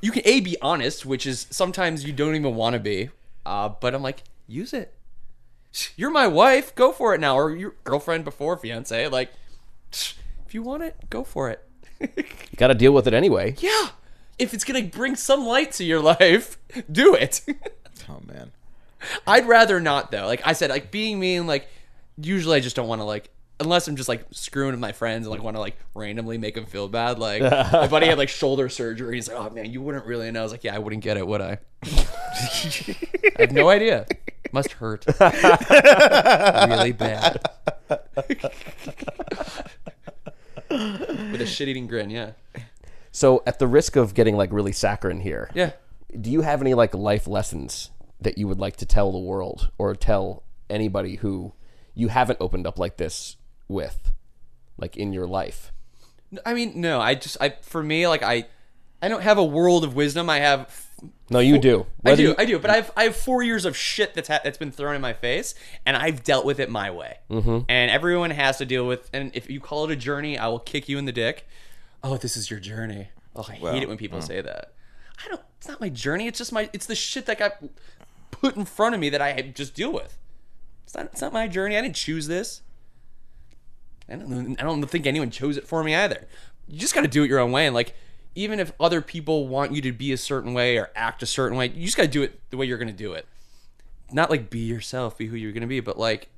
[0.00, 3.10] you can a be honest, which is sometimes you don't even want to be.
[3.44, 4.94] Uh, but I'm like, use it.
[5.96, 9.08] You're my wife, go for it now, or your girlfriend before fiance.
[9.08, 9.32] Like,
[9.92, 11.62] if you want it, go for it.
[12.16, 13.54] You got to deal with it anyway.
[13.60, 13.90] Yeah,
[14.38, 16.58] if it's gonna bring some light to your life,
[16.90, 17.40] do it.
[18.08, 18.50] Oh man.
[19.26, 20.26] I'd rather not though.
[20.26, 21.68] Like I said, like being mean, like
[22.16, 23.30] usually I just don't want to like
[23.60, 26.54] unless I'm just like screwing with my friends and like want to like randomly make
[26.54, 27.18] them feel bad.
[27.18, 29.16] Like my buddy had like shoulder surgery.
[29.16, 30.40] He's like, "Oh man, you wouldn't really." know.
[30.40, 34.06] I was like, "Yeah, I wouldn't get it, would I?" I have no idea.
[34.52, 37.40] Must hurt really bad.
[40.70, 42.32] With a shit-eating grin, yeah,
[43.10, 45.72] So, at the risk of getting like really saccharine here, yeah.
[46.18, 47.90] do you have any like life lessons
[48.20, 51.52] that you would like to tell the world or tell anybody who
[51.94, 53.36] you haven't opened up like this
[53.68, 54.12] with,
[54.78, 55.72] like in your life?
[56.46, 57.00] I mean, no.
[57.00, 58.46] I just, I for me, like I,
[59.02, 60.30] I don't have a world of wisdom.
[60.30, 60.86] I have
[61.28, 61.86] No, you do.
[62.04, 64.40] I do, you- I do, but I've I have four years of shit that's ha-
[64.42, 65.54] that's been thrown in my face,
[65.84, 67.18] and I've dealt with it my way.
[67.30, 67.58] Mm-hmm.
[67.68, 69.10] And everyone has to deal with.
[69.12, 71.46] And if you call it a journey, I will kick you in the dick.
[72.02, 73.08] Oh, this is your journey.
[73.36, 74.72] Oh, I hate it when people say that.
[75.24, 75.40] I don't.
[75.58, 76.26] It's not my journey.
[76.28, 76.70] It's just my.
[76.72, 77.62] It's the shit that got
[78.30, 80.16] put in front of me that I just deal with.
[80.92, 81.06] It's not.
[81.06, 81.78] It's not my journey.
[81.78, 82.60] I didn't choose this.
[84.10, 84.60] I don't.
[84.60, 86.28] I don't think anyone chose it for me either.
[86.68, 87.94] You just got to do it your own way, and like,
[88.34, 91.56] even if other people want you to be a certain way or act a certain
[91.56, 93.26] way, you just got to do it the way you're going to do it.
[94.12, 96.28] Not like be yourself, be who you're going to be, but like,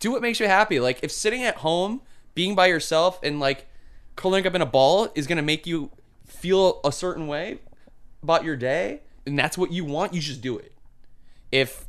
[0.00, 0.80] do what makes you happy.
[0.80, 2.02] Like, if sitting at home,
[2.34, 3.68] being by yourself, and like
[4.16, 5.90] curling up in a ball is going to make you
[6.26, 7.60] feel a certain way
[8.22, 10.74] about your day, and that's what you want, you just do it.
[11.50, 11.86] If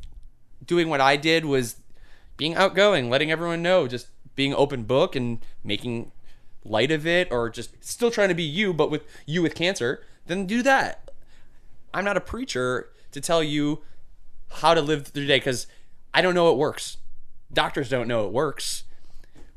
[0.64, 1.76] doing what I did was
[2.40, 6.10] being outgoing, letting everyone know, just being open book and making
[6.64, 10.02] light of it, or just still trying to be you, but with you with cancer,
[10.26, 11.10] then do that.
[11.92, 13.80] I'm not a preacher to tell you
[14.52, 15.66] how to live through the day because
[16.14, 16.96] I don't know it works.
[17.52, 18.84] Doctors don't know it works.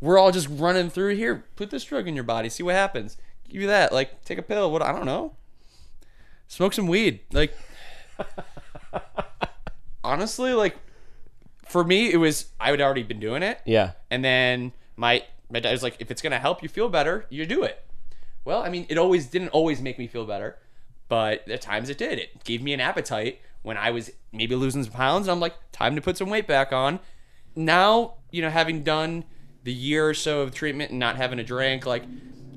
[0.01, 1.45] We're all just running through here.
[1.55, 3.15] Put this drug in your body, see what happens.
[3.47, 3.93] Give you that.
[3.93, 4.69] Like, take a pill.
[4.69, 4.81] What?
[4.81, 5.37] I don't know.
[6.49, 7.21] Smoke some weed.
[7.31, 7.57] Like,
[10.03, 10.75] honestly, like,
[11.65, 13.59] for me, it was I had already been doing it.
[13.65, 13.91] Yeah.
[14.09, 17.45] And then my my dad was like, if it's gonna help you feel better, you
[17.45, 17.83] do it.
[18.45, 20.57] Well, I mean, it always didn't always make me feel better,
[21.07, 22.19] but at times it did.
[22.19, 25.27] It gave me an appetite when I was maybe losing some pounds.
[25.27, 26.99] And I'm like, time to put some weight back on.
[27.55, 29.23] Now, you know, having done
[29.63, 32.03] the year or so of treatment and not having a drink, like,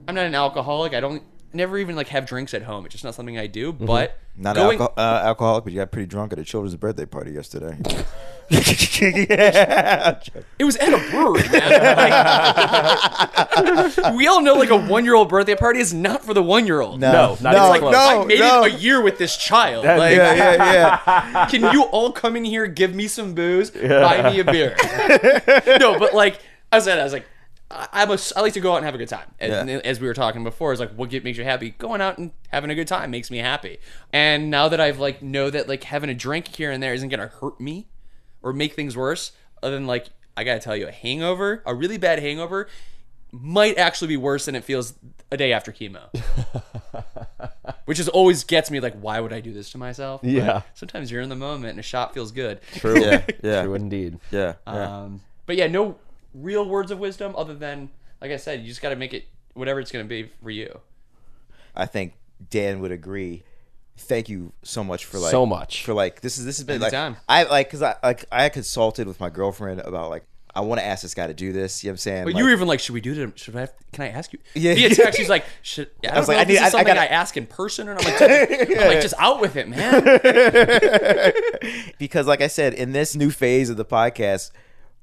[0.09, 0.93] I'm not an alcoholic.
[0.93, 1.23] I don't
[1.53, 2.85] never even like have drinks at home.
[2.85, 3.73] It's just not something I do.
[3.73, 3.87] Mm-hmm.
[3.87, 7.07] But Not going, alcohol, uh, alcoholic, but you got pretty drunk at a children's birthday
[7.07, 7.79] party yesterday.
[10.59, 11.97] It was at a brewery, man.
[13.97, 16.43] Like- we all know like a one year old birthday party is not for the
[16.43, 17.01] one year old.
[17.01, 17.95] No, not no, even Like, close.
[17.95, 18.65] I made no.
[18.65, 19.85] it a year with this child.
[19.85, 21.47] like, yeah, yeah, yeah.
[21.51, 24.77] can you all come in here, give me some booze, buy me a beer?
[25.81, 26.39] no, but like
[26.73, 27.27] I said, I was like, I,
[27.71, 29.27] I'm a, I like to go out and have a good time.
[29.41, 29.81] And Yeah.
[29.85, 31.71] as we were talking before, it's like what get, makes you happy?
[31.71, 33.79] Going out and having a good time makes me happy.
[34.13, 37.09] And now that I've like know that like having a drink here and there isn't
[37.09, 37.89] gonna hurt me
[38.43, 39.33] or make things worse,
[39.63, 40.07] other than like
[40.37, 42.69] I gotta tell you, a hangover, a really bad hangover,
[43.33, 44.95] might actually be worse than it feels
[45.33, 46.03] a day after chemo.
[47.87, 50.23] Which is always gets me like, why would I do this to myself?
[50.23, 50.63] But Yeah.
[50.75, 52.61] sometimes you're in the moment and a shot feels good.
[52.77, 53.01] True.
[53.05, 53.63] Yeah, yeah.
[53.63, 54.19] True indeed.
[54.31, 54.99] Yeah, yeah.
[55.03, 55.97] Um, but yeah, no
[56.37, 57.91] real words of wisdom other than,
[58.21, 60.51] like I said, you just got to make it whatever it's going to be for
[60.51, 60.81] you.
[61.75, 62.15] I think
[62.51, 63.43] Dan would agree.
[63.99, 65.83] Thank you so much for like So much.
[65.85, 67.17] for like this is this has been like Anytime.
[67.29, 70.87] I like because I like I consulted with my girlfriend about like I want to
[70.87, 71.83] ask this guy to do this.
[71.85, 72.25] You know what I'm saying?
[72.25, 73.39] But Like, you were even like, should we do it?
[73.39, 73.61] Should I?
[73.61, 74.39] Have, can I ask you?
[74.55, 74.75] Yeah.
[74.75, 76.63] Via text, she's like, should I, don't was like, know I if this need- is
[76.63, 79.15] I- I something I, gotta- ask in person, and I'm like, just, I'm like, just
[79.19, 80.03] out with it, man.
[81.99, 84.51] because like I said, in this new phase of the podcast,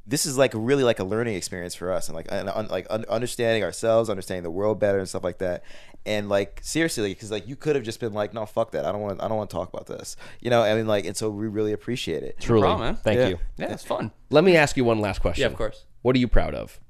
[0.05, 2.85] this is like really like a learning experience for us and like un, un- like
[2.89, 5.63] un- understanding ourselves, understanding the world better and stuff like that.
[6.05, 8.85] And like seriously, because like you could have just been like, no, fuck that.
[8.85, 9.23] I don't want.
[9.23, 10.17] I don't want to talk about this.
[10.41, 10.61] You know.
[10.61, 12.37] I mean, like, and so we really appreciate it.
[12.41, 12.63] Truly.
[12.63, 12.95] problem, man.
[12.97, 13.27] Thank Yeah.
[13.29, 13.39] you.
[13.57, 14.11] Yeah, it's fun.
[14.29, 15.41] Let me ask you one last question.
[15.43, 15.85] Yeah, of course.
[16.01, 16.81] What are you proud of?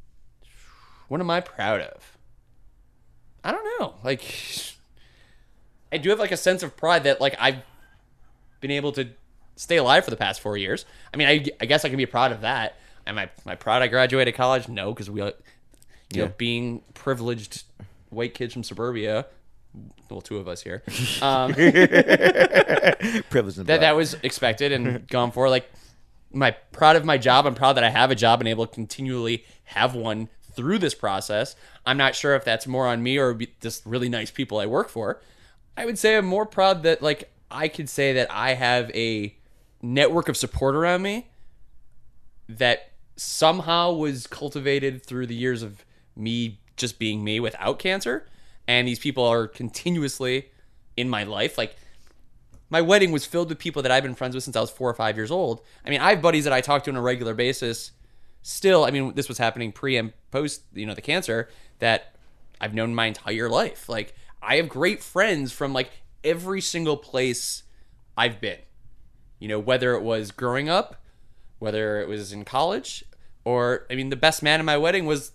[1.08, 2.18] What am I proud of?
[3.44, 3.94] I don't know.
[4.04, 4.24] Like,
[5.92, 7.58] I do have like a sense of pride that like I've
[8.62, 9.10] been able to
[9.56, 10.86] stay alive for the past four years.
[11.14, 12.78] I mean, I, I guess I can be proud of that.
[13.06, 14.68] Am I, am I proud I graduated college?
[14.68, 15.34] No, because we, you
[16.16, 17.64] know, being privileged
[18.10, 19.26] white kids from suburbia,
[20.10, 20.84] well, two of us here,
[21.22, 25.50] um, Privilege that that was expected and gone for.
[25.50, 25.70] Like,
[26.32, 27.46] my proud of my job.
[27.46, 30.94] I'm proud that I have a job and able to continually have one through this
[30.94, 31.56] process.
[31.86, 34.90] I'm not sure if that's more on me or just really nice people I work
[34.90, 35.22] for.
[35.76, 39.36] I would say I'm more proud that like I could say that I have a
[39.82, 41.28] network of support around me
[42.48, 45.86] that somehow was cultivated through the years of
[46.16, 48.28] me just being me without cancer
[48.68, 50.50] and these people are continuously
[50.98, 51.76] in my life like
[52.70, 54.90] my wedding was filled with people that I've been friends with since I was four
[54.90, 55.62] or five years old.
[55.86, 57.92] I mean, I have buddies that I talk to on a regular basis
[58.44, 61.50] still, I mean, this was happening pre and post, you know, the cancer
[61.80, 62.16] that
[62.62, 63.90] I've known my entire life.
[63.90, 65.90] Like, I have great friends from like
[66.24, 67.64] every single place
[68.16, 68.60] I've been.
[69.40, 71.02] You know, whether it was growing up,
[71.64, 73.04] whether it was in college,
[73.46, 75.32] or I mean, the best man at my wedding was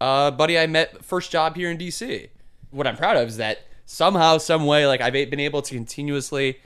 [0.00, 2.28] a buddy I met first job here in DC.
[2.70, 6.58] What I'm proud of is that somehow, some way, like I've been able to continuously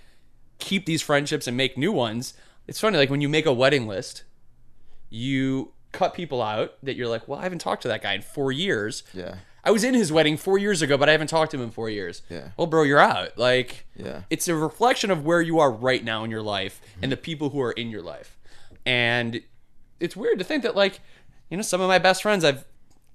[0.59, 2.35] keep these friendships and make new ones.
[2.69, 4.25] It's funny, like when you make a wedding list,
[5.11, 8.23] you cut people out that you're like, well, I haven't talked to that guy in
[8.23, 9.03] four years.
[9.13, 9.37] Yeah.
[9.65, 11.71] I was in his wedding four years ago, but I haven't talked to him in
[11.71, 12.23] four years.
[12.29, 12.49] Yeah.
[12.57, 13.39] Well, bro, you're out.
[13.39, 14.23] Like, Yeah.
[14.31, 17.51] it's a reflection of where you are right now in your life and the people
[17.51, 18.37] who are in your life.
[18.87, 19.41] And
[20.01, 21.01] it's weird to think that, like,
[21.51, 22.65] you know, some of my best friends, I've,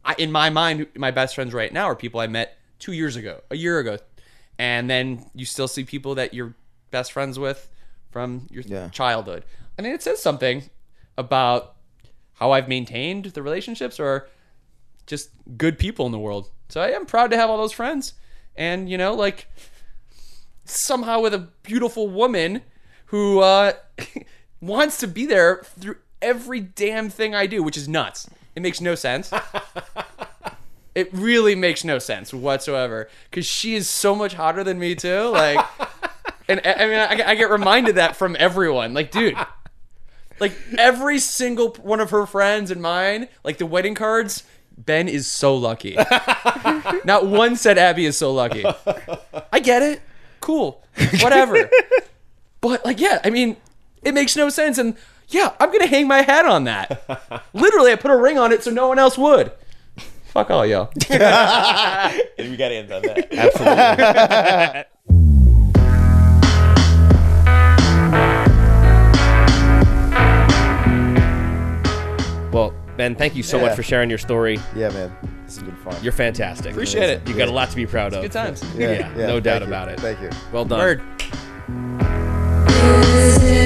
[0.05, 3.15] I, in my mind, my best friends right now are people I met two years
[3.15, 3.97] ago, a year ago.
[4.59, 6.53] And then you still see people that you're
[6.91, 7.69] best friends with
[8.11, 8.89] from your Yeah.
[8.89, 9.43] childhood.
[9.77, 10.63] I mean, it says something
[11.17, 11.75] about
[12.35, 14.27] how I've maintained the relationships or
[15.05, 16.49] just good people in the world.
[16.69, 18.13] So I am proud to have all those friends.
[18.55, 19.47] And, you know, like
[20.65, 22.61] somehow with a beautiful woman
[23.07, 23.73] who uh,
[24.61, 28.29] wants to be there through every damn thing I do, which is nuts.
[28.55, 29.31] It makes no sense.
[30.95, 35.29] it really makes no sense whatsoever because she is so much hotter than me too.
[35.29, 35.63] Like,
[36.47, 38.93] and I mean, I, I get reminded that from everyone.
[38.93, 39.37] Like, dude,
[40.39, 44.43] like every single one of her friends and mine, like the wedding cards.
[44.79, 45.95] Ben is so lucky.
[47.03, 48.63] Not one said Abby is so lucky.
[49.51, 50.01] I get it.
[50.39, 50.83] Cool.
[51.21, 51.67] Whatever.
[52.61, 53.57] but like, yeah, I mean,
[54.01, 54.77] it makes no sense.
[54.77, 54.95] And
[55.29, 57.43] yeah, I'm gonna hang my hat on that.
[57.53, 59.51] Literally, I put a ring on it so no one else would.
[60.27, 60.91] Fuck all y'all.
[61.09, 63.33] And we got to end on that.
[63.33, 64.83] Absolutely.
[72.51, 73.65] well, Ben, thank you so Yeah.
[73.67, 74.59] much for sharing your story.
[74.75, 75.11] yeah, man.
[75.45, 75.95] This has been fun.
[76.01, 76.71] You're fantastic.
[76.71, 77.27] Appreciate it.
[77.27, 78.21] You got a lot to be proud of.
[78.21, 78.63] Good times.
[78.75, 79.67] Yeah, no doubt you.
[79.67, 79.99] about it.
[79.99, 80.29] Thank you.
[80.51, 80.79] Well done.
[80.79, 82.26] Word.